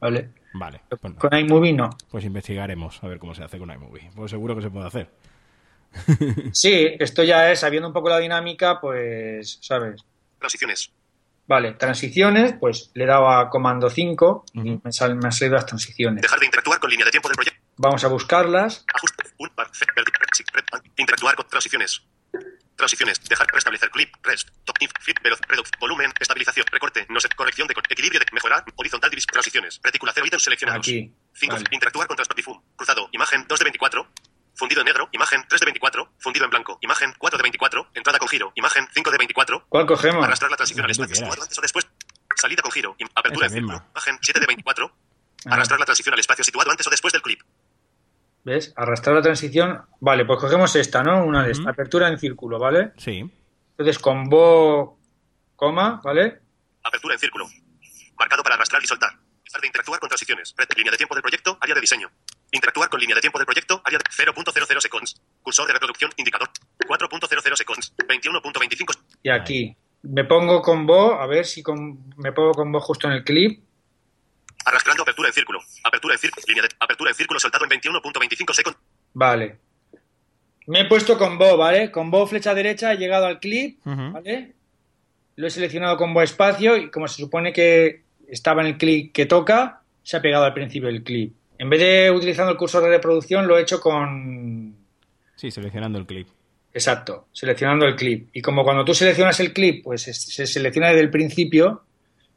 ¿Vale? 0.00 0.30
Vale. 0.58 0.80
Pues. 0.88 1.14
Con 1.14 1.36
iMovie 1.38 1.72
no. 1.72 1.90
Pues 2.10 2.24
investigaremos 2.24 3.02
a 3.02 3.08
ver 3.08 3.18
cómo 3.18 3.34
se 3.34 3.44
hace 3.44 3.58
con 3.58 3.70
iMovie. 3.70 4.10
Pues 4.14 4.30
seguro 4.30 4.54
que 4.56 4.62
se 4.62 4.70
puede 4.70 4.86
hacer. 4.86 5.10
Sí, 6.52 6.94
esto 6.98 7.22
ya 7.22 7.50
es, 7.50 7.60
sabiendo 7.60 7.88
un 7.88 7.94
poco 7.94 8.08
la 8.08 8.18
dinámica, 8.18 8.80
pues, 8.80 9.58
¿sabes? 9.62 10.04
Transiciones. 10.38 10.92
Vale, 11.46 11.72
transiciones, 11.74 12.54
pues 12.58 12.90
le 12.94 13.04
he 13.04 13.06
dado 13.06 13.28
a 13.30 13.48
comando 13.48 13.88
5 13.88 14.44
y 14.54 14.80
me, 14.82 14.92
sal- 14.92 15.14
me 15.14 15.26
han 15.26 15.32
salido 15.32 15.54
las 15.54 15.66
transiciones. 15.66 16.20
Dejar 16.22 16.40
de 16.40 16.46
interactuar 16.46 16.80
con 16.80 16.90
línea 16.90 17.04
de 17.06 17.12
tiempo 17.12 17.28
del 17.28 17.36
proyecto. 17.36 17.60
Vamos 17.76 18.02
a 18.04 18.08
buscarlas. 18.08 18.84
Ajuste. 18.92 19.24
Un 19.38 19.50
par. 19.50 19.68
Interactuar 20.96 21.36
con 21.36 21.46
transiciones. 21.48 22.02
Transiciones. 22.76 23.22
Dejar. 23.22 23.46
Restablecer 23.52 23.90
clip. 23.90 24.14
Rest. 24.22 24.48
Top. 24.64 24.76
If. 24.80 24.90
Fit. 25.00 25.20
Veloz. 25.22 25.40
Reduc. 25.48 25.66
Volumen. 25.80 26.12
Estabilización. 26.20 26.66
Recorte. 26.70 27.06
No 27.08 27.20
sé. 27.20 27.28
Corrección 27.30 27.66
de 27.68 27.74
equilibrio 27.90 28.20
de 28.20 28.26
mejorar. 28.32 28.64
Horizontal 28.76 29.10
división. 29.10 29.32
Transiciones. 29.32 29.80
Retícula 29.82 30.12
cero 30.14 30.26
ítems 30.26 30.42
seleccionados. 30.42 30.86
Aquí. 30.86 31.12
5. 31.34 31.54
Vale. 31.54 31.64
Interactuar 31.70 32.06
con 32.06 32.16
Transpatifum. 32.16 32.62
Cruzado. 32.76 33.08
Imagen 33.12 33.46
2 33.48 33.58
de 33.58 33.64
24. 33.64 34.08
Fundido 34.54 34.80
en 34.80 34.86
negro. 34.86 35.08
Imagen 35.12 35.44
3 35.48 35.60
de 35.60 35.66
24. 35.66 36.12
Fundido 36.18 36.44
en 36.44 36.50
blanco. 36.50 36.78
Imagen 36.80 37.14
4 37.18 37.36
de 37.36 37.42
24. 37.42 37.90
Entrada 37.94 38.18
con 38.18 38.28
giro. 38.28 38.52
Imagen 38.54 38.88
5 38.94 39.10
de 39.10 39.18
24. 39.18 39.66
¿Cuál 39.68 39.86
cogemos? 39.86 40.24
Arrastrar 40.24 40.50
la 40.50 40.56
transición 40.56 40.84
al 40.84 40.90
espacio 40.90 41.14
situado 41.14 41.42
antes 41.42 41.58
o 41.58 41.60
después. 41.60 41.86
Salida 42.36 42.62
con 42.62 42.72
giro. 42.72 42.96
Apertura 43.14 43.46
en 43.46 43.52
círculo. 43.52 43.84
Imagen 43.92 44.18
7 44.22 44.40
de 44.40 44.46
24. 44.46 44.96
Ah. 45.46 45.54
Arrastrar 45.54 45.78
la 45.78 45.86
transición 45.86 46.14
al 46.14 46.20
espacio 46.20 46.44
situado 46.44 46.70
antes 46.70 46.86
o 46.86 46.90
después 46.90 47.12
del 47.12 47.22
clip. 47.22 47.42
¿Ves? 48.46 48.72
Arrastrar 48.76 49.16
la 49.16 49.22
transición. 49.22 49.82
Vale, 49.98 50.24
pues 50.24 50.38
cogemos 50.38 50.76
esta, 50.76 51.02
¿no? 51.02 51.24
Una 51.24 51.42
de 51.42 51.50
estas. 51.50 51.64
Ujú. 51.64 51.72
Apertura 51.72 52.06
en 52.06 52.16
círculo, 52.16 52.60
¿vale? 52.60 52.92
Sí. 52.96 53.28
Entonces 53.70 53.98
con 53.98 54.28
bo, 54.28 55.00
coma, 55.56 56.00
¿vale? 56.04 56.38
Apertura 56.84 57.14
en 57.14 57.18
círculo. 57.18 57.44
Marcado 58.16 58.44
para 58.44 58.54
arrastrar 58.54 58.80
y 58.84 58.86
soltar. 58.86 59.10
Dejar 59.44 59.60
de 59.60 59.66
interactuar 59.66 59.98
con 59.98 60.08
transiciones. 60.08 60.54
Red, 60.56 60.68
línea 60.76 60.92
de 60.92 60.96
tiempo 60.96 61.16
del 61.16 61.22
proyecto, 61.22 61.58
área 61.60 61.74
de 61.74 61.80
diseño. 61.80 62.08
Interactuar 62.52 62.88
con 62.88 63.00
línea 63.00 63.16
de 63.16 63.20
tiempo 63.20 63.40
del 63.40 63.46
proyecto, 63.46 63.82
área 63.84 63.98
de 63.98 64.04
0.00 64.04 64.80
seconds. 64.80 65.20
Cursor 65.42 65.66
de 65.66 65.72
reproducción, 65.72 66.12
indicador. 66.16 66.48
4.00 66.86 67.56
seconds. 67.56 67.96
21.25. 67.96 68.96
Y 69.24 69.30
aquí. 69.30 69.76
Me 70.02 70.22
pongo 70.22 70.62
con 70.62 70.86
bo, 70.86 71.20
a 71.20 71.26
ver 71.26 71.46
si 71.46 71.64
con, 71.64 72.10
me 72.16 72.30
pongo 72.30 72.52
con 72.52 72.70
bo 72.70 72.78
justo 72.78 73.08
en 73.08 73.14
el 73.14 73.24
clip. 73.24 73.65
Arrastrando 74.66 75.04
apertura 75.04 75.28
en 75.28 75.34
círculo. 75.34 75.60
Apertura 75.84 76.14
en 76.14 76.18
círculo. 76.18 76.44
Línea 76.48 76.62
de 76.64 76.68
apertura 76.80 77.10
en 77.10 77.16
círculo 77.16 77.38
soltado 77.38 77.64
en 77.64 77.70
21.25 77.70 78.52
seconds. 78.52 78.78
Vale. 79.14 79.58
Me 80.66 80.80
he 80.80 80.84
puesto 80.86 81.16
con 81.16 81.38
bo, 81.38 81.56
¿vale? 81.56 81.92
Con 81.92 82.10
bo 82.10 82.26
flecha 82.26 82.52
derecha 82.52 82.92
he 82.92 82.96
llegado 82.96 83.26
al 83.26 83.38
clip. 83.38 83.78
¿vale? 83.84 84.54
Lo 85.36 85.46
he 85.46 85.50
seleccionado 85.50 85.96
con 85.96 86.12
bo 86.12 86.20
espacio 86.20 86.76
y 86.76 86.90
como 86.90 87.06
se 87.06 87.22
supone 87.22 87.52
que 87.52 88.02
estaba 88.26 88.62
en 88.62 88.66
el 88.66 88.76
clip 88.76 89.12
que 89.12 89.26
toca, 89.26 89.82
se 90.02 90.16
ha 90.16 90.20
pegado 90.20 90.44
al 90.44 90.52
principio 90.52 90.88
del 90.88 91.04
clip. 91.04 91.32
En 91.58 91.70
vez 91.70 91.80
de 91.80 92.10
utilizando 92.10 92.50
el 92.50 92.58
cursor 92.58 92.82
de 92.82 92.90
reproducción, 92.90 93.46
lo 93.46 93.56
he 93.56 93.62
hecho 93.62 93.80
con... 93.80 94.74
Sí, 95.36 95.52
seleccionando 95.52 96.00
el 96.00 96.06
clip. 96.06 96.26
Exacto, 96.74 97.28
seleccionando 97.32 97.86
el 97.86 97.94
clip. 97.94 98.30
Y 98.32 98.42
como 98.42 98.64
cuando 98.64 98.84
tú 98.84 98.94
seleccionas 98.94 99.38
el 99.38 99.52
clip, 99.52 99.84
pues 99.84 100.02
se 100.02 100.46
selecciona 100.46 100.88
desde 100.88 101.02
el 101.02 101.10
principio, 101.10 101.84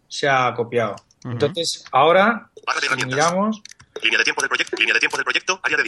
se 0.08 0.30
ha 0.30 0.54
copiado. 0.54 0.96
Ujú. 1.24 1.32
Entonces, 1.32 1.86
ahora, 1.92 2.50
Barra 2.66 2.80
de 2.80 2.88
si 2.88 3.06
miramos, 3.06 3.62
Línea 4.02 4.18
de 4.18 4.24
tiempo 4.24 4.42
del 4.42 4.50
proyecto. 4.50 4.78
Línea 4.78 4.94
de 4.94 5.00
tiempo 5.00 5.18
del 5.18 5.26
proyecto, 5.26 5.60
área 5.64 5.78
de 5.78 5.84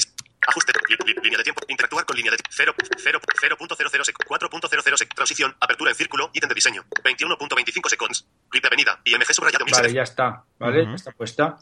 Ajuste. 0.48 0.74
Línea 1.22 1.38
de 1.38 1.44
tiempo. 1.44 1.62
Interactuar 1.68 2.06
con 2.06 2.18
línea 2.18 2.32
de 2.32 2.38
0. 2.50 2.74
0. 2.98 3.20
0.00 3.22 4.04
sec. 4.04 4.18
4.00 4.28 4.98
sec. 4.98 5.14
Transición. 5.14 5.56
Apertura 5.60 5.92
en 5.92 5.96
círculo. 5.96 6.32
Ítem 6.34 6.50
de 6.50 6.56
diseño. 6.56 6.84
21.25 7.04 7.90
seconds. 7.90 8.28
Clip 8.50 8.64
de 8.64 8.68
avenida. 8.68 9.00
IMG 9.06 9.34
subrayado. 9.34 9.66
vale, 9.72 9.94
ya 9.94 10.02
está, 10.02 10.44
¿vale? 10.60 10.82
Ujú. 10.82 10.90
Ya 10.90 10.96
está 10.96 11.12
puesta. 11.12 11.58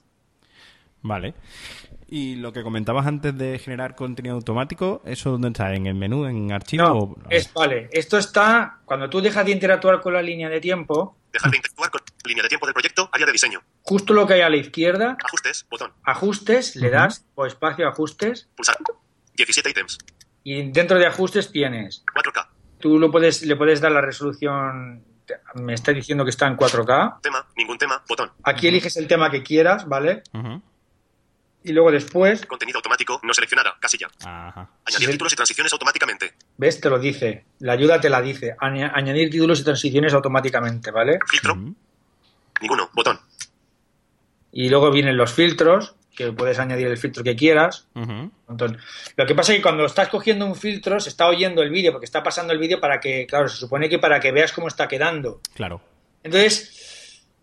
Vale. 1.02 1.34
Y 2.12 2.36
lo 2.38 2.52
que 2.52 2.64
comentabas 2.64 3.06
antes 3.06 3.38
de 3.38 3.60
generar 3.60 3.96
contenido 3.96 4.36
automático, 4.36 5.02
¿eso 5.06 5.32
dónde 5.32 5.50
está? 5.50 5.74
¿En 5.76 5.86
el 5.86 5.94
menú? 5.94 6.26
¿En 6.26 6.52
archivo? 6.52 6.84
No, 6.84 6.94
o- 6.98 7.16
es, 7.30 7.54
vale, 7.54 7.88
esto 7.92 8.18
está, 8.18 8.80
cuando 8.86 9.10
tú 9.10 9.22
dejas 9.22 9.46
de 9.46 9.52
interactuar 9.52 10.02
con 10.02 10.14
la 10.14 10.22
línea 10.22 10.50
de 10.50 10.60
tiempo, 10.60 11.16
Dejar 11.32 11.52
de 11.52 11.58
interactuar 11.58 11.92
con 11.92 12.02
línea 12.26 12.42
de 12.42 12.50
tiempo 12.50 12.66
del 12.66 12.74
proyecto. 12.74 13.08
Área 13.14 13.28
de 13.28 13.32
diseño. 13.32 13.62
justo 13.84 14.14
lo 14.16 14.26
que 14.26 14.34
hay 14.34 14.42
a 14.42 14.50
la 14.50 14.58
izquierda, 14.58 15.16
Ajustes. 15.24 15.68
Botón. 15.70 15.94
ajustes, 16.04 16.76
le 16.76 16.90
das 16.90 17.26
o 17.36 17.46
espacio 17.46 17.88
ajustes, 17.88 18.50
Pulsar. 18.56 18.78
17 19.36 19.70
ítems. 19.70 20.00
y 20.44 20.72
dentro 20.72 20.98
de 20.98 21.06
ajustes 21.06 21.52
tienes, 21.52 22.04
4K. 22.16 22.48
tú 22.80 22.98
lo 22.98 23.12
puedes, 23.12 23.44
le 23.44 23.56
puedes 23.56 23.80
dar 23.82 23.92
la 23.92 24.02
resolución, 24.02 25.04
me 25.54 25.76
está 25.76 25.92
diciendo 25.94 26.24
que 26.24 26.32
está 26.32 26.48
en 26.48 26.58
4K, 26.58 27.20
Tema. 27.22 27.46
Ningún 27.56 27.78
tema. 27.78 28.04
Botón. 28.10 28.32
aquí 28.44 28.68
eliges 28.68 28.98
el 28.98 29.08
tema 29.08 29.30
que 29.30 29.44
quieras, 29.44 29.88
¿vale? 29.88 30.24
Y 31.64 31.74
luego 31.74 31.92
después, 31.92 32.46
Contenido 32.46 32.78
automático 32.78 33.20
no 33.24 33.34
seleccionada. 33.34 33.76
Casilla. 33.80 34.08
Ajá. 34.26 34.70
Añadir 34.86 35.08
Sí. 35.08 35.12
títulos 35.12 35.34
y 35.34 35.36
transiciones 35.36 35.74
automáticamente. 35.74 36.34
¿ves? 36.58 36.80
Te 36.80 36.90
lo 36.90 37.00
dice. 37.00 37.46
La 37.60 37.74
ayuda 37.74 38.00
te 38.00 38.10
la 38.10 38.22
dice. 38.22 38.56
Aña- 38.60 38.92
añadir 38.96 39.30
títulos 39.30 39.60
y 39.60 39.64
transiciones 39.66 40.14
automáticamente, 40.14 40.92
¿vale? 40.92 41.20
Filtro. 41.28 41.56
Ninguno. 42.62 42.90
Botón. 42.94 43.20
Y 44.52 44.70
luego 44.70 44.90
vienen 44.92 45.16
los 45.18 45.32
filtros, 45.34 45.96
que 46.16 46.32
puedes 46.34 46.60
añadir 46.60 46.88
el 46.88 46.98
filtro 46.98 47.24
que 47.24 47.36
quieras. 47.36 47.88
Entonces, 48.50 48.78
lo 49.16 49.26
que 49.26 49.36
pasa 49.36 49.52
es 49.54 49.60
que 49.60 49.62
cuando 49.64 49.86
estás 49.86 50.10
cogiendo 50.10 50.46
un 50.46 50.56
filtro, 50.56 51.00
se 51.00 51.10
está 51.10 51.28
oyendo 51.28 51.62
el 51.62 51.70
vídeo, 51.70 51.92
porque 51.92 52.06
está 52.06 52.24
pasando 52.24 52.52
el 52.52 52.60
vídeo 52.60 52.80
para 52.82 53.00
que, 53.00 53.26
claro, 53.28 53.48
se 53.48 53.58
supone 53.58 53.88
que 53.90 54.00
para 54.00 54.20
que 54.20 54.32
veas 54.32 54.52
cómo 54.52 54.68
está 54.68 54.88
quedando. 54.88 55.40
Claro. 55.54 55.82
Entonces, 56.24 56.99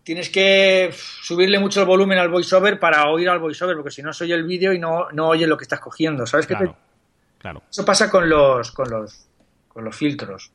tienes 0.07 0.29
que 0.29 0.89
subirle 1.21 1.59
mucho 1.59 1.81
el 1.81 1.85
volumen 1.85 2.17
al 2.17 2.29
voiceover 2.29 2.79
para 2.79 3.09
oír 3.09 3.27
al 3.27 3.39
voiceover, 3.39 3.75
porque 3.75 3.91
si 3.91 4.01
no 4.01 4.13
se 4.13 4.23
oye 4.23 4.35
el 4.35 4.45
vídeo 4.45 4.71
y 4.71 4.79
no, 4.79 5.09
no 5.11 5.27
oye 5.27 5.45
lo 5.45 5.57
que 5.57 5.65
estás 5.65 5.81
cogiendo. 5.81 6.25
¿Sabes 6.25 6.47
qué? 6.47 6.53
te- 6.55 6.59
Claro. 6.63 6.77
Claro. 7.37 7.63
Eso 7.69 7.83
pasa 7.83 8.09
con 8.09 8.29
los, 8.29 8.71
con 8.71 8.89
los, 8.89 9.27
con 9.67 9.83
los 9.83 9.93
filtros. 9.93 10.49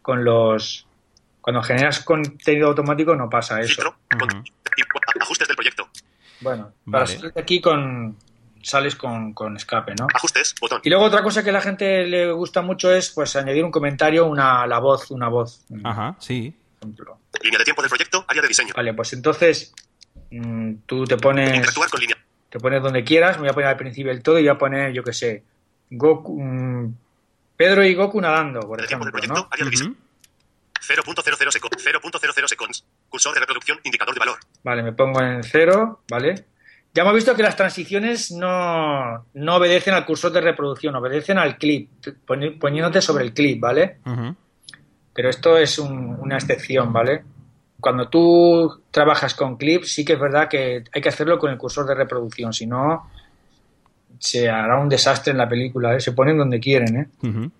Con 0.00 0.24
los. 0.24 0.86
Cuando 1.42 1.62
generas 1.62 2.00
contenido 2.00 2.68
automático 2.68 3.14
no 3.14 3.28
pasa 3.28 3.60
eso. 3.60 3.74
Filtro. 3.82 3.96
Ajustes 5.20 5.48
del 5.48 5.56
proyecto. 5.56 5.86
Bueno, 6.40 6.72
para 6.90 7.04
Vale. 7.04 7.16
salir 7.18 7.32
de 7.34 7.40
aquí 7.42 7.60
con. 7.60 8.16
Sales 8.62 8.96
con, 8.96 9.34
con 9.34 9.56
escape, 9.56 9.94
¿no? 9.98 10.06
Ajustes. 10.12 10.54
Botón. 10.60 10.80
Y 10.82 10.88
luego 10.90 11.04
otra 11.04 11.22
cosa 11.22 11.44
que 11.44 11.50
a 11.50 11.52
la 11.52 11.60
gente 11.60 12.06
le 12.06 12.32
gusta 12.32 12.62
mucho 12.62 12.90
es 12.90 13.10
pues 13.10 13.36
añadir 13.36 13.64
un 13.64 13.70
comentario, 13.70 14.26
una 14.26 14.66
la 14.66 14.78
voz, 14.80 15.10
una 15.12 15.28
voz, 15.28 15.64
Ajá, 15.84 16.16
sí. 16.18 16.54
Ejemplo. 16.80 17.18
Línea 17.42 17.58
de 17.58 17.64
tiempo 17.64 17.82
del 17.82 17.88
proyecto. 17.88 18.24
Área 18.28 18.42
de 18.42 18.48
diseño. 18.48 18.72
Vale, 18.76 18.94
pues 18.94 19.12
entonces 19.12 19.74
mm, 20.30 20.74
tú 20.86 21.04
te 21.04 21.16
pones 21.16 21.48
Interactuar 21.54 21.90
con 21.90 22.00
línea. 22.00 22.16
te 22.48 22.58
pones 22.58 22.82
donde 22.82 23.04
quieras, 23.04 23.36
me 23.36 23.42
voy 23.42 23.50
a 23.50 23.54
poner 23.54 23.68
al 23.68 23.76
principio 23.76 24.12
del 24.12 24.22
todo 24.22 24.38
y 24.38 24.42
voy 24.42 24.48
a 24.50 24.58
poner, 24.58 24.92
yo 24.92 25.02
qué 25.04 25.12
sé, 25.12 25.42
Goku, 25.90 26.40
mm, 26.42 26.94
Pedro 27.56 27.84
y 27.84 27.94
Goku 27.94 28.20
nadando, 28.20 28.60
por 28.60 28.80
De 28.80 28.86
tiempo 28.86 29.04
del 29.04 29.14
ejemplo, 29.14 29.34
proyecto. 29.34 29.40
¿no? 29.40 29.48
Área 29.50 29.64
de 29.64 29.70
diseño. 29.70 29.90
Ujú. 29.90 30.00
0.00 30.80 31.50
seconds. 31.50 31.84
0.00 31.84 32.46
seconds. 32.48 32.84
Cursor 33.08 33.34
de 33.34 33.40
reproducción. 33.40 33.78
Indicador 33.84 34.14
de 34.14 34.20
valor. 34.20 34.38
Vale, 34.62 34.82
me 34.82 34.92
pongo 34.92 35.20
en 35.20 35.42
cero, 35.42 36.02
¿vale? 36.08 36.46
Ya 36.94 37.02
hemos 37.02 37.14
visto 37.14 37.34
que 37.34 37.42
las 37.42 37.56
transiciones 37.56 38.30
no, 38.30 39.26
no 39.34 39.56
obedecen 39.56 39.92
al 39.94 40.06
cursor 40.06 40.32
de 40.32 40.40
reproducción, 40.40 40.94
obedecen 40.96 41.36
al 41.36 41.58
clip, 41.58 41.90
poni- 42.26 42.58
poniéndote 42.58 43.02
sobre 43.02 43.24
el 43.24 43.34
clip, 43.34 43.60
¿vale? 43.60 43.98
Ujú. 44.06 44.34
Pero 45.18 45.30
esto 45.30 45.58
es 45.58 45.80
un- 45.80 46.16
una 46.20 46.36
excepción, 46.36 46.92
¿vale? 46.92 47.24
Cuando 47.80 48.08
tú 48.08 48.82
trabajas 48.92 49.34
con 49.34 49.56
clips, 49.56 49.92
sí 49.92 50.04
que 50.04 50.12
es 50.12 50.20
verdad 50.20 50.46
que 50.48 50.84
hay 50.94 51.00
que 51.02 51.08
hacerlo 51.08 51.40
con 51.40 51.50
el 51.50 51.58
cursor 51.58 51.86
de 51.88 51.96
reproducción, 51.96 52.52
si 52.52 52.66
no 52.68 53.10
se 54.20 54.48
hará 54.48 54.78
un 54.78 54.88
desastre 54.88 55.32
en 55.32 55.38
la 55.38 55.48
película, 55.48 55.96
¿eh? 55.96 56.00
Se 56.00 56.12
ponen 56.12 56.38
donde 56.38 56.60
quieren, 56.60 56.96
¿eh? 56.96 57.08
Ujú. 57.28 57.50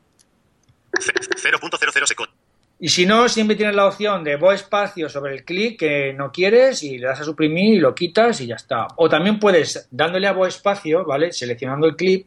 0.00 0.93 2.07
seconds. 2.07 2.33
Y 2.79 2.91
si 2.91 3.07
no, 3.07 3.29
siempre 3.29 3.57
tienes 3.57 3.75
la 3.75 3.87
opción 3.87 4.23
de 4.23 4.37
voz 4.37 4.55
espacio 4.55 5.09
sobre 5.09 5.35
el 5.35 5.45
clic 5.45 5.81
que 5.81 6.13
no 6.13 6.31
quieres 6.31 6.85
y 6.85 6.97
le 6.99 7.09
das 7.09 7.21
a 7.23 7.25
suprimir 7.25 7.75
y 7.75 7.81
lo 7.81 7.93
quitas 7.93 8.41
y 8.41 8.47
ya 8.47 8.55
está. 8.55 8.87
O 8.99 9.09
también 9.09 9.41
puedes, 9.41 9.89
dándole 9.91 10.29
a 10.29 10.33
voz 10.33 10.55
espacio, 10.55 11.05
¿vale? 11.05 11.33
Seleccionando 11.33 11.89
el 11.89 11.97
clip, 11.97 12.25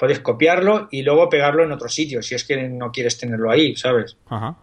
puedes 0.00 0.18
copiarlo 0.20 0.88
y 0.90 1.02
luego 1.02 1.28
pegarlo 1.28 1.62
en 1.62 1.70
otro 1.72 1.88
sitio, 1.88 2.22
si 2.22 2.34
es 2.34 2.44
que 2.44 2.56
no 2.68 2.90
quieres 2.90 3.18
tenerlo 3.18 3.50
ahí, 3.50 3.76
¿sabes? 3.76 4.16
Ajá. 4.28 4.56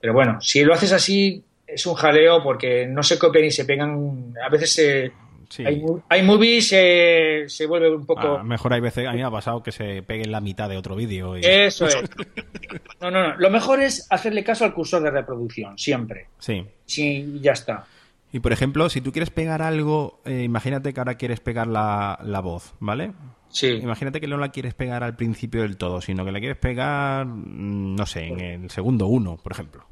Pero 0.00 0.14
bueno, 0.14 0.40
si 0.40 0.62
lo 0.64 0.72
haces 0.72 0.92
así, 0.92 1.44
es 1.66 1.84
un 1.86 1.94
jaleo 1.94 2.42
porque 2.42 2.86
no 2.86 3.02
se 3.02 3.18
copian 3.18 3.44
y 3.44 3.50
se 3.50 3.64
pegan. 3.64 4.32
A 4.42 4.48
veces 4.48 4.72
se. 4.72 5.12
Sí. 5.48 5.64
Hay, 5.66 5.82
iMovie 6.20 6.62
se, 6.62 7.44
se 7.48 7.66
vuelve 7.66 7.94
un 7.94 8.06
poco. 8.06 8.38
Ah, 8.38 8.44
mejor 8.44 8.72
hay 8.72 8.80
veces, 8.80 9.06
a 9.08 9.10
mí 9.10 9.18
me 9.18 9.24
ha 9.24 9.30
pasado 9.32 9.62
que 9.64 9.72
se 9.72 10.02
pegue 10.04 10.22
en 10.22 10.30
la 10.30 10.40
mitad 10.40 10.68
de 10.68 10.76
otro 10.76 10.94
vídeo. 10.94 11.36
y- 11.36 11.40
Eso 11.44 11.86
es. 11.88 11.96
No, 13.00 13.10
no, 13.10 13.26
no. 13.28 13.36
Lo 13.36 13.50
mejor 13.50 13.80
es 13.82 14.06
hacerle 14.10 14.44
caso 14.44 14.64
al 14.64 14.72
cursor 14.72 15.02
de 15.02 15.10
reproducción, 15.10 15.76
siempre. 15.76 16.28
Sí. 16.38 16.64
Sí, 16.86 17.38
ya 17.40 17.52
está. 17.52 17.86
Y 18.32 18.38
por 18.38 18.52
ejemplo, 18.52 18.88
si 18.88 19.00
tú 19.00 19.10
quieres 19.10 19.30
pegar 19.30 19.60
algo, 19.62 20.20
eh, 20.24 20.42
imagínate 20.44 20.94
que 20.94 21.00
ahora 21.00 21.16
quieres 21.16 21.40
pegar 21.40 21.66
la, 21.66 22.18
la 22.22 22.38
voz, 22.40 22.74
¿vale? 22.78 23.12
Sí. 23.50 23.68
Imagínate 23.82 24.20
que 24.20 24.26
no 24.28 24.36
la 24.38 24.50
quieres 24.50 24.74
pegar 24.74 25.02
al 25.04 25.16
principio 25.16 25.62
del 25.62 25.76
todo, 25.76 26.00
sino 26.00 26.24
que 26.24 26.32
la 26.32 26.38
quieres 26.38 26.56
pegar, 26.58 27.26
mm, 27.26 27.96
no 27.96 28.06
sé, 28.06 28.24
en 28.26 28.40
el 28.64 28.70
segundo 28.70 29.06
uno, 29.06 29.36
por 29.36 29.52
ejemplo. 29.52 29.84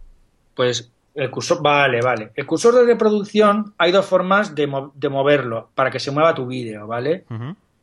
Pues 0.54 0.92
el 1.14 1.30
cursor. 1.30 1.61
Vale, 1.62 2.00
vale. 2.00 2.30
El 2.36 2.46
cursor 2.46 2.74
de 2.74 2.84
reproducción 2.84 3.74
hay 3.78 3.90
dos 3.92 4.06
formas 4.06 4.54
de, 4.54 4.66
mo- 4.68 4.92
de 4.94 5.09
moverlo 5.09 5.70
para 5.74 5.90
que 5.90 5.98
se 5.98 6.11
mueva 6.12 6.34
tu 6.34 6.46
vídeo, 6.46 6.86
¿vale? 6.86 7.24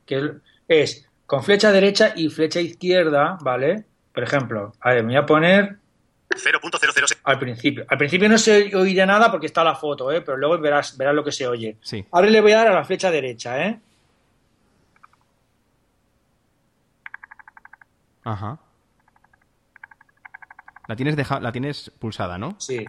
Que 0.06 0.32
es 0.68 1.08
con 1.26 1.44
flecha 1.44 1.72
derecha 1.72 2.14
y 2.16 2.30
flecha 2.30 2.62
izquierda, 2.62 3.38
¿vale? 3.42 3.84
Por 4.14 4.24
ejemplo, 4.24 4.72
a 4.80 4.92
ver, 4.92 5.04
me 5.04 5.14
voy 5.14 5.18
a 5.18 5.26
poner 5.26 5.78
0.00 6.30 7.08
se- 7.08 7.16
al 7.24 7.40
principio. 7.40 7.86
Al 7.88 7.98
principio 7.98 8.30
no 8.30 8.38
se 8.38 8.76
oirá 8.76 9.06
nada 9.06 9.30
porque 9.32 9.48
está 9.48 9.64
la 9.64 9.76
foto, 9.76 10.12
¿eh? 10.12 10.22
Pero 10.22 10.38
luego 10.38 10.58
verás, 10.60 10.98
verás 10.98 11.14
lo 11.16 11.24
que 11.24 11.32
se 11.32 11.48
oye. 11.48 11.78
Sí. 11.82 12.06
Ahora 12.12 12.30
le 12.30 12.42
voy 12.42 12.52
a 12.54 12.58
dar 12.58 12.68
a 12.70 12.74
la 12.74 12.84
flecha 12.86 13.12
derecha, 13.12 13.66
¿eh? 13.66 13.80
Ajá. 18.26 18.60
La 20.88 20.96
tienes, 20.96 21.16
deja- 21.16 21.40
la 21.40 21.52
tienes 21.52 21.90
pulsada, 22.00 22.38
¿no? 22.38 22.56
Sí. 22.60 22.86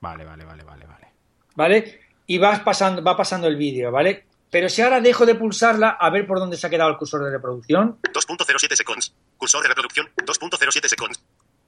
Vale, 0.00 0.24
vale, 0.24 0.44
vale, 0.44 0.64
vale, 0.64 0.86
vale. 0.86 1.08
¿Vale? 1.54 2.00
Y 2.26 2.38
vas 2.38 2.60
pasando, 2.60 3.02
va 3.02 3.16
pasando 3.16 3.46
el 3.46 3.56
vídeo, 3.56 3.90
¿vale? 3.92 4.26
Pero 4.50 4.68
si 4.68 4.80
ahora 4.82 5.00
dejo 5.00 5.26
de 5.26 5.34
pulsarla, 5.34 5.90
a 5.90 6.10
ver 6.10 6.26
por 6.26 6.38
dónde 6.38 6.56
se 6.56 6.66
ha 6.66 6.70
quedado 6.70 6.90
el 6.90 6.96
cursor 6.96 7.22
de 7.24 7.30
reproducción, 7.30 7.98
2.07 8.02 8.74
seconds. 8.74 9.14
Cursor 9.36 9.62
de 9.62 9.68
reproducción. 9.68 10.08
2.07 10.16 10.88
seconds. 10.88 11.22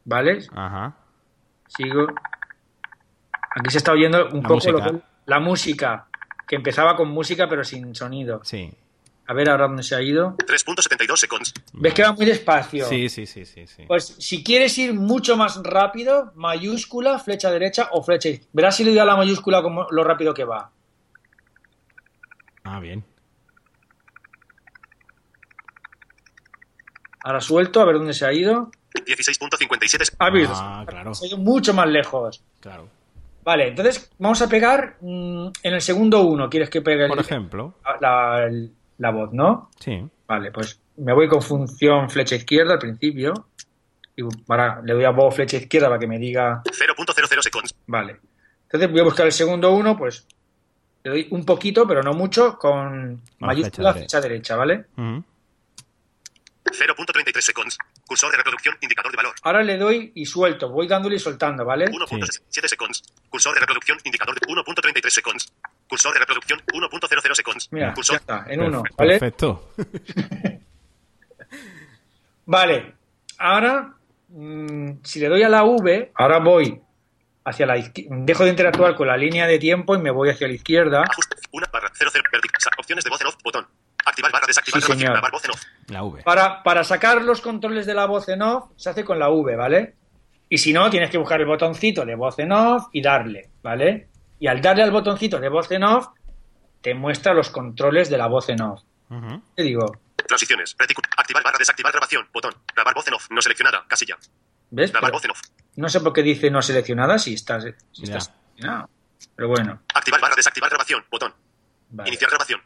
¿vale? 0.04 0.38
Ajá. 0.54 0.96
Sigo. 1.68 2.06
Aquí 3.54 3.70
se 3.70 3.78
está 3.78 3.92
oyendo 3.92 4.28
un 4.28 4.42
La 4.42 4.48
poco 4.48 4.70
lo 4.72 4.82
que- 4.82 5.02
la 5.26 5.40
música, 5.40 6.06
que 6.48 6.56
empezaba 6.56 6.96
con 6.96 7.11
música 7.11 7.48
pero 7.48 7.62
sin 7.64 7.94
sonido. 7.94 8.40
Sí. 8.44 8.72
A 9.31 9.33
ver 9.33 9.49
ahora 9.49 9.68
dónde 9.68 9.85
se 9.85 9.95
ha 9.95 10.03
ido. 10.03 10.37
3.72 10.39 11.14
seconds. 11.16 11.55
¿Ves 11.74 11.95
que 11.95 12.03
va 12.03 12.12
muy 12.14 12.26
despacio? 12.26 12.85
Sí, 12.87 13.09
sí, 13.09 13.26
sí, 13.26 13.45
sí, 13.45 13.64
sí. 13.64 13.85
Pues 13.87 14.16
si 14.18 14.43
quieres 14.43 14.76
ir 14.76 14.93
mucho 14.93 15.37
más 15.37 15.61
rápido, 15.62 16.33
mayúscula, 16.35 17.16
flecha 17.20 17.49
derecha 17.53 17.91
o 17.93 18.03
flecha 18.03 18.28
izquierda. 18.28 18.51
Verás 18.53 18.76
si 18.76 18.83
le 18.83 18.91
doy 18.91 18.99
a 18.99 19.05
la 19.05 19.14
mayúscula 19.14 19.62
como 19.62 19.87
lo 19.93 20.03
rápido 20.03 20.35
que 20.35 20.43
va. 20.43 20.72
Ah, 22.64 22.81
bien. 22.81 23.05
Ahora 27.22 27.41
suelto, 27.41 27.81
a 27.81 27.85
ver 27.85 27.99
dónde 27.99 28.14
se 28.14 28.26
ha 28.26 28.33
ido. 28.33 28.72
16.57 29.07 30.05
se- 30.05 30.16
Ah. 30.18 30.81
Ah, 30.81 30.85
claro, 30.89 31.14
Se 31.14 31.26
ha 31.26 31.28
ido 31.28 31.39
mucho 31.39 31.72
más 31.72 31.87
lejos. 31.87 32.43
claro. 32.59 32.89
Vale, 33.45 33.68
entonces 33.68 34.11
vamos 34.18 34.43
a 34.43 34.49
pegar 34.49 34.97
mm, 35.01 35.47
en 35.62 35.74
el 35.74 35.81
segundo 35.81 36.20
uno. 36.22 36.51
¿Quieres 36.51 36.68
que 36.68 36.83
pegue 36.83 37.05
el- 37.05 37.09
Por 37.09 37.20
ejemplo, 37.20 37.74
la, 38.01 38.45
el- 38.47 38.74
la 39.01 39.11
voz, 39.11 39.32
no? 39.32 39.70
sí. 39.80 40.07
Vale, 40.28 40.53
pues 40.53 40.78
me 40.98 41.12
voy 41.12 41.26
con 41.26 41.42
función 41.42 42.09
flecha 42.09 42.36
izquierda 42.36 42.74
al 42.74 42.78
principio. 42.78 43.48
Y 44.14 44.22
ahora 44.46 44.80
le 44.84 44.92
doy 44.92 45.05
a 45.05 45.11
voz 45.11 45.34
flecha 45.34 45.57
izquierda 45.57 45.88
para 45.88 45.98
que 45.98 46.07
me 46.07 46.18
diga 46.18 46.62
0.00 46.62 47.40
seconds. 47.40 47.74
Vale. 47.88 48.20
Entonces 48.64 48.90
voy 48.92 49.01
a 49.01 49.05
buscar 49.05 49.26
el 49.26 49.32
segundo 49.32 49.72
uno, 49.72 49.96
pues 49.96 50.28
le 51.03 51.11
doy 51.11 51.28
un 51.30 51.44
poquito, 51.44 51.84
pero 51.88 52.03
no 52.03 52.12
mucho, 52.12 52.57
con 52.59 53.22
mayúscula 53.40 53.92
flecha 53.92 54.18
flecha 54.18 54.20
derecha, 54.20 54.57
¿vale? 54.57 54.84
Ujú. 54.96 55.24
0.33 56.66 57.40
seconds. 57.40 57.78
Cursor 58.07 58.30
de 58.30 58.36
reproducción. 58.36 58.76
Indicador 58.80 59.11
de 59.11 59.16
valor. 59.16 59.34
Ahora 59.42 59.64
le 59.64 59.78
doy 59.78 60.12
y 60.14 60.26
suelto, 60.26 60.68
voy 60.68 60.86
dándole 60.86 61.16
y 61.16 61.18
soltando, 61.18 61.64
¿vale? 61.64 61.86
1.7 61.86 62.68
seconds. 62.68 63.03
Cursor 63.28 63.55
de 63.55 63.61
reproducción. 63.61 63.98
Indicador 64.05 64.38
de 64.38 64.46
1.33 64.46 65.09
seconds. 65.09 65.53
Cursor 65.91 66.14
de 66.14 66.20
reproducción. 66.20 66.61
1.00 66.72 67.34
seconds. 67.34 67.68
Mira, 67.72 67.93
ya 68.03 68.16
está, 68.16 68.45
en 68.49 68.62
uno, 68.62 68.82
Perfe- 68.82 68.95
¿vale? 68.97 69.18
Perfecto. 69.18 69.72
Vale, 72.47 72.95
ahora 73.38 73.95
mm, 74.28 74.91
si 75.05 75.20
le 75.20 75.28
doy 75.28 75.43
a 75.43 75.49
la 75.49 75.64
V, 75.64 76.12
ahora 76.14 76.38
voy 76.38 76.80
hacia 77.45 77.66
la 77.66 77.76
izquierda, 77.76 78.16
dejo 78.20 78.45
de 78.45 78.51
interactuar 78.51 78.95
con 78.97 79.07
la 79.09 79.16
línea 79.16 79.47
de 79.47 79.59
tiempo 79.59 79.95
y 79.95 79.99
me 79.99 80.11
voy 80.11 80.30
hacia 80.30 80.47
la 80.49 80.55
izquierda. 80.55 81.03
Ajuste. 81.09 81.36
1 81.53 81.66
barra 81.72 81.91
00 81.95 82.11
vertical. 82.32 82.61
Sa- 82.61 82.70
Opciones 82.78 83.05
de 83.05 83.11
voz 83.11 83.20
en 83.20 83.26
off. 83.28 83.36
Botón. 83.45 83.66
Activar 84.05 84.32
barra 84.32 84.47
desactivar 84.47 84.80
Sí, 84.82 84.93
señor. 84.93 85.20
Voz 85.30 85.45
en 85.45 85.51
off. 85.53 85.62
La 85.88 86.03
V. 86.05 86.22
Para, 86.22 86.62
para 86.62 86.84
sacar 86.84 87.22
los 87.22 87.41
controles 87.41 87.86
de 87.86 87.95
la 87.95 88.07
voz 88.07 88.28
en 88.28 88.43
off, 88.43 88.70
se 88.76 88.91
hace 88.91 89.05
con 89.05 89.18
la 89.18 89.30
V, 89.30 89.57
¿vale? 89.57 89.95
Y 90.49 90.59
si 90.59 90.72
no, 90.72 90.91
tienes 90.91 91.11
que 91.11 91.18
buscar 91.18 91.41
el 91.41 91.47
botoncito 91.47 92.05
de 92.05 92.16
voz 92.16 92.38
en 92.41 92.51
off 92.53 92.86
y 92.93 93.01
darle, 93.03 93.51
¿vale? 93.62 94.09
Y 94.41 94.47
al 94.49 94.61
darle 94.61 94.82
al 94.82 94.91
botoncito 94.91 95.38
de 95.38 95.49
voz 95.49 95.70
en 95.70 95.84
off, 95.84 96.09
te 96.80 96.95
muestra 96.95 97.32
los 97.34 97.51
controles 97.51 98.11
de 98.11 98.18
la 98.18 98.26
voz 98.26 98.49
en 98.49 98.62
off. 98.62 98.82
Te 99.55 99.62
digo, 99.62 99.86
Transiciones. 100.26 100.76
Activar 101.16 101.43
barra 101.43 101.59
desactivar 101.59 101.93
grabación. 101.93 102.28
Botón. 102.32 102.55
Grabar 102.74 102.95
voz 102.95 103.07
en 103.09 103.14
off. 103.14 103.26
No 103.30 103.43
seleccionada. 103.43 103.84
Casilla. 103.88 104.16
¿ves? 104.70 104.93
Grabar 104.93 105.11
Pero 105.11 105.16
voz 105.16 105.24
en 105.24 105.30
off. 105.32 105.41
no 105.76 105.88
sé 105.88 106.01
por 106.01 106.12
qué 106.12 106.22
dice 106.22 106.51
no 106.51 106.62
seleccionada 106.62 107.18
si 107.18 107.34
estás, 107.34 107.64
si 107.93 108.05
estás. 108.05 108.32
Pero 109.36 109.49
bueno, 109.49 109.80
Activar 109.95 110.20
barra 110.20 110.36
desactivar 110.36 110.70
grabación. 110.70 111.05
Botón. 111.11 111.34
vale. 111.91 112.09
Iniciar 112.11 112.30
grabación. 112.30 112.61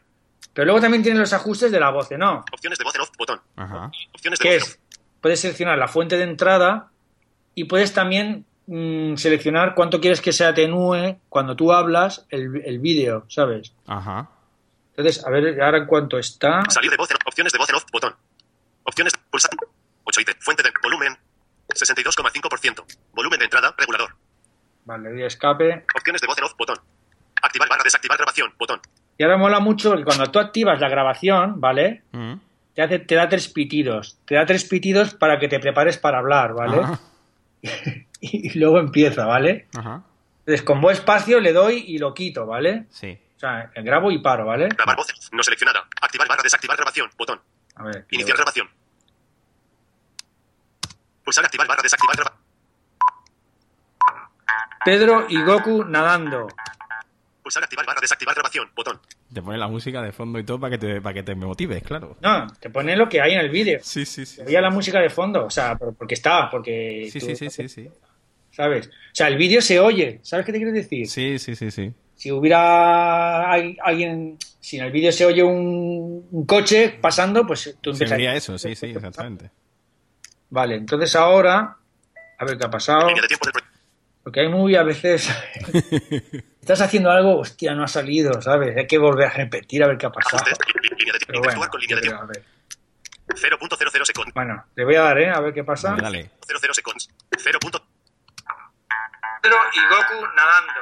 Pero 0.53 0.65
luego 0.65 0.79
también 0.79 1.03
tiene 1.03 1.19
los 1.19 1.33
ajustes 1.33 1.71
de 1.71 1.79
la 1.79 1.89
voz 1.89 2.11
en 2.11 2.23
off. 2.23 2.45
Opciones 2.53 2.77
de 2.77 2.83
voz 2.85 2.95
en 2.95 3.01
off, 3.01 3.09
botón. 3.17 3.41
Ajá. 3.55 3.91
Opciones 4.13 4.39
de 4.39 4.43
que 4.43 4.55
voz 4.55 4.63
en 4.63 4.69
es, 4.71 4.77
off. 4.77 4.99
puedes 5.21 5.39
seleccionar 5.41 5.77
la 5.77 5.87
fuente 5.87 6.17
de 6.17 6.23
entrada 6.23 6.91
y 7.55 7.63
puedes 7.65 7.93
también 7.93 8.45
mm, 8.67 9.15
seleccionar 9.15 9.75
cuánto 9.75 9.99
quieres 9.99 10.21
que 10.21 10.31
se 10.31 10.45
atenúe 10.45 11.17
cuando 11.29 11.55
tú 11.55 11.71
hablas 11.71 12.25
el, 12.29 12.61
el 12.65 12.79
vídeo, 12.79 13.25
¿sabes? 13.27 13.73
Ajá. 13.87 14.29
Entonces, 14.97 15.25
a 15.25 15.29
ver 15.29 15.61
ahora 15.61 15.79
en 15.79 15.85
cuánto 15.85 16.17
está. 16.17 16.63
Salir 16.69 16.89
de 16.89 16.97
voz 16.97 17.11
en. 17.11 17.17
Opciones 17.25 17.51
de 17.51 17.59
voz 17.59 17.69
en 17.69 17.75
off, 17.75 17.85
botón. 17.91 18.15
Opciones, 18.83 19.13
pulsar. 19.29 19.51
8 20.05 20.21
IT. 20.21 20.29
Fuente 20.39 20.63
de 20.63 20.71
volumen. 20.81 21.17
62,5%. 21.67 22.85
Volumen 23.13 23.39
de 23.39 23.45
entrada, 23.45 23.75
regulador. 23.77 24.15
Vale, 24.85 25.09
doy 25.09 25.23
a 25.23 25.27
escape. 25.27 25.85
Opciones 25.93 26.21
de 26.21 26.27
voz 26.27 26.37
en 26.37 26.45
off, 26.45 26.55
botón. 26.57 26.77
Activar 27.41 27.67
barra 27.67 27.83
desactivar 27.83 28.17
grabación, 28.17 28.53
botón. 28.57 28.79
Y 29.17 29.23
ahora 29.23 29.37
mola 29.37 29.59
mucho 29.59 29.95
que 29.97 30.03
cuando 30.03 30.31
tú 30.31 30.39
activas 30.39 30.79
la 30.79 30.87
grabación, 30.87 31.59
¿vale? 31.59 32.03
Mm. 32.11 32.35
Te, 32.73 32.81
hace, 32.81 32.99
te 32.99 33.15
da 33.15 33.27
tres 33.27 33.49
pitidos. 33.49 34.17
Te 34.25 34.35
da 34.35 34.45
tres 34.45 34.63
pitidos 34.63 35.13
para 35.13 35.39
que 35.39 35.47
te 35.49 35.59
prepares 35.59 35.97
para 35.97 36.19
hablar, 36.19 36.53
¿vale? 36.53 36.81
Y, 38.31 38.57
luego 38.59 38.79
empieza, 38.79 39.25
¿vale? 39.25 39.67
Ajá. 39.77 40.03
Entonces, 40.39 40.63
con 40.63 40.79
voz 40.81 40.93
espacio 40.93 41.39
le 41.39 41.53
doy 41.53 41.83
y 41.87 41.97
lo 41.97 42.13
quito, 42.13 42.45
¿vale? 42.45 42.85
Sí. 42.89 43.17
O 43.35 43.39
sea, 43.39 43.71
grabo 43.75 44.11
y 44.11 44.19
paro, 44.19 44.45
¿vale? 44.45 44.69
Grabar 44.69 44.95
voz. 44.95 45.07
No 45.31 45.43
seleccionada. 45.43 45.87
Activar 46.01 46.27
barra 46.27 46.43
desactivar 46.43 46.77
grabación, 46.77 47.09
botón. 47.17 47.41
A 47.75 47.83
ver. 47.83 48.05
Iniciar 48.11 48.37
grabación. 48.37 48.69
Pulsar 51.23 51.45
activar 51.45 51.67
barra 51.67 51.81
desactivar 51.83 52.15
grabación. 52.15 52.45
Pedro 54.83 55.25
y 55.29 55.41
Goku 55.43 55.83
nadando. 55.85 56.47
Pulsar 57.41 57.63
activar 57.63 57.85
barra 57.85 58.01
desactivar 58.01 58.35
grabación, 58.35 58.69
botón. 58.75 58.99
Te 59.33 59.41
pone 59.41 59.57
la 59.57 59.67
música 59.67 60.01
de 60.01 60.11
fondo 60.11 60.39
y 60.39 60.43
todo 60.43 60.59
para 60.59 60.71
que 60.71 60.77
te, 60.77 61.01
para 61.01 61.13
que 61.13 61.23
te 61.23 61.35
motives, 61.35 61.83
claro. 61.83 62.15
No, 62.21 62.47
te 62.59 62.69
pone 62.69 62.95
lo 62.95 63.09
que 63.09 63.19
hay 63.21 63.33
en 63.33 63.39
el 63.39 63.49
vídeo. 63.49 63.79
Sí, 63.81 64.05
sí, 64.05 64.25
sí. 64.25 64.41
Veía 64.43 64.61
la 64.61 64.69
música 64.69 64.99
de 64.99 65.09
fondo, 65.09 65.45
o 65.45 65.49
sea, 65.49 65.75
por- 65.75 65.95
porque 65.95 66.13
está, 66.13 66.49
porque... 66.49 67.09
Sí, 67.11 67.19
tú- 67.19 67.25
sí, 67.25 67.35
sí, 67.35 67.49
sí, 67.49 67.67
sí. 67.67 67.89
¿Sabes? 68.55 68.87
O 68.87 68.91
sea, 69.11 69.27
el 69.27 69.37
vídeo 69.37 69.61
se 69.61 69.79
oye, 69.79 70.19
¿sabes 70.23 70.45
qué 70.45 70.51
te 70.51 70.57
quiero 70.59 70.71
decir? 70.71 71.07
Sí, 71.07 71.37
sí, 71.39 71.55
sí, 71.55 71.71
sí. 71.71 71.91
Si 72.15 72.31
hubiera 72.31 73.51
al- 73.51 73.77
alguien, 73.83 74.37
si 74.59 74.77
en 74.77 74.85
el 74.85 74.91
vídeo 74.91 75.11
se 75.11 75.25
oye 75.25 75.43
un, 75.43 76.27
un 76.31 76.45
coche 76.45 76.97
pasando, 77.01 77.45
pues 77.45 77.77
tú 77.81 77.91
Se 77.93 78.03
empezarías... 78.03 78.09
vería 78.11 78.35
eso, 78.35 78.57
sí, 78.57 78.73
sí, 78.75 78.87
exactamente. 78.87 79.51
Vale, 80.49 80.75
entonces 80.75 81.13
ahora, 81.15 81.77
a 82.37 82.45
ver 82.45 82.57
qué 82.57 82.65
ha 82.65 82.69
pasado. 82.69 83.07
Porque 84.23 84.39
hay 84.39 84.47
muy 84.49 84.75
a 84.75 84.83
veces... 84.83 85.29
Estás 86.61 86.81
haciendo 86.81 87.11
algo, 87.11 87.37
hostia, 87.39 87.75
no 87.75 87.83
ha 87.83 87.87
salido, 87.87 88.41
¿sabes? 88.41 88.75
Hay 88.75 88.87
que 88.87 88.97
volver 88.97 89.27
a 89.27 89.31
repetir 89.31 89.83
a 89.83 89.87
ver 89.87 89.97
qué 89.97 90.07
ha 90.07 90.11
pasado. 90.11 90.43
Pero 90.45 91.39
bueno, 91.41 91.59
Interactuar 91.59 91.69
con 91.69 91.81
línea 91.81 91.95
de 91.97 92.01
yo 92.01 92.07
tiempo. 92.07 92.23
creo, 92.23 92.23
a 92.23 92.25
ver. 92.25 92.43
0.00 93.27 94.05
seconds. 94.05 94.33
Bueno, 94.33 94.65
le 94.75 94.85
voy 94.85 94.95
a 94.95 95.01
dar, 95.01 95.19
¿eh? 95.19 95.29
A 95.29 95.39
ver 95.41 95.53
qué 95.53 95.63
pasa. 95.63 95.89
Dale, 95.89 96.01
dale. 96.01 96.31
00 96.47 96.73
seconds. 96.73 97.09
0. 97.37 97.59
Pedro 99.45 99.57
y 99.73 99.79
Goku 99.89 100.25
nadando. 100.35 100.73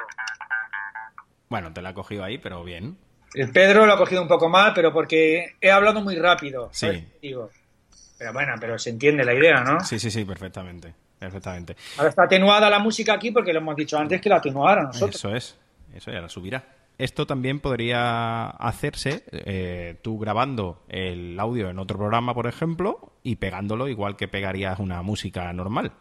Bueno, 1.49 1.74
te 1.74 1.82
la 1.82 1.89
ha 1.89 1.93
cogido 1.93 2.24
ahí, 2.24 2.38
pero 2.38 2.64
bien. 2.64 2.97
El 3.34 3.51
Pedro 3.51 3.86
lo 3.86 3.93
ha 3.93 3.97
cogido 3.97 4.22
un 4.22 4.28
poco 4.28 4.47
mal, 4.47 4.74
pero 4.74 4.93
porque 4.93 5.55
he 5.59 5.72
hablado 5.72 6.01
muy 6.01 6.16
rápido. 6.16 6.70
Sí. 6.72 7.05
Pero 7.22 8.34
bueno, 8.34 8.53
pero 8.59 8.80
se 8.80 8.91
entiende 8.91 9.26
la 9.26 9.34
idea, 9.34 9.64
¿no? 9.64 9.80
Sí, 9.82 9.99
sí, 9.99 10.09
sí, 10.09 10.24
perfectamente. 10.24 10.93
Perfectamente. 11.20 11.76
Ahora 11.97 12.09
está 12.09 12.24
atenuada 12.24 12.70
la 12.70 12.80
música 12.80 13.14
aquí 13.14 13.32
porque 13.32 13.53
lo 13.53 13.59
hemos 13.59 13.76
dicho 13.76 13.97
antes 13.97 14.22
que 14.22 14.30
la 14.30 14.38
atenuara 14.38 14.84
nosotros. 14.84 15.16
Eso 15.16 15.36
es. 15.36 15.59
Eso 15.93 16.11
ya 16.11 16.22
la 16.22 16.30
subirá. 16.30 16.64
Esto 16.97 17.26
también 17.26 17.59
podría 17.59 18.49
hacerse 18.49 19.24
eh, 19.32 19.99
tú 20.01 20.20
grabando 20.20 20.84
el 20.88 21.39
audio 21.39 21.70
en 21.70 21.80
otro 21.80 21.97
programa, 21.97 22.34
por 22.34 22.47
ejemplo, 22.47 23.14
y 23.24 23.38
pegándolo 23.38 23.88
igual 23.88 24.16
que 24.16 24.28
pegarías 24.28 24.80
una 24.80 25.01
música 25.01 25.51
normal. 25.53 25.91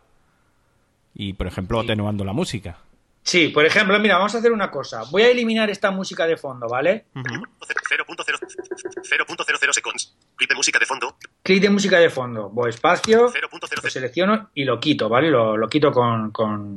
Y, 1.14 1.34
por 1.34 1.46
ejemplo, 1.46 1.80
atenuando 1.80 2.24
la 2.24 2.32
música. 2.32 2.78
Sí, 3.24 3.48
por 3.48 3.64
ejemplo, 3.64 3.98
mira, 4.00 4.16
vamos 4.16 4.34
a 4.34 4.38
hacer 4.38 4.50
una 4.50 4.70
cosa. 4.70 5.04
Voy 5.10 5.22
a 5.22 5.28
eliminar 5.28 5.70
esta 5.70 5.90
música 5.92 6.26
de 6.26 6.36
fondo, 6.36 6.66
¿vale? 6.68 7.06
Ujú. 7.14 7.44
0.0 7.60 8.04
0.00 8.06 9.72
seconds. 9.72 10.16
Clip 10.36 10.48
de 10.50 10.56
música 10.56 10.78
de 10.78 10.86
fondo. 10.86 11.16
Clic 11.42 11.62
de 11.62 11.70
música 11.70 11.98
de 12.00 12.10
fondo. 12.10 12.48
Voy 12.50 12.70
espacio, 12.70 13.22
lo 13.22 13.30
0.00 13.32 13.90
selecciono 13.90 14.50
y 14.54 14.64
lo 14.64 14.80
quito, 14.80 15.08
¿vale? 15.08 15.30
Lo, 15.30 15.56
lo 15.56 15.68
quito 15.68 15.92
con, 15.92 16.32
con, 16.32 16.74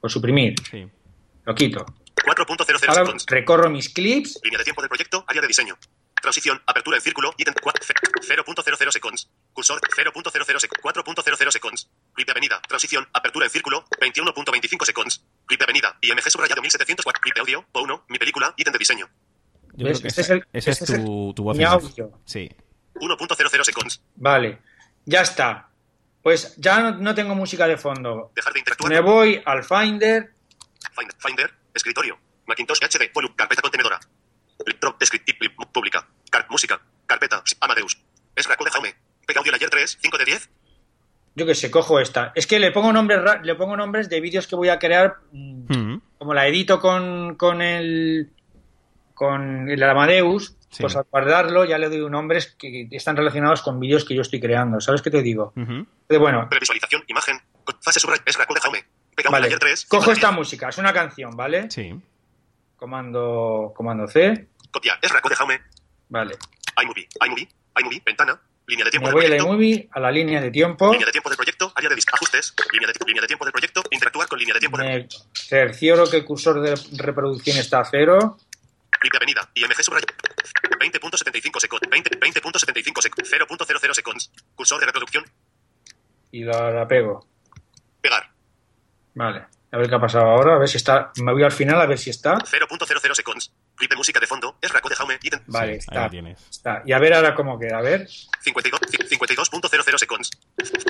con 0.00 0.10
suprimir. 0.10 0.54
Sí. 0.70 0.86
Lo 1.44 1.54
quito. 1.54 1.84
4.00 2.24 2.88
Ahora 2.88 3.04
seconds. 3.04 3.26
recorro 3.26 3.70
mis 3.70 3.88
clips. 3.88 4.38
Línea 4.44 4.58
de 4.58 4.64
tiempo 4.64 4.82
del 4.82 4.88
proyecto. 4.88 5.24
Área 5.26 5.40
de 5.42 5.48
diseño. 5.48 5.76
Transición. 6.20 6.60
Apertura 6.66 6.96
en 6.98 7.02
círculo. 7.02 7.32
Ítem 7.38 7.54
0.00 7.54 8.90
seconds. 8.90 9.30
Cursor 9.58 9.80
0.00 9.80 10.60
sec 10.60 10.70
4.00 10.80 11.50
seconds. 11.50 11.90
Clip 12.14 12.26
de 12.28 12.30
avenida. 12.30 12.60
Transición. 12.68 13.08
Apertura 13.12 13.46
en 13.46 13.50
círculo. 13.50 13.84
21.25 14.00 14.84
seconds. 14.86 15.24
Clip 15.46 15.58
de 15.58 15.64
avenida. 15.64 15.98
IMG 16.00 16.30
subrayado 16.30 16.62
1704. 16.62 17.20
Clip 17.20 17.34
de 17.34 17.40
audio. 17.40 17.64
O1. 17.72 18.04
Mi 18.08 18.18
película. 18.18 18.54
Ítem 18.56 18.72
de 18.72 18.78
diseño. 18.78 19.08
Creo 19.76 20.00
que 20.00 20.06
Este 20.08 20.20
es 20.20 20.30
el- 20.30 20.44
esa 20.52 20.70
este 20.70 20.84
es 20.84 20.90
es 20.90 20.90
el- 20.90 21.04
tu, 21.04 21.32
tu 21.34 21.42
voz. 21.42 21.56
mi 21.56 21.64
audio. 21.64 22.12
Sí. 22.24 22.48
1.00 22.94 23.64
seconds. 23.64 24.00
Vale. 24.14 24.60
Ya 25.04 25.22
está. 25.22 25.68
Pues 26.22 26.54
ya 26.56 26.78
no, 26.80 26.90
no 26.92 27.14
tengo 27.16 27.34
música 27.34 27.66
de 27.66 27.76
fondo. 27.76 28.30
Dejar 28.36 28.52
de 28.52 28.60
interactuar. 28.60 28.92
Me 28.92 29.00
voy 29.00 29.42
al 29.44 29.64
Finder. 29.64 30.34
Finder, 30.94 31.16
Finder, 31.18 31.54
escritorio, 31.74 32.16
Macintosh 32.46 32.78
HD, 32.82 33.10
volumen, 33.12 33.36
carpeta 33.36 33.60
contenedora. 33.62 33.98
Clip 34.64 34.80
drop, 34.80 34.98
descriptive, 35.00 35.50
pública, 35.72 36.06
car, 36.30 36.46
música, 36.48 36.80
carpeta, 37.06 37.42
Amadeus. 37.60 37.98
Es 38.36 38.46
Raco 38.46 38.64
de 39.28 39.34
Jaume. 39.34 39.34
Pega 39.34 39.40
audio 39.40 39.52
layer 39.52 39.70
3, 39.70 39.98
5 40.00 40.18
de 40.18 40.24
10. 40.24 40.50
Yo 41.34 41.46
que 41.46 41.54
sé, 41.54 41.70
cojo 41.70 42.00
esta. 42.00 42.32
Es 42.34 42.46
que 42.46 42.58
le 42.58 42.72
pongo 42.72 42.92
nombres, 42.92 43.20
le 43.42 43.54
pongo 43.54 43.76
nombres 43.76 44.08
de 44.08 44.20
vídeos 44.20 44.46
que 44.46 44.56
voy 44.56 44.70
a 44.70 44.78
crear. 44.78 45.18
mm, 45.32 45.58
Mm. 45.68 46.02
Como 46.18 46.34
la 46.34 46.48
edito 46.48 46.80
con, 46.80 47.36
con 47.36 47.62
el 47.62 48.32
con 49.14 49.68
el 49.68 49.82
Amadeus, 49.82 50.56
Sí. 50.70 50.82
pues 50.82 50.94
al 50.96 51.04
guardarlo 51.10 51.64
ya 51.64 51.76
le 51.78 51.88
doy 51.88 52.08
nombres 52.10 52.54
que 52.58 52.88
están 52.92 53.16
relacionados 53.16 53.62
con 53.62 53.78
vídeos 53.80 54.04
que 54.04 54.14
yo 54.14 54.22
estoy 54.22 54.40
creando. 54.40 54.80
¿Sabes 54.80 55.02
qué 55.02 55.10
te 55.10 55.22
digo? 55.22 55.52
Ujú. 55.56 55.72
Entonces, 55.72 56.18
bueno, 56.18 56.48
Previsualización, 56.48 57.02
imagen, 57.08 57.40
fase 57.82 57.98
subraya, 58.00 58.22
es 58.26 58.36
Raco 58.38 58.54
de 58.54 58.60
Jaume. 58.60 58.84
Vale. 59.30 59.42
layer 59.46 59.58
3, 59.58 59.80
5 59.80 59.96
Cojo 59.98 60.12
esta 60.12 60.28
10. 60.28 60.38
música, 60.38 60.68
es 60.68 60.78
una 60.78 60.92
canción, 60.92 61.36
¿vale? 61.36 61.68
Sí. 61.70 61.92
Comando, 62.76 63.72
comando 63.74 64.06
C, 64.06 64.48
Copia, 64.70 64.98
es 65.02 65.10
Raco 65.12 65.28
de 65.28 65.34
Jaume. 65.36 65.60
vale. 66.08 66.36
iMovie, 66.80 67.08
iMovie, 67.26 67.48
iMovie, 67.80 68.02
ventana, 68.06 68.40
línea 68.68 68.84
de 68.84 68.90
tiempo 68.92 69.06
Me 69.08 69.10
del 69.10 69.14
voy 69.14 69.24
al 69.24 69.30
proyecto. 69.38 69.48
iMovie, 69.52 69.88
a 69.92 70.00
la 70.00 70.10
línea 70.12 70.40
de 70.40 70.50
tiempo, 70.50 70.92
Línea 70.92 71.06
de 71.06 71.12
tiempo 71.12 71.28
del 71.30 71.36
proyecto, 71.36 71.72
área 71.74 71.88
de 71.90 71.96
dis- 71.96 72.04
ajustes, 72.12 72.54
línea 72.72 72.86
de, 72.88 72.94
línea 73.06 73.22
de 73.22 73.26
tiempo 73.26 73.44
del 73.44 73.52
proyecto, 73.52 73.82
interactuar 73.90 74.28
con 74.28 74.38
línea 74.38 74.54
de 74.54 74.60
tiempo 74.60 74.78
del 74.78 74.86
me 75.02 75.08
cercioro 75.34 76.08
que 76.08 76.18
el 76.18 76.24
cursor 76.24 76.60
de 76.60 76.74
reproducción 77.02 77.56
está 77.56 77.80
a 77.80 77.84
cero, 77.84 78.38
clip 79.00 79.12
de 79.12 79.16
avenida, 79.18 79.50
IMG 79.54 79.82
subrayado. 79.82 80.14
20.75 80.80 81.60
seconds, 81.60 81.82
20, 81.90 82.10
20.75 82.20 83.00
seconds, 83.02 83.32
0.00 83.32 83.94
seconds. 83.94 84.30
Cursor 84.54 84.78
de 84.80 84.86
reproducción, 84.86 85.24
y 86.30 86.44
la, 86.44 86.70
la 86.70 86.86
pego. 86.86 87.26
pegar. 88.00 88.30
Vale. 89.14 89.46
A 89.72 89.76
ver 89.76 89.88
qué 89.88 89.94
ha 89.96 90.00
pasado 90.00 90.26
ahora, 90.26 90.54
a 90.54 90.58
ver 90.58 90.68
si 90.68 90.76
está. 90.76 91.10
Me 91.22 91.32
voy 91.32 91.42
al 91.42 91.52
final 91.52 91.80
a 91.80 91.86
ver 91.86 91.98
si 91.98 92.10
está. 92.10 92.34
0.00 92.36 93.14
seconds. 93.14 93.52
Clip 93.78 93.90
de 93.90 93.96
música 93.96 94.18
de 94.20 94.26
fondo. 94.26 94.56
Es 94.60 94.72
Raco 94.72 94.88
de 94.88 94.96
Jaume. 94.96 95.18
Ítem. 95.22 95.40
Vale, 95.46 95.66
Sí, 95.66 95.72
ahí 95.72 95.78
está. 95.78 95.94
la 96.02 96.10
tienes. 96.10 96.46
está. 96.50 96.82
Y 96.84 96.92
a 96.92 96.98
ver 96.98 97.14
ahora 97.14 97.34
cómo 97.34 97.58
queda, 97.58 97.78
a 97.78 97.82
ver. 97.82 98.08
52 98.40 98.80
ci- 98.80 99.08
52.00 99.08 99.98
seconds. 99.98 100.30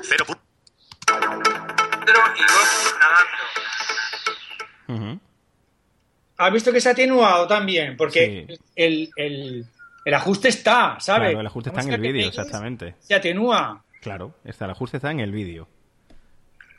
0. 0.02 0.24
pu- 0.26 0.38
Pedro 1.06 2.20
y 2.36 2.40
nadando. 2.98 3.38
Ujú. 4.88 5.20
¿Has 6.38 6.52
visto 6.52 6.72
que 6.72 6.80
se 6.80 6.88
ha 6.88 6.92
atenuado 6.92 7.46
también? 7.46 7.96
Porque 7.96 8.46
Sí. 8.48 8.58
el, 8.76 9.10
el, 9.16 9.66
el 10.04 10.14
ajuste 10.14 10.48
está, 10.48 10.98
¿sabes? 11.00 11.28
Claro, 11.30 11.40
el 11.40 11.46
ajuste 11.46 11.70
está 11.70 11.82
en 11.82 11.92
el 11.92 12.00
vídeo, 12.00 12.28
exactamente. 12.28 12.94
Se 13.00 13.14
atenúa. 13.14 13.82
Claro, 14.00 14.34
está, 14.44 14.64
el 14.66 14.70
ajuste 14.70 14.98
está 14.98 15.10
en 15.10 15.20
el 15.20 15.32
vídeo. 15.32 15.68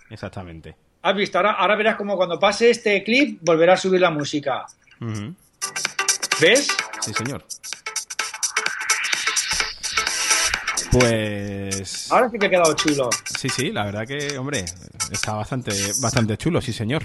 Exactamente. 0.09 0.75
¿Has 1.01 1.15
visto? 1.15 1.37
Ahora, 1.37 1.51
ahora 1.53 1.75
verás 1.75 1.95
como 1.95 2.15
cuando 2.17 2.39
pase 2.39 2.69
este 2.71 3.03
clip 3.03 3.39
volverá 3.41 3.73
a 3.73 3.77
subir 3.77 4.01
la 4.01 4.09
música. 4.11 4.65
Ujú. 5.01 5.35
¿Ves? 6.41 6.67
Sí, 7.01 7.13
señor. 7.13 7.43
Pues. 10.91 12.11
Ahora 12.11 12.29
sí 12.29 12.39
que 12.39 12.47
ha 12.47 12.49
quedado 12.49 12.73
chulo. 12.75 13.09
Sí, 13.37 13.49
sí, 13.49 13.71
la 13.71 13.85
verdad 13.85 14.07
que, 14.07 14.37
hombre, 14.37 14.65
está 15.11 15.33
bastante, 15.33 15.71
bastante 16.01 16.37
chulo, 16.37 16.61
sí, 16.61 16.73
señor. 16.73 17.03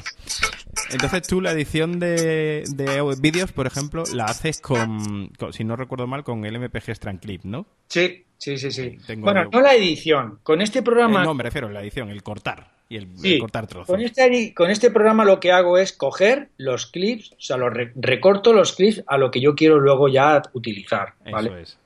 Entonces 0.90 1.22
tú 1.26 1.40
la 1.40 1.52
edición 1.52 1.98
de, 1.98 2.64
de 2.68 3.16
vídeos, 3.20 3.52
por 3.52 3.66
ejemplo, 3.66 4.04
la 4.12 4.24
haces 4.26 4.60
con, 4.60 5.28
con- 5.38 5.52
si 5.52 5.64
no 5.64 5.76
recuerdo 5.76 6.06
mal, 6.06 6.24
con 6.24 6.44
el 6.44 6.58
MPG 6.58 6.90
Strand 6.90 7.20
Clip, 7.20 7.44
¿no? 7.44 7.66
Sí, 7.88 8.24
sí, 8.38 8.56
sí, 8.58 8.70
sí. 8.70 8.96
Tengo 9.06 9.24
Bueno, 9.24 9.44
yo- 9.44 9.50
no 9.50 9.60
la 9.60 9.74
edición. 9.74 10.38
Con 10.42 10.62
este 10.62 10.78
Eh, 10.78 10.82
programa. 10.82 11.24
no, 11.24 11.34
me 11.34 11.42
refiero 11.42 11.66
a 11.68 11.70
la 11.70 11.82
edición, 11.82 12.08
el 12.10 12.22
cortar. 12.22 12.73
Y 12.88 12.96
el, 12.96 13.38
cortar 13.40 13.66
trozos. 13.66 13.86
con 13.86 14.00
este, 14.00 14.52
con 14.54 14.70
este 14.70 14.90
programa 14.90 15.24
lo 15.24 15.40
que 15.40 15.50
hago 15.52 15.78
es 15.78 15.92
coger 15.92 16.48
los 16.58 16.86
clips, 16.86 17.32
o 17.32 17.36
sea, 17.40 17.56
los 17.56 17.72
re- 17.72 17.92
recorto 17.96 18.52
los 18.52 18.72
clips 18.74 19.02
a 19.06 19.16
lo 19.16 19.30
que 19.30 19.40
yo 19.40 19.54
quiero 19.54 19.80
luego 19.80 20.08
ya 20.08 20.42
utilizar, 20.52 21.14
¿vale? 21.30 21.48
Eso 21.48 21.58
es. 21.58 21.78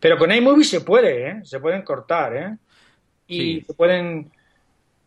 Pero 0.00 0.18
con 0.18 0.32
iMovie 0.32 0.64
se 0.64 0.80
puede, 0.80 1.28
¿eh? 1.28 1.40
Se 1.44 1.60
pueden 1.60 1.82
cortar, 1.82 2.36
¿eh? 2.36 2.56
Y 3.28 3.38
Sí. 3.60 3.64
se 3.66 3.74
pueden, 3.74 4.30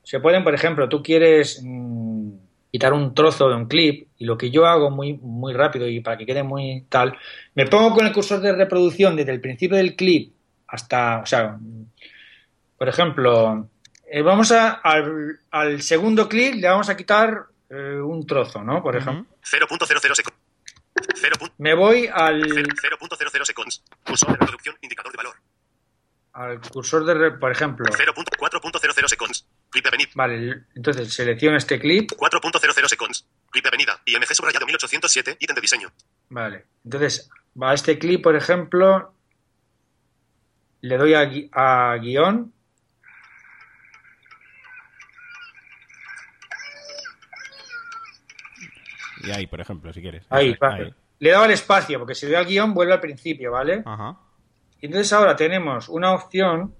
se 0.03 0.19
pueden, 0.19 0.43
por 0.43 0.53
ejemplo, 0.55 0.87
tú 0.87 1.03
quieres 1.03 1.61
mm, 1.63 2.29
quitar 2.71 2.93
un 2.93 3.13
trozo 3.13 3.49
de 3.49 3.55
un 3.55 3.65
clip 3.67 4.07
y 4.17 4.25
lo 4.25 4.37
que 4.37 4.49
yo 4.49 4.65
hago 4.65 4.89
muy, 4.91 5.13
muy 5.13 5.53
rápido 5.53 5.87
y 5.87 5.99
para 5.99 6.17
que 6.17 6.25
quede 6.25 6.43
muy 6.43 6.85
tal, 6.89 7.17
me 7.53 7.65
pongo 7.67 7.93
con 7.93 8.05
el 8.05 8.13
cursor 8.13 8.39
de 8.39 8.53
reproducción 8.53 9.15
desde 9.15 9.31
el 9.33 9.41
principio 9.41 9.77
del 9.77 9.95
clip 9.95 10.31
hasta, 10.67 11.19
o 11.19 11.25
sea, 11.25 11.59
por 12.77 12.87
ejemplo, 12.87 13.67
eh, 14.15 14.21
vamos 14.21 14.51
a, 14.51 14.73
al, 14.73 15.39
al 15.49 15.81
segundo 15.81 16.29
clip 16.29 16.55
le 16.55 16.67
vamos 16.69 16.87
a 16.89 16.95
quitar 16.95 17.47
eh, 17.69 17.99
un 17.99 18.25
trozo, 18.27 18.63
¿no? 18.63 18.83
Por 18.83 18.95
ejemplo, 18.95 19.25
0.00 19.43 20.13
seconds. 20.15 20.37
0. 21.15 21.35
me 21.57 21.73
voy 21.73 22.07
al, 22.13 22.41
0.00 22.43 23.43
seconds. 23.45 23.83
Cursor 24.05 24.29
de 24.29 24.37
reproducción, 24.37 24.75
indicador 24.81 25.11
de 25.11 25.17
valor. 25.17 25.35
al 26.33 26.61
cursor 26.61 27.03
de, 27.05 27.31
por 27.31 27.51
ejemplo, 27.51 27.85
0.4.00 27.85 29.07
seconds. 29.07 29.47
Clip 29.71 29.83
de 29.83 29.89
avenida. 29.89 30.09
vale, 30.13 30.65
entonces 30.75 31.11
selecciono 31.11 31.57
este 31.57 31.79
clip 31.79 32.11
4.00 32.11 32.87
seconds. 32.87 33.25
Clip 33.49 33.63
de 33.63 33.69
avenida. 33.69 33.99
IMG 34.05 34.35
subrayado 34.35 34.65
1807. 34.67 35.37
Ítem 35.39 35.55
de 35.55 35.61
diseño. 35.61 35.91
Vale, 36.29 36.65
entonces 36.85 37.29
va 37.59 37.71
a 37.71 37.73
este 37.73 37.97
clip, 37.97 38.21
por 38.21 38.35
ejemplo, 38.35 39.13
le 40.81 40.97
doy 40.97 41.13
a, 41.15 41.23
gui- 41.23 41.49
a 41.53 41.95
guion, 41.97 42.53
Y 49.23 49.31
ahí, 49.31 49.47
por 49.47 49.61
ejemplo, 49.61 49.91
si 49.93 50.01
quieres. 50.01 50.25
ahí, 50.29 50.55
vale. 50.59 50.93
le 51.19 51.29
he 51.29 51.31
dado 51.31 51.45
al 51.45 51.51
espacio, 51.51 51.97
porque 51.99 52.15
si 52.15 52.25
le 52.25 52.33
doy 52.33 52.41
al 52.41 52.47
guion 52.47 52.73
vuelve 52.73 52.93
al 52.93 52.99
principio, 52.99 53.51
¿vale? 53.51 53.81
Ajá. 53.85 54.17
Y 54.81 54.87
entonces 54.87 55.11
ahora 55.13 55.35
tenemos 55.35 55.87
una 55.89 56.11
opción, 56.11 56.75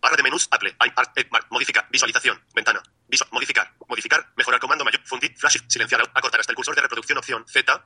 Barra 0.00 0.16
de 0.16 0.22
menús. 0.22 0.48
Apple. 0.50 0.74
Modificar. 1.50 1.86
Visualización. 1.90 2.38
Ventana. 2.54 2.82
Visual. 3.08 3.28
Modificar. 3.32 3.70
Modificar. 3.86 4.26
Mejorar 4.36 4.60
comando 4.60 4.84
mayor. 4.84 5.00
Fundir. 5.04 5.36
Flash. 5.36 5.58
Silenciar. 5.68 6.00
Acortar 6.14 6.40
hasta 6.40 6.52
el 6.52 6.56
cursor 6.56 6.74
de 6.74 6.82
reproducción. 6.82 7.18
Opción. 7.18 7.44
Z. 7.46 7.84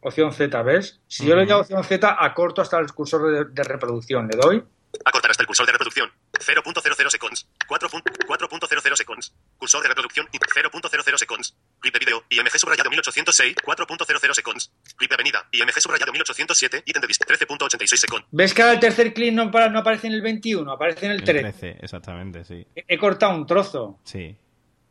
opción 0.00 0.32
Z, 0.32 0.62
¿ves? 0.62 1.00
Si 1.06 1.26
yo 1.26 1.36
le 1.36 1.44
doy 1.44 1.52
a 1.52 1.58
opción 1.58 1.84
Z, 1.84 2.16
acorto 2.18 2.62
hasta 2.62 2.78
el 2.78 2.92
cursor 2.92 3.30
de, 3.30 3.44
de 3.44 3.62
reproducción, 3.62 4.26
le 4.26 4.36
doy, 4.36 4.64
Acortar 5.04 5.30
hasta 5.30 5.42
el 5.42 5.46
cursor 5.46 5.66
de 5.66 5.72
reproducción. 5.72 6.10
0.00 6.42 7.10
seconds. 7.10 7.48
4.00 7.68 8.96
seconds. 8.96 9.34
Cursor 9.58 9.82
de 9.82 9.88
reproducción. 9.88 10.26
0.00 10.32 11.16
seconds. 11.18 11.56
Clip 11.80 11.92
de 11.94 11.98
video. 11.98 12.22
IMG 12.30 12.58
subrayado 12.58 12.90
1806. 12.90 13.56
4.00 13.64 14.34
seconds. 14.34 14.72
Clip 14.96 15.10
de 15.10 15.14
avenida. 15.14 15.48
IMG 15.52 15.80
subrayado 15.80 16.12
1807. 16.12 16.82
Ítem 16.86 17.00
de 17.02 17.06
dis 17.08 17.18
13.86 17.20 17.96
seconds. 17.96 18.26
¿ves 18.30 18.54
que 18.54 18.62
ahora 18.62 18.74
el 18.74 18.80
tercer 18.80 19.12
clip 19.14 19.32
no, 19.32 19.42
aparece 19.78 20.06
en 20.06 20.12
el 20.14 20.22
21, 20.22 20.70
aparece 20.72 21.06
en 21.06 21.12
el 21.12 21.18
El 21.18 21.24
13? 21.24 21.40
13, 21.52 21.78
exactamente, 21.82 22.44
sí. 22.44 22.66
He, 22.74 22.84
he 22.94 22.98
cortado 22.98 23.34
un 23.34 23.46
trozo, 23.46 23.98
Sí. 24.04 24.36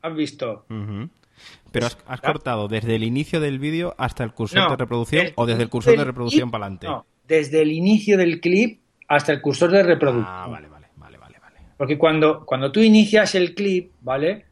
¿has 0.01 0.15
visto? 0.15 0.65
Pero 1.71 1.85
has, 1.87 1.97
has 2.05 2.21
cortado 2.21 2.67
desde 2.67 2.95
el 2.95 3.03
inicio 3.03 3.39
del 3.39 3.57
vídeo 3.59 3.95
hasta 3.97 4.23
el 4.23 4.31
cursor 4.33 4.59
No, 4.59 4.69
de 4.71 4.75
reproducción 4.77 5.25
el- 5.27 5.33
o 5.35 5.45
desde 5.45 5.63
el 5.63 5.69
cursor 5.69 5.97
de 5.97 6.03
reproducción 6.05 6.49
clip- 6.49 6.51
para 6.51 6.65
adelante. 6.65 6.87
No, 6.87 7.05
desde 7.27 7.61
el 7.61 7.71
inicio 7.71 8.17
del 8.17 8.39
clip 8.41 8.81
hasta 9.07 9.31
el 9.33 9.41
cursor 9.41 9.71
de 9.71 9.83
reproducción. 9.83 10.27
Ah, 10.35 10.47
vale, 10.47 10.67
vale, 10.67 10.87
vale, 10.95 11.17
vale, 11.17 11.39
vale. 11.39 11.57
Porque 11.81 11.97
cuando, 11.97 12.45
cuando 12.45 12.71
tú 12.71 12.79
inicias 12.79 13.33
el 13.33 13.55
clip, 13.55 13.93
¿vale? 14.01 14.45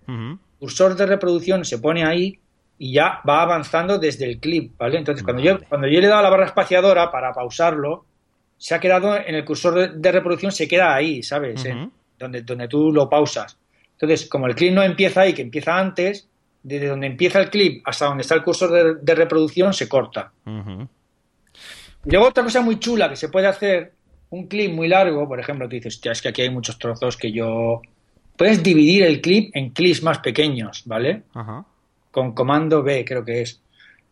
Cursor 0.57 0.95
de 0.95 1.05
reproducción 1.05 1.63
se 1.63 1.77
pone 1.77 2.03
ahí 2.03 2.39
y 2.79 2.93
ya 2.93 3.21
va 3.29 3.43
avanzando 3.43 3.99
desde 3.99 4.25
el 4.25 4.39
clip, 4.39 4.75
¿vale? 4.79 4.97
Entonces, 4.97 5.23
cuando, 5.23 5.43
yo, 5.43 5.59
cuando 5.69 5.87
yo 5.87 5.99
le 5.99 6.07
he 6.07 6.09
dado 6.09 6.21
a 6.21 6.23
la 6.23 6.31
barra 6.31 6.47
espaciadora 6.47 7.11
para 7.11 7.31
pausarlo, 7.31 8.03
se 8.57 8.73
ha 8.73 8.79
quedado 8.79 9.15
en 9.15 9.35
el 9.35 9.45
cursor 9.45 9.93
de, 9.93 10.11
reproducción, 10.11 10.51
se 10.51 10.67
queda 10.67 10.95
ahí, 10.95 11.21
¿sabes? 11.21 11.63
Donde, 12.17 12.41
donde 12.41 12.67
tú 12.67 12.91
lo 12.91 13.07
pausas. 13.07 13.59
Entonces, 13.91 14.27
como 14.27 14.47
el 14.47 14.55
clip 14.55 14.73
no 14.73 14.81
empieza 14.81 15.21
ahí, 15.21 15.33
que 15.33 15.43
empieza 15.43 15.77
antes, 15.77 16.27
desde 16.63 16.87
donde 16.87 17.05
empieza 17.05 17.39
el 17.41 17.51
clip 17.51 17.83
hasta 17.85 18.07
donde 18.07 18.21
está 18.21 18.33
el 18.33 18.43
cursor 18.43 18.71
de, 18.71 18.95
de 19.03 19.13
reproducción, 19.13 19.71
se 19.71 19.87
corta. 19.87 20.31
Ujú. 20.47 20.87
Y 22.05 22.09
luego 22.09 22.29
otra 22.29 22.43
cosa 22.43 22.61
muy 22.61 22.79
chula 22.79 23.07
que 23.07 23.15
se 23.15 23.29
puede 23.29 23.45
hacer, 23.45 23.93
un 24.31 24.47
clip 24.47 24.71
muy 24.71 24.87
largo, 24.87 25.27
por 25.27 25.39
ejemplo, 25.39 25.67
tú 25.67 25.75
dices, 25.75 25.95
hostia, 25.95 26.11
es 26.11 26.21
que 26.21 26.29
aquí 26.29 26.41
hay 26.41 26.49
muchos 26.49 26.77
trozos 26.77 27.17
que 27.17 27.31
yo... 27.31 27.81
Puedes 28.37 28.63
dividir 28.63 29.03
el 29.03 29.19
clip 29.19 29.51
en 29.53 29.71
clips 29.71 30.01
más 30.01 30.19
pequeños, 30.19 30.83
¿vale? 30.85 31.23
Ajá. 31.33 31.65
Con 32.11 32.33
comando 32.33 32.83
B, 32.83 33.03
creo 33.03 33.25
que 33.25 33.41
es. 33.41 33.61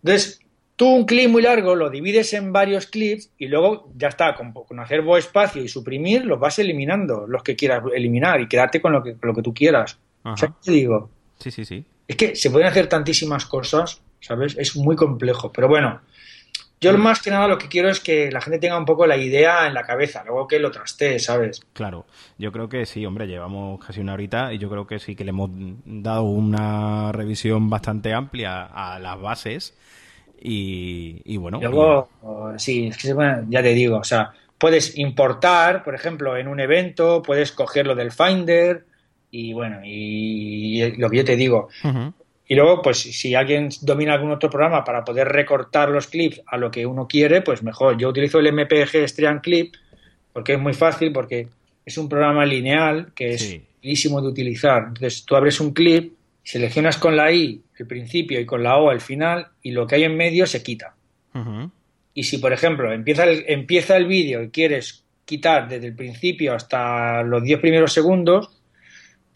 Entonces, 0.04 0.42
tú 0.76 0.88
un 0.88 1.06
clip 1.06 1.30
muy 1.30 1.42
largo 1.42 1.76
lo 1.76 1.90
divides 1.90 2.34
en 2.34 2.52
varios 2.52 2.88
clips 2.88 3.32
y 3.38 3.48
luego 3.48 3.90
ya 3.96 4.10
está, 4.10 4.36
con, 4.36 4.52
con 4.52 4.80
hacer 4.80 5.02
bo 5.02 5.18
espacio 5.18 5.64
y 5.64 5.70
suprimir, 5.70 6.26
los 6.26 6.40
vas 6.40 6.60
eliminando, 6.60 7.26
los 7.26 7.42
que 7.42 7.56
quieras 7.56 7.84
eliminar 7.96 8.42
y 8.42 8.48
quedarte 8.48 8.82
con 8.82 8.92
lo 8.92 9.02
que, 9.02 9.16
lo 9.22 9.34
que 9.34 9.42
tú 9.42 9.54
quieras. 9.54 9.98
Ajá. 10.24 10.36
Sea, 10.36 10.50
¿qué 10.50 10.56
te 10.66 10.72
digo? 10.72 11.10
Sí, 11.40 11.52
sí, 11.52 11.64
sí. 11.64 11.86
Es 12.08 12.16
que 12.16 12.36
se 12.36 12.52
pueden 12.52 12.68
hacer 12.68 12.88
tantísimas 12.88 13.46
cosas, 13.46 14.02
¿sabes? 14.20 14.58
Es 14.58 14.76
muy 14.76 14.96
complejo. 14.96 15.52
Pero 15.54 15.68
bueno, 15.68 16.02
yo 16.80 16.98
más 16.98 17.22
que 17.22 17.32
nada 17.32 17.48
lo 17.48 17.58
que 17.58 17.68
quiero 17.68 17.90
es 17.90 18.00
que 18.00 18.32
la 18.32 18.42
gente 18.42 18.60
tenga 18.60 18.78
un 18.78 18.86
poco 18.86 19.08
la 19.08 19.18
idea 19.18 19.68
en 19.68 19.74
la 19.74 19.84
cabeza, 19.84 20.24
luego 20.26 20.48
que 20.48 20.60
lo 20.60 20.72
trastee, 20.72 21.20
¿sabes? 21.20 21.62
Claro, 21.74 22.06
yo 22.38 22.52
creo 22.52 22.70
que 22.70 22.86
sí, 22.86 23.06
hombre, 23.06 23.28
llevamos 23.28 23.84
casi 23.84 24.00
una 24.00 24.14
horita 24.14 24.54
y 24.54 24.60
yo 24.60 24.70
creo 24.70 24.86
que 24.86 25.00
sí 25.00 25.16
que 25.16 25.24
le 25.24 25.32
hemos 25.32 25.50
dado 25.86 26.24
una 26.24 27.12
revisión 27.12 27.70
bastante 27.70 28.14
amplia 28.14 28.64
a 28.66 29.00
las 29.00 29.20
bases 29.20 29.78
y, 30.40 31.22
y 31.26 31.38
bueno. 31.38 31.60
Y 31.60 31.64
luego, 31.64 32.10
sí, 32.58 32.88
es 32.88 32.98
que 32.98 33.16
ya 33.50 33.64
te 33.64 33.74
digo, 33.74 33.98
o 33.98 34.04
sea, 34.04 34.32
puedes 34.58 34.98
importar, 34.98 35.84
por 35.84 35.96
ejemplo, 35.96 36.38
en 36.38 36.48
un 36.48 36.60
evento, 36.60 37.22
puedes 37.24 37.52
cogerlo 37.52 37.96
del 37.96 38.12
Finder 38.12 38.86
y 39.32 39.54
bueno, 39.54 39.80
y, 39.84 40.84
y 40.84 40.96
lo 40.98 41.10
que 41.10 41.18
yo 41.18 41.26
te 41.26 41.36
digo. 41.36 41.70
Y 42.48 42.56
luego, 42.56 42.82
pues 42.82 43.00
si 43.00 43.36
alguien 43.36 43.70
domina 43.82 44.14
algún 44.14 44.32
otro 44.32 44.50
programa 44.50 44.84
para 44.84 45.04
poder 45.04 45.28
recortar 45.28 45.90
los 45.90 46.08
clips 46.08 46.42
a 46.48 46.58
lo 46.58 46.72
que 46.72 46.86
uno 46.86 47.08
quiere, 47.08 47.42
pues 47.42 47.62
mejor. 47.62 47.98
Yo 47.98 48.08
utilizo 48.10 48.40
el 48.40 48.48
MPG 48.54 49.08
Stream 49.08 49.42
Clip 49.42 49.74
porque 50.32 50.54
es 50.54 50.60
muy 50.60 50.74
fácil, 50.74 51.12
porque 51.12 51.48
es 51.86 51.98
un 51.98 52.08
programa 52.08 52.46
lineal 52.46 53.12
que 53.14 53.32
es 53.34 53.42
Sí. 53.42 53.62
facilísimo 53.76 54.22
de 54.22 54.28
utilizar. 54.30 54.84
Entonces 54.88 55.26
tú 55.26 55.36
abres 55.36 55.60
un 55.60 55.74
clip, 55.74 56.14
seleccionas 56.44 56.98
con 56.98 57.18
la 57.18 57.32
I 57.32 57.62
el 57.78 57.86
principio 57.88 58.40
y 58.40 58.46
con 58.46 58.64
la 58.64 58.78
O 58.78 58.92
el 58.92 59.02
final 59.02 59.48
y 59.62 59.72
lo 59.72 59.86
que 59.86 59.96
hay 59.96 60.04
en 60.06 60.16
medio 60.16 60.48
se 60.48 60.64
quita. 60.64 60.96
Y 62.16 62.24
si, 62.24 62.40
por 62.40 62.52
ejemplo, 62.52 62.92
empieza 62.92 63.26
el, 63.26 63.44
empieza 63.48 63.96
el 63.96 64.06
vídeo 64.08 64.42
y 64.42 64.50
quieres 64.50 65.04
quitar 65.26 65.68
desde 65.68 65.88
el 65.88 65.96
principio 65.96 66.54
hasta 66.56 67.22
los 67.22 67.44
10 67.44 67.60
primeros 67.60 67.94
segundos, 67.94 68.50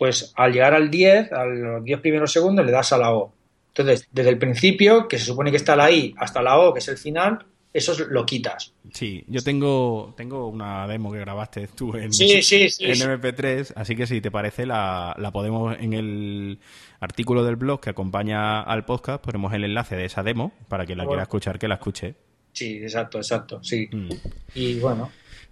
pues 0.02 0.34
al 0.36 0.52
llegar 0.52 0.74
al 0.74 0.90
10, 0.90 1.32
a 1.32 1.46
los 1.46 1.84
10 1.84 2.00
primeros 2.00 2.32
segundos, 2.32 2.66
le 2.66 2.72
das 2.72 2.92
a 2.92 2.98
la 2.98 3.14
O. 3.14 3.32
Entonces, 3.68 4.08
desde 4.12 4.32
el 4.32 4.40
principio, 4.40 5.08
que 5.08 5.20
se 5.20 5.26
supone 5.26 5.52
que 5.52 5.58
está 5.58 5.76
la 5.76 5.92
I, 5.92 6.16
hasta 6.18 6.42
la 6.42 6.58
O, 6.58 6.74
que 6.74 6.80
es 6.80 6.88
el 6.88 6.98
final, 6.98 7.46
eso 7.72 7.92
es- 7.92 8.00
lo 8.08 8.26
quitas. 8.26 8.74
Sí, 8.92 9.24
yo 9.28 9.44
tengo, 9.44 10.16
tengo 10.18 10.48
una 10.48 10.88
demo 10.88 11.12
que 11.12 11.20
grabaste 11.20 11.68
tú 11.68 11.96
en, 11.96 12.12
Sí, 12.12 12.42
sí, 12.42 12.68
sí, 12.68 12.84
en 12.84 12.96
sí. 12.96 13.04
MP3, 13.04 13.74
así 13.76 13.96
que 13.96 14.08
si 14.08 14.22
te 14.22 14.32
parece 14.32 14.66
la, 14.66 15.16
la 15.20 15.30
podemos 15.30 15.78
en 15.80 15.94
el 15.94 16.58
artículo 17.00 17.44
del 17.44 17.58
blog 17.58 17.80
que 17.80 17.92
acompaña 17.92 18.62
al 18.64 18.86
podcast, 18.86 19.24
ponemos 19.24 19.54
el 19.54 19.66
enlace 19.66 19.96
de 19.96 20.06
esa 20.06 20.24
demo 20.24 20.52
para 20.68 20.88
quien 20.88 20.98
la 20.98 21.04
Bueno. 21.04 21.12
quiera 21.18 21.24
escuchar, 21.26 21.60
que 21.60 21.68
la 21.68 21.76
escuche. 21.76 22.16
Sí, 22.54 22.78
exacto, 22.82 23.20
exacto, 23.20 23.64
sí. 23.64 23.88
Mm. 23.92 24.10
Y 24.56 24.80
bueno, 24.80 25.12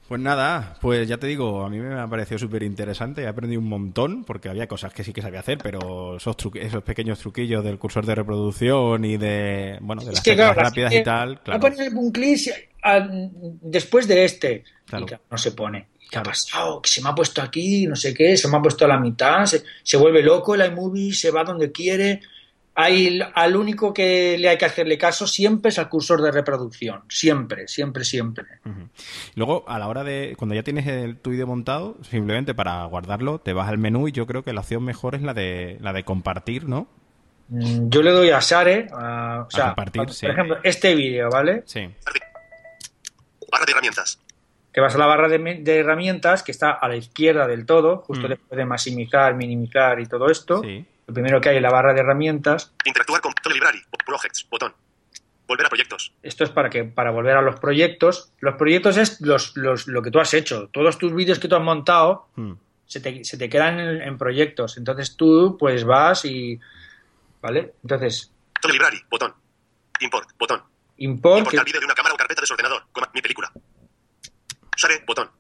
Pues 0.10 0.20
nada, 0.20 0.76
pues 0.82 1.08
ya 1.08 1.18
te 1.18 1.28
digo, 1.28 1.64
a 1.64 1.70
mí 1.70 1.78
me 1.78 1.94
ha 1.94 2.08
parecido 2.08 2.40
súper 2.40 2.64
interesante, 2.64 3.22
he 3.22 3.28
aprendido 3.28 3.62
un 3.62 3.70
montón, 3.70 4.24
porque 4.24 4.50
había 4.50 4.66
cosas 4.66 4.92
que 4.92 5.04
sí 5.04 5.14
que 5.14 5.22
sabía 5.22 5.42
hacer, 5.42 5.60
pero 5.62 6.18
esos, 6.18 6.36
esos 6.56 6.82
pequeños 6.82 7.20
truquillos 7.20 7.64
del 7.64 7.78
cursor 7.78 8.08
de 8.08 8.16
reproducción 8.16 9.06
y 9.06 9.18
de, 9.18 9.78
bueno, 9.82 10.04
de 10.04 10.14
las 10.14 10.22
que 10.22 10.34
claro, 10.34 10.60
rápidas 10.60 10.96
y 10.96 11.04
tal, 11.04 11.34
a 11.34 11.44
claro. 11.44 11.60
poner 11.60 11.94
un 11.94 12.12
clip 12.12 12.40
ah, 12.82 13.08
después 13.62 14.08
de 14.08 14.26
este. 14.26 14.64
Claro. 14.88 15.06
Y 15.06 15.08
claro, 15.10 15.24
no 15.30 15.38
se 15.38 15.52
pone. 15.52 15.90
¿Qué 16.10 16.18
ha 16.18 16.24
pasado? 16.24 16.82
Que 16.82 16.90
se 16.90 17.04
me 17.04 17.10
ha 17.10 17.14
puesto 17.14 17.44
aquí, 17.44 17.86
no 17.86 17.96
sé 17.96 18.12
qué, 18.12 18.36
se 18.36 18.48
me 18.48 18.58
ha 18.58 18.62
puesto 18.64 18.86
a 18.86 18.88
la 18.88 19.00
mitad, 19.00 19.46
se, 19.46 19.62
se 19.84 19.98
vuelve 19.98 20.24
loco 20.24 20.56
el 20.56 20.66
iMovie, 20.66 21.14
se 21.14 21.30
va 21.30 21.44
donde 21.44 21.72
quiere. 21.72 22.22
Hay, 22.82 23.20
al 23.34 23.56
único 23.56 23.94
que 23.94 24.38
le 24.38 24.48
hay 24.50 24.58
que 24.58 24.66
hacerle 24.66 24.98
caso 24.98 25.28
siempre 25.28 25.70
es 25.70 25.80
al 25.80 25.90
cursor 25.90 26.22
de 26.22 26.32
reproducción. 26.32 27.02
Siempre, 27.10 27.68
siempre, 27.68 28.06
siempre. 28.06 28.46
Luego, 29.36 29.66
a 29.68 29.78
la 29.80 29.88
hora 29.88 30.04
de, 30.04 30.36
cuando 30.38 30.56
ya 30.56 30.64
tienes 30.64 30.88
el, 30.88 31.18
tu 31.18 31.32
vídeo 31.32 31.46
montado, 31.48 31.98
simplemente 32.10 32.54
para 32.54 32.86
guardarlo, 32.86 33.40
te 33.40 33.52
vas 33.54 33.68
al 33.68 33.78
menú 33.80 34.08
y 34.08 34.12
yo 34.14 34.26
creo 34.26 34.44
que 34.44 34.54
la 34.54 34.62
opción 34.62 34.84
mejor 34.84 35.16
es 35.16 35.22
la 35.24 35.34
de, 35.34 35.78
la 35.82 35.92
de 35.94 36.04
compartir, 36.06 36.70
¿no? 36.70 36.88
Mm, 37.50 37.90
Yo 37.90 38.02
le 38.02 38.12
doy 38.12 38.30
a 38.30 38.40
Share, 38.40 38.88
a- 38.94 39.46
o 39.48 39.52
sea, 39.52 39.66
compartir, 39.68 40.04
por 40.04 40.14
sí. 40.14 40.28
ejemplo, 40.28 40.58
este 40.64 40.96
vídeo, 40.96 41.30
¿vale? 41.30 41.64
Sí. 41.66 41.82
Barra 43.52 43.66
de 43.66 43.72
herramientas. 43.72 44.20
que 44.72 44.82
vas 44.82 44.94
a 44.94 45.00
la 45.00 45.08
barra 45.08 45.28
de 45.28 45.80
herramientas 45.80 46.44
que 46.44 46.52
está 46.52 46.70
a 46.72 46.88
la 46.88 46.96
izquierda 46.96 47.48
del 47.48 47.66
todo, 47.66 47.98
justo 47.98 48.28
Mm. 48.28 48.30
después 48.30 48.56
de 48.58 48.66
maximizar, 48.66 49.34
minimizar 49.34 50.00
y 50.00 50.06
todo 50.06 50.30
esto. 50.30 50.62
Sí. 50.62 50.86
Lo 51.10 51.14
primero 51.14 51.42
que 51.42 51.50
hay 51.50 51.58
en 51.58 51.64
la 51.64 51.72
barra 51.72 51.92
de 51.94 52.02
herramientas. 52.02 52.72
Interactuar 52.86 53.20
con 53.20 53.34
Library. 53.52 53.82
Projects. 54.06 54.48
Botón. 54.48 54.76
Volver 55.48 55.66
a 55.66 55.70
proyectos. 55.70 56.14
Esto 56.22 56.44
es 56.44 56.52
para 56.52 56.70
que 56.70 56.84
para 56.84 57.10
volver 57.10 57.36
a 57.36 57.42
los 57.42 57.60
proyectos. 57.60 58.32
Los 58.40 58.56
proyectos 58.56 58.96
es 58.98 59.20
los, 59.22 59.58
los, 59.58 59.88
lo 59.88 60.04
que 60.04 60.12
tú 60.12 60.20
has 60.20 60.36
hecho. 60.36 60.70
Todos 60.72 61.00
tus 61.00 61.12
vídeos 61.14 61.40
que 61.40 61.48
tú 61.48 61.56
has 61.56 61.64
montado 61.64 62.28
Hmm. 62.36 62.54
se, 62.86 63.00
te, 63.02 63.24
se 63.24 63.40
te 63.40 63.50
quedan 63.50 63.80
en, 63.80 64.02
en 64.04 64.18
proyectos. 64.20 64.78
Entonces 64.78 65.16
tú 65.18 65.58
pues 65.60 65.84
vas 65.84 66.26
y... 66.26 66.60
¿Vale? 67.42 67.74
Entonces, 67.82 68.32
Library. 68.72 69.02
Botón. 69.10 69.34
Import. 70.00 70.30
Botón. 70.38 70.62
import, 70.98 71.34
que 71.34 71.40
Importar 71.40 71.66
vídeo 71.66 71.80
de 71.80 71.86
una 71.86 71.96
cámara 71.96 72.14
o 72.14 72.18
carpeta 72.18 72.42
de 72.42 72.48
su 72.48 72.54
ordenador. 72.54 72.84
Coma, 72.92 73.10
mi 73.16 73.22
película. 73.22 73.52
Share. 74.78 75.04
Botón. 75.08 75.32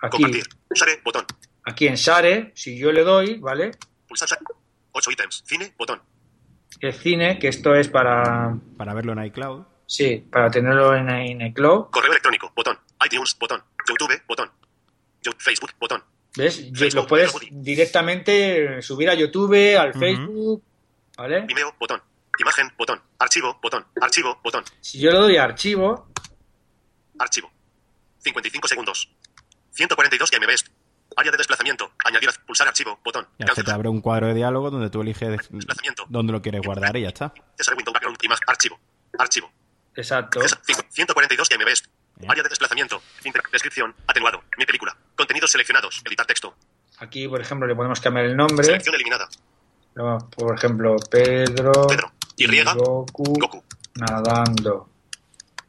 aquí, 0.00 0.10
Compartir. 0.22 0.44
Share. 0.74 1.00
Botón. 1.02 1.24
aquí 1.64 1.88
en 1.88 1.96
Share, 1.96 2.52
si 2.54 2.78
yo 2.78 2.92
le 2.92 3.02
doy, 3.02 3.38
¿vale? 3.38 3.72
Pulsar 4.06 4.28
Share. 4.28 4.57
8 4.92 5.10
ítems. 5.10 5.42
Cine. 5.46 5.74
Botón. 5.76 6.02
El 6.80 6.92
cine, 6.92 7.38
que 7.38 7.48
esto 7.48 7.74
es 7.74 7.88
para... 7.88 8.56
Para 8.76 8.94
verlo 8.94 9.12
en 9.12 9.24
iCloud. 9.24 9.64
Sí, 9.86 10.24
para 10.30 10.50
tenerlo 10.50 10.94
en, 10.94 11.08
en 11.08 11.40
el 11.40 11.54
cloud. 11.54 11.86
Correo 11.90 12.10
electrónico. 12.10 12.52
Botón. 12.54 12.78
iTunes. 13.04 13.36
Botón. 13.38 13.62
YouTube. 13.88 14.22
Botón. 14.26 14.50
Facebook. 15.38 15.72
Botón. 15.80 16.04
¿Ves? 16.36 16.70
Facebook, 16.74 16.94
lo 16.94 17.06
puedes 17.06 17.32
directamente 17.50 18.82
subir 18.82 19.10
a 19.10 19.14
YouTube, 19.14 19.76
al. 19.78 19.94
Facebook, 19.94 20.62
¿vale? 21.16 21.40
Vimeo. 21.42 21.74
Botón. 21.80 22.02
Imagen. 22.38 22.70
Botón. 22.76 23.00
Archivo. 23.18 23.58
Botón. 23.62 23.86
Archivo. 24.00 24.38
Botón. 24.44 24.62
Si 24.80 24.98
yo 24.98 25.10
le 25.10 25.18
doy 25.18 25.36
a 25.36 25.44
archivo, 25.44 26.08
Archivo. 27.18 27.50
55 28.18 28.68
segundos. 28.68 29.10
142 29.72 30.30
KMBs. 30.30 30.70
Área 31.16 31.32
de 31.32 31.38
desplazamiento. 31.38 31.90
Añadir. 32.04 32.30
Pulsar 32.46 32.68
archivo. 32.68 32.98
Botón. 33.04 33.26
Ya 33.38 33.54
se 33.54 33.62
te 33.64 33.70
abre 33.72 33.88
un 33.88 34.00
cuadro 34.00 34.26
de 34.28 34.34
diálogo 34.34 34.70
donde 34.70 34.90
tú 34.90 35.00
eliges 35.02 35.28
Desplazamiento. 35.50 36.04
dónde 36.08 36.32
lo 36.32 36.40
quieres 36.42 36.60
guardar 36.64 36.96
y 36.96 37.02
ya 37.02 37.08
está. 37.08 37.32
Cesar 37.56 37.74
Window 37.76 37.92
Background. 37.92 38.18
Imagen. 38.22 38.44
Archivo. 38.46 38.78
Archivo. 39.18 39.50
exacto. 39.96 40.40
Cesar- 40.40 40.60
cinco- 40.64 40.82
142 40.90 41.48
KMBs. 41.48 41.82
Área 42.28 42.42
de 42.42 42.48
desplazamiento. 42.48 43.00
Inter- 43.24 43.42
descripción. 43.52 43.94
Atenuado. 44.06 44.42
Mi 44.56 44.64
película. 44.66 44.96
Contenidos 45.16 45.50
seleccionados. 45.50 46.02
Editar 46.04 46.26
texto. 46.26 46.54
Aquí, 46.98 47.26
por 47.28 47.40
ejemplo, 47.40 47.66
le 47.66 47.74
podemos 47.74 48.00
cambiar 48.00 48.26
el 48.26 48.36
nombre. 48.36 48.64
Selección 48.64 48.94
eliminada. 48.94 49.28
No, 49.94 50.18
Por 50.36 50.56
ejemplo, 50.56 50.96
Pedro, 51.10 51.72
Pedro. 51.88 52.12
Y. 52.36 52.46
Goku, 52.74 53.24
Goku. 53.40 53.64
nadando. 53.96 54.88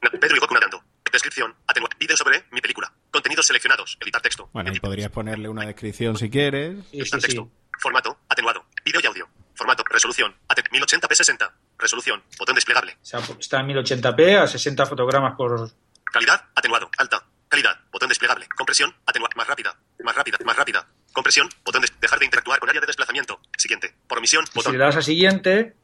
Na- 0.02 0.10
Pedro 0.12 0.36
y 0.36 0.40
Goku 0.40 0.54
nadando. 0.54 0.84
Descripción. 1.12 1.56
Atenuado. 1.68 1.96
Vídeo 2.00 2.16
sobre 2.16 2.46
mi 2.52 2.62
película. 2.62 2.92
Contenidos 3.12 3.48
seleccionados. 3.48 3.98
Editar 4.02 4.22
texto. 4.22 4.50
Bueno, 4.54 4.72
y 4.74 4.80
podrías 4.80 5.10
ponerle 5.12 5.50
una 5.50 5.66
descripción 5.66 6.18
si 6.18 6.30
quieres. 6.30 6.76
Sí, 6.78 6.84
sí, 6.92 6.98
Editar 7.02 7.22
sí. 7.22 7.28
texto. 7.28 7.52
Formato. 7.80 8.18
Atenuado. 8.30 8.66
Vídeo 8.86 9.00
y 9.04 9.08
audio. 9.08 9.28
Formato. 9.56 9.84
Resolución. 9.90 10.36
Aten 10.48 10.66
1080p60. 10.66 11.52
Resolución. 11.78 12.24
Botón 12.38 12.56
desplegable. 12.56 12.94
O 13.02 13.06
sea, 13.06 13.20
está 13.40 13.60
en 13.62 13.68
1080p 13.68 14.38
a 14.38 14.48
60 14.48 14.86
fotogramas 14.86 15.36
por... 15.36 15.72
Calidad. 16.12 16.46
Atenuado. 16.56 16.90
Alta. 16.98 17.26
Calidad. 17.48 17.80
Botón 17.92 18.10
desplegable. 18.10 18.48
Compresión. 18.56 18.96
Atenuado. 19.06 19.32
Más 19.36 19.48
rápida. 19.48 19.76
Más 20.04 20.16
rápida. 20.16 20.38
Más 20.46 20.56
rápida. 20.56 20.88
Compresión. 21.14 21.50
Botón 21.64 21.82
de 21.82 21.90
dejar 22.00 22.20
de 22.20 22.26
interactuar 22.26 22.60
con 22.60 22.70
área 22.70 22.82
de 22.82 22.88
desplazamiento. 22.88 23.40
Siguiente. 23.58 23.96
Por 24.08 24.18
omisión. 24.20 24.44
Y 24.44 24.48
si 24.48 24.54
Botón. 24.56 24.74
le 24.74 24.80
das 24.80 24.96
a 24.96 25.02
siguiente, 25.02 25.76